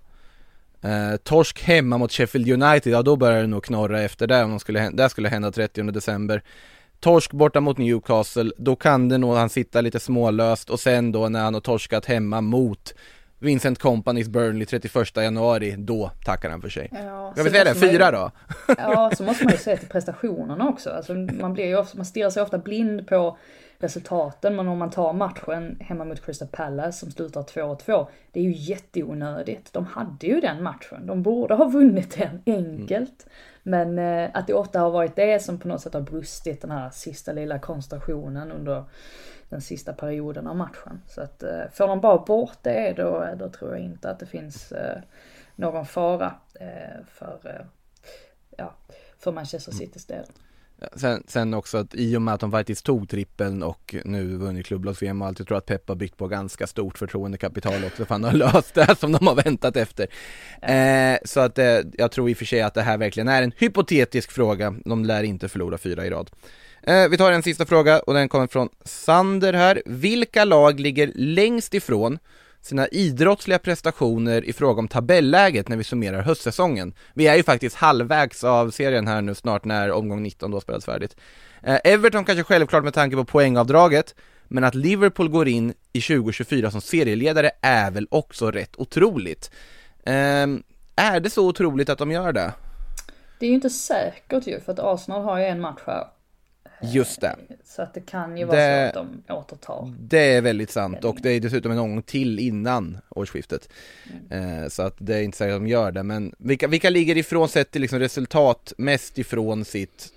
eh, 0.81 1.15
Torsk 1.23 1.63
hemma 1.63 1.97
mot 1.97 2.11
Sheffield 2.11 2.63
United, 2.63 2.93
ja 2.93 3.01
då 3.01 3.15
börjar 3.15 3.41
det 3.41 3.47
nog 3.47 3.63
knorra 3.63 4.01
efter 4.01 4.27
det 4.27 4.43
om 4.43 4.49
de 4.49 4.59
skulle, 4.59 4.89
det 4.89 5.09
skulle 5.09 5.29
hända 5.29 5.51
30 5.51 5.83
december 5.83 6.41
Torsk 6.99 7.31
borta 7.31 7.61
mot 7.61 7.77
Newcastle, 7.77 8.51
då 8.57 8.75
kan 8.75 9.09
det 9.09 9.17
nog 9.17 9.35
han 9.35 9.49
sitta 9.49 9.81
lite 9.81 9.99
smålöst 9.99 10.69
och 10.69 10.79
sen 10.79 11.11
då 11.11 11.29
när 11.29 11.43
han 11.43 11.53
har 11.53 11.61
torskat 11.61 12.05
hemma 12.05 12.41
mot 12.41 12.93
Vincent 13.41 13.79
Companys 13.79 14.27
Burnley 14.27 14.65
31 14.65 15.17
januari, 15.17 15.75
då 15.77 16.11
tackar 16.25 16.49
han 16.49 16.61
för 16.61 16.69
sig. 16.69 16.89
Ja, 16.93 17.31
Ska 17.33 17.43
vi 17.43 17.49
så 17.49 17.53
säga 17.53 17.63
det? 17.63 17.75
Fyra 17.75 18.11
då? 18.11 18.31
Ja, 18.77 19.11
så 19.17 19.23
måste 19.23 19.43
man 19.43 19.53
ju 19.53 19.57
se 19.57 19.77
till 19.77 19.87
prestationerna 19.87 20.69
också. 20.69 20.89
Alltså 20.89 21.13
man 21.13 21.53
blir 21.53 21.65
ju 21.65 21.77
ofta, 21.77 21.97
man 21.97 22.05
stirrar 22.05 22.29
sig 22.29 22.43
ofta 22.43 22.57
blind 22.57 23.07
på 23.07 23.37
resultaten, 23.77 24.55
men 24.55 24.67
om 24.67 24.77
man 24.77 24.89
tar 24.89 25.13
matchen 25.13 25.77
hemma 25.79 26.05
mot 26.05 26.25
Crystal 26.25 26.47
Palace 26.47 26.99
som 26.99 27.11
slutar 27.11 27.41
2-2, 27.41 28.07
det 28.31 28.39
är 28.39 28.43
ju 28.43 28.53
jätteonödigt. 28.53 29.73
De 29.73 29.85
hade 29.85 30.27
ju 30.27 30.41
den 30.41 30.63
matchen, 30.63 31.05
de 31.05 31.23
borde 31.23 31.53
ha 31.53 31.65
vunnit 31.65 32.17
den 32.17 32.41
enkelt. 32.45 33.25
Men 33.69 33.99
eh, 33.99 34.29
att 34.33 34.47
det 34.47 34.53
ofta 34.53 34.79
har 34.79 34.91
varit 34.91 35.15
det 35.15 35.43
som 35.43 35.59
på 35.59 35.67
något 35.67 35.81
sätt 35.81 35.93
har 35.93 36.01
brustit, 36.01 36.61
den 36.61 36.71
här 36.71 36.89
sista 36.89 37.31
lilla 37.31 37.59
koncentrationen 37.59 38.51
under 38.51 38.83
den 39.49 39.61
sista 39.61 39.93
perioden 39.93 40.47
av 40.47 40.55
matchen. 40.55 41.01
Så 41.07 41.21
att 41.21 41.43
eh, 41.43 41.61
får 41.71 41.87
de 41.87 42.01
bara 42.01 42.17
bort 42.17 42.57
det, 42.61 42.93
då, 42.97 43.23
eh, 43.23 43.37
då 43.37 43.49
tror 43.49 43.71
jag 43.71 43.79
inte 43.79 44.09
att 44.09 44.19
det 44.19 44.25
finns 44.25 44.71
eh, 44.71 45.01
någon 45.55 45.85
fara 45.85 46.35
eh, 46.59 47.05
för 47.07 47.39
eh, 47.43 47.65
ja, 48.57 48.73
för 49.19 49.31
Manchester 49.31 49.71
Citys 49.71 50.05
del. 50.05 50.25
Sen, 50.95 51.23
sen 51.27 51.53
också 51.53 51.77
att 51.77 51.95
i 51.95 52.17
och 52.17 52.21
med 52.21 52.33
att 52.33 52.39
de 52.39 52.51
faktiskt 52.51 52.85
tog 52.85 53.09
trippeln 53.09 53.63
och 53.63 53.95
nu 54.05 54.37
vunnit 54.37 54.65
klubblags-VM 54.65 55.21
och 55.21 55.27
allt, 55.27 55.39
jag 55.39 55.47
tror 55.47 55.57
att 55.57 55.65
Pep 55.65 55.87
har 55.87 55.95
byggt 55.95 56.17
på 56.17 56.27
ganska 56.27 56.67
stort 56.67 56.97
förtroendekapital 56.97 57.83
också 57.85 58.05
för 58.05 58.15
han 58.15 58.23
har 58.23 58.31
löst 58.53 58.73
det 58.73 58.83
här 58.83 58.95
som 58.95 59.11
de 59.11 59.27
har 59.27 59.35
väntat 59.35 59.75
efter. 59.75 60.07
Eh, 60.61 61.17
så 61.25 61.39
att 61.39 61.57
eh, 61.57 61.79
jag 61.93 62.11
tror 62.11 62.29
i 62.29 62.33
och 62.33 62.37
för 62.37 62.45
sig 62.45 62.61
att 62.61 62.73
det 62.73 62.81
här 62.81 62.97
verkligen 62.97 63.27
är 63.27 63.43
en 63.43 63.53
hypotetisk 63.57 64.31
fråga, 64.31 64.75
de 64.85 65.05
lär 65.05 65.23
inte 65.23 65.49
förlora 65.49 65.77
fyra 65.77 66.05
i 66.05 66.09
rad. 66.09 66.29
Eh, 66.83 67.07
vi 67.07 67.17
tar 67.17 67.31
en 67.31 67.43
sista 67.43 67.65
fråga 67.65 67.99
och 67.99 68.13
den 68.13 68.29
kommer 68.29 68.47
från 68.47 68.69
Sander 68.85 69.53
här. 69.53 69.81
Vilka 69.85 70.45
lag 70.45 70.79
ligger 70.79 71.11
längst 71.15 71.73
ifrån 71.73 72.19
sina 72.61 72.87
idrottsliga 72.87 73.59
prestationer 73.59 74.45
i 74.45 74.53
fråga 74.53 74.79
om 74.79 74.87
tabelläget 74.87 75.67
när 75.67 75.77
vi 75.77 75.83
summerar 75.83 76.21
höstsäsongen. 76.21 76.93
Vi 77.13 77.27
är 77.27 77.35
ju 77.35 77.43
faktiskt 77.43 77.75
halvvägs 77.75 78.43
av 78.43 78.71
serien 78.71 79.07
här 79.07 79.21
nu 79.21 79.35
snart 79.35 79.65
när 79.65 79.91
omgång 79.91 80.23
19 80.23 80.51
då 80.51 80.61
spelas 80.61 80.85
färdigt. 80.85 81.15
Eh, 81.63 81.79
Everton 81.83 82.25
kanske 82.25 82.43
självklart 82.43 82.83
med 82.83 82.93
tanke 82.93 83.15
på 83.15 83.25
poängavdraget, 83.25 84.15
men 84.47 84.63
att 84.63 84.75
Liverpool 84.75 85.29
går 85.29 85.47
in 85.47 85.73
i 85.93 86.01
2024 86.01 86.71
som 86.71 86.81
serieledare 86.81 87.51
är 87.61 87.91
väl 87.91 88.07
också 88.11 88.51
rätt 88.51 88.75
otroligt. 88.77 89.51
Ehm, 90.05 90.63
är 90.95 91.19
det 91.19 91.29
så 91.29 91.47
otroligt 91.47 91.89
att 91.89 91.97
de 91.97 92.11
gör 92.11 92.33
det? 92.33 92.53
Det 93.39 93.45
är 93.45 93.49
ju 93.49 93.55
inte 93.55 93.69
säkert 93.69 94.47
ju, 94.47 94.59
för 94.59 94.71
att 94.71 94.79
Arsenal 94.79 95.23
har 95.23 95.39
ju 95.39 95.45
en 95.45 95.61
match 95.61 95.81
här. 95.85 96.07
Just 96.81 97.21
det. 97.21 97.35
Så 97.65 97.81
att 97.81 97.93
det 97.93 98.01
kan 98.01 98.37
ju 98.37 98.45
vara 98.45 98.57
Det- 98.57 98.91
så 98.93 98.99
att 98.99 99.07
de 99.27 99.33
återtar. 99.33 99.93
Det 99.99 100.33
är 100.33 100.41
väldigt 100.41 100.69
sant 100.71 101.03
och 101.03 101.17
det 101.21 101.29
är 101.29 101.39
dessutom 101.39 101.71
en 101.71 101.77
omgång 101.79 102.01
till 102.01 102.39
innan 102.39 102.97
årsskiftet. 103.09 103.69
Eh, 104.29 104.67
så 104.69 104.83
att 104.83 104.95
det 104.97 105.15
är 105.15 105.21
inte 105.21 105.37
säkert 105.37 105.53
att 105.55 105.61
de 105.61 105.67
gör 105.67 105.91
det, 105.91 106.03
men 106.03 106.33
vilka, 106.37 106.67
vilka 106.67 106.89
ligger 106.89 107.17
ifrån 107.17 107.49
sett 107.49 107.71
till 107.71 107.81
liksom 107.81 107.99
resultat 107.99 108.73
mest 108.77 109.17
ifrån 109.17 109.65
sitt, 109.65 110.13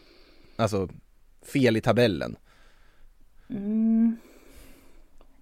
alltså 0.56 0.88
fel 1.52 1.76
i 1.76 1.80
tabellen? 1.80 2.36
Mm. 3.50 4.16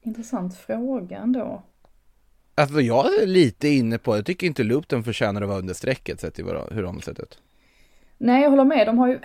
Intressant 0.02 0.56
fråga 0.56 1.18
ändå. 1.18 1.62
Alltså 2.54 2.80
jag 2.80 3.22
är 3.22 3.26
lite 3.26 3.68
inne 3.68 3.98
på, 3.98 4.16
jag 4.16 4.26
tycker 4.26 4.46
inte 4.46 4.62
Luton 4.62 5.04
förtjänar 5.04 5.42
att 5.42 5.48
vara 5.48 5.58
under 5.58 5.74
strecket 5.74 6.20
sett 6.20 6.34
till 6.34 6.44
hur 6.44 6.82
de 6.82 6.94
har 6.94 7.02
sett 7.02 7.20
ut. 7.20 7.38
Nej, 8.22 8.42
jag 8.42 8.50
håller 8.50 8.64
med. 8.64 8.86
De 8.86 8.98
har 8.98 9.08
ju, 9.08 9.20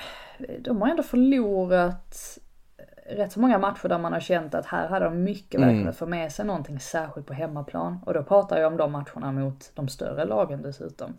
de 0.60 0.82
har 0.82 0.90
ändå 0.90 1.04
förlorat 1.04 2.38
rätt 3.06 3.32
så 3.32 3.40
många 3.40 3.58
matcher 3.60 3.88
där 3.88 3.98
man 4.00 4.14
har 4.14 4.20
känt 4.20 4.56
att 4.56 4.66
här 4.66 4.88
hade 4.88 5.06
de 5.06 5.24
mycket 5.24 5.60
väl 5.62 5.70
Mm. 5.70 5.82
kunnat 5.82 5.96
få 5.98 6.06
med 6.06 6.32
sig 6.32 6.46
någonting 6.46 6.80
särskilt 6.80 7.28
på 7.28 7.34
hemmaplan. 7.34 8.00
Och 8.06 8.14
då 8.14 8.24
pratar 8.24 8.58
jag 8.58 8.72
om 8.72 8.78
de 8.78 8.92
matcherna 8.92 9.32
mot 9.32 9.72
de 9.76 9.88
större 9.88 10.26
lagen 10.26 10.62
dessutom. 10.62 11.18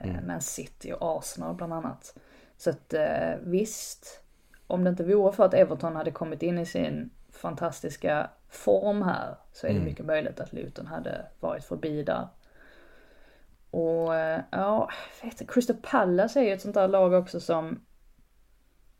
Mm. 0.00 0.16
Men 0.24 0.40
City 0.40 0.92
och 0.92 1.18
Arsenal 1.18 1.54
bland 1.54 1.72
annat. 1.72 2.18
Så 2.56 2.70
att 2.70 2.94
eh, 2.94 3.34
visst, 3.40 4.20
om 4.66 4.84
det 4.84 4.90
inte 4.90 5.04
vore 5.04 5.32
för 5.32 5.44
att 5.44 5.54
Everton 5.54 5.96
hade 5.96 6.10
kommit 6.10 6.42
in 6.42 6.58
i 6.58 6.66
sin 6.66 7.10
fantastiska 7.32 8.30
form 8.48 9.02
här 9.02 9.34
så 9.52 9.66
är 9.66 9.70
det 9.70 9.76
Mm. 9.76 9.88
mycket 9.88 10.06
möjligt 10.06 10.40
att 10.40 10.52
Luton 10.52 10.86
hade 10.86 11.26
varit 11.40 11.64
förbi 11.64 12.02
där. 12.02 12.28
Och 13.70 14.14
ja, 14.50 14.90
vet 15.22 15.50
Crystal 15.50 15.76
Palace 15.82 16.40
är 16.40 16.44
ju 16.44 16.52
ett 16.52 16.60
sånt 16.60 16.74
där 16.74 16.88
lag 16.88 17.12
också 17.12 17.40
som 17.40 17.80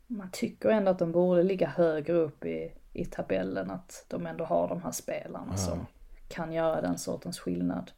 man 0.07 0.29
tycker 0.31 0.69
ändå 0.69 0.91
att 0.91 0.99
de 0.99 1.11
borde 1.11 1.43
ligga 1.43 1.67
högre 1.67 2.13
upp 2.13 2.45
i, 2.45 2.73
i 2.93 3.05
tabellen. 3.05 3.71
Att 3.71 4.05
de 4.07 4.25
ändå 4.25 4.45
har 4.45 4.67
de 4.67 4.81
här 4.81 4.91
spelarna 4.91 5.57
som 5.57 5.85
kan 6.27 6.53
göra 6.53 6.81
den 6.81 6.97
sortens 6.97 7.39
skillnad. 7.39 7.91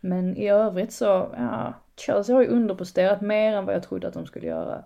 Men 0.00 0.36
i 0.36 0.48
övrigt 0.48 0.92
så, 0.92 1.04
ja, 1.36 1.74
Chelsea 1.96 2.36
har 2.36 2.42
ju 2.42 2.48
underpresterat 2.48 3.20
mer 3.20 3.52
än 3.52 3.64
vad 3.64 3.74
jag 3.74 3.82
trodde 3.82 4.08
att 4.08 4.14
de 4.14 4.26
skulle 4.26 4.46
göra. 4.46 4.84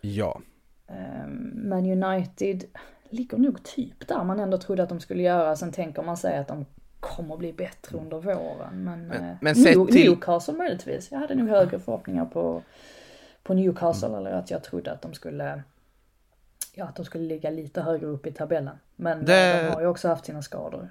Ja. 0.00 0.40
Um, 0.86 1.68
Man 1.68 2.04
United 2.04 2.64
ligger 3.10 3.38
nog 3.38 3.64
typ 3.64 4.08
där 4.08 4.24
man 4.24 4.40
ändå 4.40 4.58
trodde 4.58 4.82
att 4.82 4.88
de 4.88 5.00
skulle 5.00 5.22
göra. 5.22 5.56
Sen 5.56 5.72
tänker 5.72 6.02
man 6.02 6.16
sig 6.16 6.38
att 6.38 6.48
de 6.48 6.66
kommer 7.02 7.36
bli 7.36 7.52
bättre 7.52 7.98
under 7.98 8.20
våren. 8.20 8.84
Men, 8.84 9.08
Men- 9.08 9.24
eh, 9.30 9.36
men 9.40 9.54
New- 9.54 9.86
till- 9.86 10.10
Newcastle 10.10 10.54
möjligtvis. 10.54 11.10
Jag 11.12 11.18
hade 11.18 11.34
nog 11.34 11.48
högre 11.48 11.78
förhoppningar 11.78 12.24
på, 12.24 12.62
på 13.42 13.54
Newcastle. 13.54 14.16
Eller 14.16 14.30
att 14.32 14.50
jag 14.50 14.64
trodde 14.64 14.92
att 14.92 15.02
de 15.02 15.14
skulle 15.14 15.62
Ja, 16.74 16.84
att 16.84 16.96
de 16.96 17.04
skulle 17.04 17.24
ligga 17.24 17.50
lite 17.50 17.80
högre 17.82 18.06
upp 18.06 18.26
i 18.26 18.32
tabellen. 18.32 18.76
Men 18.96 19.24
Det- 19.24 19.52
eh, 19.60 19.64
de 19.66 19.74
har 19.74 19.80
ju 19.80 19.86
också 19.86 20.08
haft 20.08 20.24
sina 20.26 20.42
skador. 20.42 20.88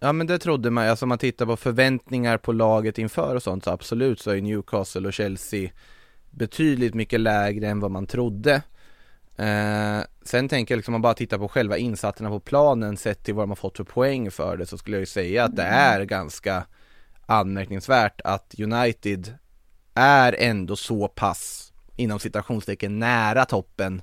Ja 0.00 0.12
men 0.12 0.26
det 0.26 0.38
trodde 0.38 0.70
man, 0.70 0.88
alltså 0.88 1.04
om 1.04 1.08
man 1.08 1.18
tittar 1.18 1.46
på 1.46 1.56
förväntningar 1.56 2.38
på 2.38 2.52
laget 2.52 2.98
inför 2.98 3.34
och 3.34 3.42
sånt 3.42 3.64
så 3.64 3.70
absolut 3.70 4.20
så 4.20 4.30
är 4.30 4.40
Newcastle 4.42 5.06
och 5.06 5.12
Chelsea 5.12 5.70
betydligt 6.30 6.94
mycket 6.94 7.20
lägre 7.20 7.68
än 7.68 7.80
vad 7.80 7.90
man 7.90 8.06
trodde. 8.06 8.62
Eh, 9.42 10.04
sen 10.22 10.48
tänker 10.48 10.74
jag 10.74 10.76
liksom 10.76 10.94
om 10.94 11.00
man 11.00 11.02
bara 11.02 11.14
tittar 11.14 11.38
på 11.38 11.48
själva 11.48 11.76
insatserna 11.76 12.30
på 12.30 12.40
planen 12.40 12.96
sett 12.96 13.24
till 13.24 13.34
vad 13.34 13.42
de 13.42 13.50
har 13.50 13.56
fått 13.56 13.76
för 13.76 13.84
poäng 13.84 14.30
för 14.30 14.56
det 14.56 14.66
så 14.66 14.78
skulle 14.78 14.96
jag 14.96 15.02
ju 15.02 15.06
säga 15.06 15.44
att 15.44 15.56
det 15.56 15.62
är 15.62 16.04
ganska 16.04 16.66
anmärkningsvärt 17.26 18.20
att 18.24 18.54
United 18.58 19.34
är 19.94 20.36
ändå 20.38 20.76
så 20.76 21.08
pass 21.08 21.72
inom 21.96 22.18
citationstecken 22.18 22.98
nära 22.98 23.44
toppen 23.44 24.02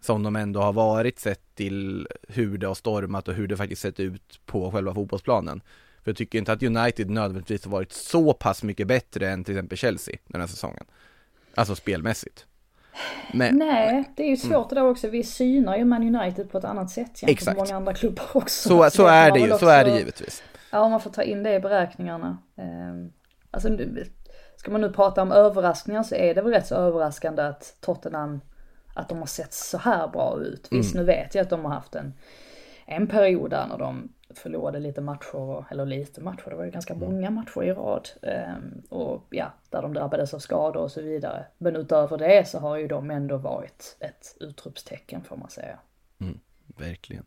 som 0.00 0.22
de 0.22 0.36
ändå 0.36 0.60
har 0.60 0.72
varit 0.72 1.18
sett 1.18 1.54
till 1.54 2.08
hur 2.28 2.58
det 2.58 2.66
har 2.66 2.74
stormat 2.74 3.28
och 3.28 3.34
hur 3.34 3.48
det 3.48 3.56
faktiskt 3.56 3.82
sett 3.82 4.00
ut 4.00 4.40
på 4.46 4.70
själva 4.70 4.94
fotbollsplanen. 4.94 5.60
För 6.02 6.10
jag 6.10 6.16
tycker 6.16 6.38
inte 6.38 6.52
att 6.52 6.62
United 6.62 7.10
nödvändigtvis 7.10 7.64
har 7.64 7.72
varit 7.72 7.92
så 7.92 8.32
pass 8.32 8.62
mycket 8.62 8.86
bättre 8.86 9.30
än 9.30 9.44
till 9.44 9.54
exempel 9.54 9.78
Chelsea 9.78 10.16
den 10.26 10.40
här 10.40 10.48
säsongen. 10.48 10.84
Alltså 11.54 11.74
spelmässigt. 11.74 12.46
Men, 13.34 13.56
Nej, 13.56 14.04
det 14.16 14.22
är 14.22 14.28
ju 14.28 14.36
svårt 14.36 14.68
det 14.68 14.74
där 14.74 14.88
också. 14.88 15.08
Vi 15.08 15.22
synar 15.24 15.76
ju 15.76 15.84
Man 15.84 16.16
United 16.16 16.50
på 16.50 16.58
ett 16.58 16.64
annat 16.64 16.90
sätt 16.90 17.22
jämfört 17.22 17.46
med 17.46 17.56
många 17.56 17.76
andra 17.76 17.94
klubbar 17.94 18.24
också. 18.34 18.68
så, 18.68 18.90
så 18.90 19.02
det 19.06 19.10
är 19.10 19.30
det 19.30 19.38
ju, 19.40 19.46
väl 19.48 19.58
så 19.58 19.68
är 19.68 19.84
det 19.84 19.90
också- 19.90 19.98
givetvis. 19.98 20.42
Ja, 20.72 20.88
man 20.88 21.00
får 21.00 21.10
ta 21.10 21.22
in 21.22 21.42
det 21.42 21.54
i 21.54 21.60
beräkningarna. 21.60 22.38
Ehm, 22.56 23.12
Alltså, 23.52 23.68
ska 24.56 24.70
man 24.70 24.80
nu 24.80 24.92
prata 24.92 25.22
om 25.22 25.32
överraskningar 25.32 26.02
så 26.02 26.14
är 26.14 26.34
det 26.34 26.42
väl 26.42 26.52
rätt 26.52 26.66
så 26.66 26.74
överraskande 26.74 27.42
att 27.42 27.76
Tottenham, 27.80 28.40
att 28.94 29.08
de 29.08 29.18
har 29.18 29.26
sett 29.26 29.52
så 29.52 29.78
här 29.78 30.08
bra 30.08 30.38
ut. 30.40 30.68
Visst, 30.70 30.94
nu 30.94 31.04
vet 31.04 31.34
jag 31.34 31.42
att 31.42 31.50
de 31.50 31.64
har 31.64 31.72
haft 31.72 31.94
en, 31.94 32.14
en 32.90 33.06
period 33.06 33.50
där 33.50 33.66
när 33.66 33.78
de 33.78 34.12
förlorade 34.34 34.78
lite 34.78 35.00
matcher, 35.00 35.64
eller 35.70 35.86
lite 35.86 36.20
matcher, 36.20 36.50
det 36.50 36.56
var 36.56 36.64
ju 36.64 36.70
ganska 36.70 36.94
många 36.94 37.30
matcher 37.30 37.62
i 37.62 37.72
rad. 37.72 38.08
Ehm, 38.22 38.82
Och 38.88 39.26
ja, 39.30 39.52
där 39.70 39.82
de 39.82 39.94
drabbades 39.94 40.34
av 40.34 40.38
skador 40.38 40.82
och 40.82 40.90
så 40.92 41.02
vidare. 41.02 41.44
Men 41.58 41.76
utöver 41.76 42.18
det 42.18 42.48
så 42.48 42.58
har 42.58 42.76
ju 42.76 42.88
de 42.88 43.10
ändå 43.10 43.36
varit 43.36 43.96
ett 44.00 44.36
utropstecken 44.40 45.22
får 45.24 45.36
man 45.36 45.50
säga. 45.50 45.78
Verkligen. 46.78 47.24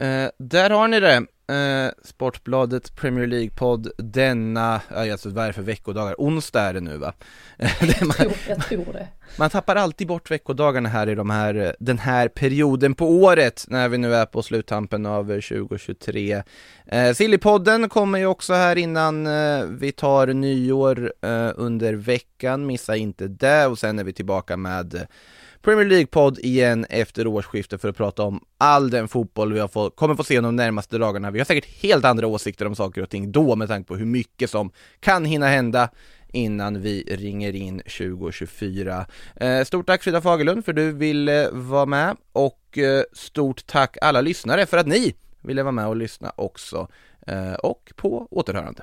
Eh, 0.00 0.28
där 0.38 0.70
har 0.70 0.88
ni 0.88 1.00
det. 1.00 1.22
Eh, 1.50 1.90
Sportbladet 2.04 2.96
Premier 2.96 3.26
League-podd 3.26 3.90
denna, 3.98 4.80
alltså 4.88 5.28
vad 5.30 5.44
är 5.44 5.48
det 5.48 5.52
för 5.52 5.62
veckodagar? 5.62 6.14
Onsdag 6.18 6.60
är 6.62 6.74
det 6.74 6.80
nu 6.80 6.96
va? 6.96 7.12
Man, 8.02 8.16
Jo, 8.24 8.30
jag 8.48 8.60
tror 8.60 8.92
det. 8.92 9.08
man 9.38 9.50
tappar 9.50 9.76
alltid 9.76 10.06
bort 10.06 10.30
veckodagarna 10.30 10.88
här 10.88 11.08
i 11.08 11.14
de 11.14 11.30
här, 11.30 11.76
den 11.80 11.98
här 11.98 12.28
perioden 12.28 12.94
på 12.94 13.10
året 13.10 13.64
när 13.68 13.88
vi 13.88 13.98
nu 13.98 14.14
är 14.14 14.26
på 14.26 14.42
sluttampen 14.42 15.06
av 15.06 15.32
eh, 15.32 15.40
2023. 15.40 16.42
Eh, 16.86 17.12
Sillypodden 17.14 17.88
kommer 17.88 18.18
ju 18.18 18.26
också 18.26 18.52
här 18.54 18.76
innan 18.76 19.26
eh, 19.26 19.64
vi 19.64 19.92
tar 19.92 20.26
nyår 20.26 21.12
eh, 21.22 21.50
under 21.56 21.92
veckan, 21.94 22.66
missa 22.66 22.96
inte 22.96 23.28
det 23.28 23.66
och 23.66 23.78
sen 23.78 23.98
är 23.98 24.04
vi 24.04 24.12
tillbaka 24.12 24.56
med 24.56 24.94
eh, 24.94 25.02
Premier 25.62 25.86
League-podd 25.86 26.38
igen 26.38 26.86
efter 26.90 27.26
årsskiftet 27.26 27.80
för 27.80 27.88
att 27.88 27.96
prata 27.96 28.22
om 28.22 28.44
all 28.58 28.90
den 28.90 29.08
fotboll 29.08 29.52
vi 29.52 29.60
har 29.60 29.68
få, 29.68 29.90
kommer 29.90 30.14
få 30.14 30.24
se 30.24 30.40
de 30.40 30.56
närmaste 30.56 30.98
dagarna. 30.98 31.30
Vi 31.30 31.38
har 31.38 31.44
säkert 31.44 31.82
helt 31.82 32.04
andra 32.04 32.26
åsikter 32.26 32.66
om 32.66 32.74
saker 32.74 33.02
och 33.02 33.10
ting 33.10 33.32
då 33.32 33.56
med 33.56 33.68
tanke 33.68 33.88
på 33.88 33.96
hur 33.96 34.06
mycket 34.06 34.50
som 34.50 34.70
kan 35.00 35.24
hinna 35.24 35.46
hända 35.46 35.88
innan 36.32 36.82
vi 36.82 37.02
ringer 37.02 37.54
in 37.54 37.78
2024. 37.78 39.06
Eh, 39.36 39.64
stort 39.64 39.86
tack 39.86 40.02
Frida 40.02 40.20
Fagerlund 40.20 40.64
för 40.64 40.72
du 40.72 40.92
ville 40.92 41.44
eh, 41.44 41.52
vara 41.52 41.86
med 41.86 42.16
och 42.32 42.78
eh, 42.78 43.02
stort 43.12 43.66
tack 43.66 43.96
alla 44.00 44.20
lyssnare 44.20 44.66
för 44.66 44.76
att 44.76 44.86
ni 44.86 45.14
ville 45.40 45.62
vara 45.62 45.72
med 45.72 45.86
och 45.86 45.96
lyssna 45.96 46.32
också. 46.36 46.88
Eh, 47.26 47.54
och 47.54 47.92
på 47.96 48.28
återhörande. 48.30 48.82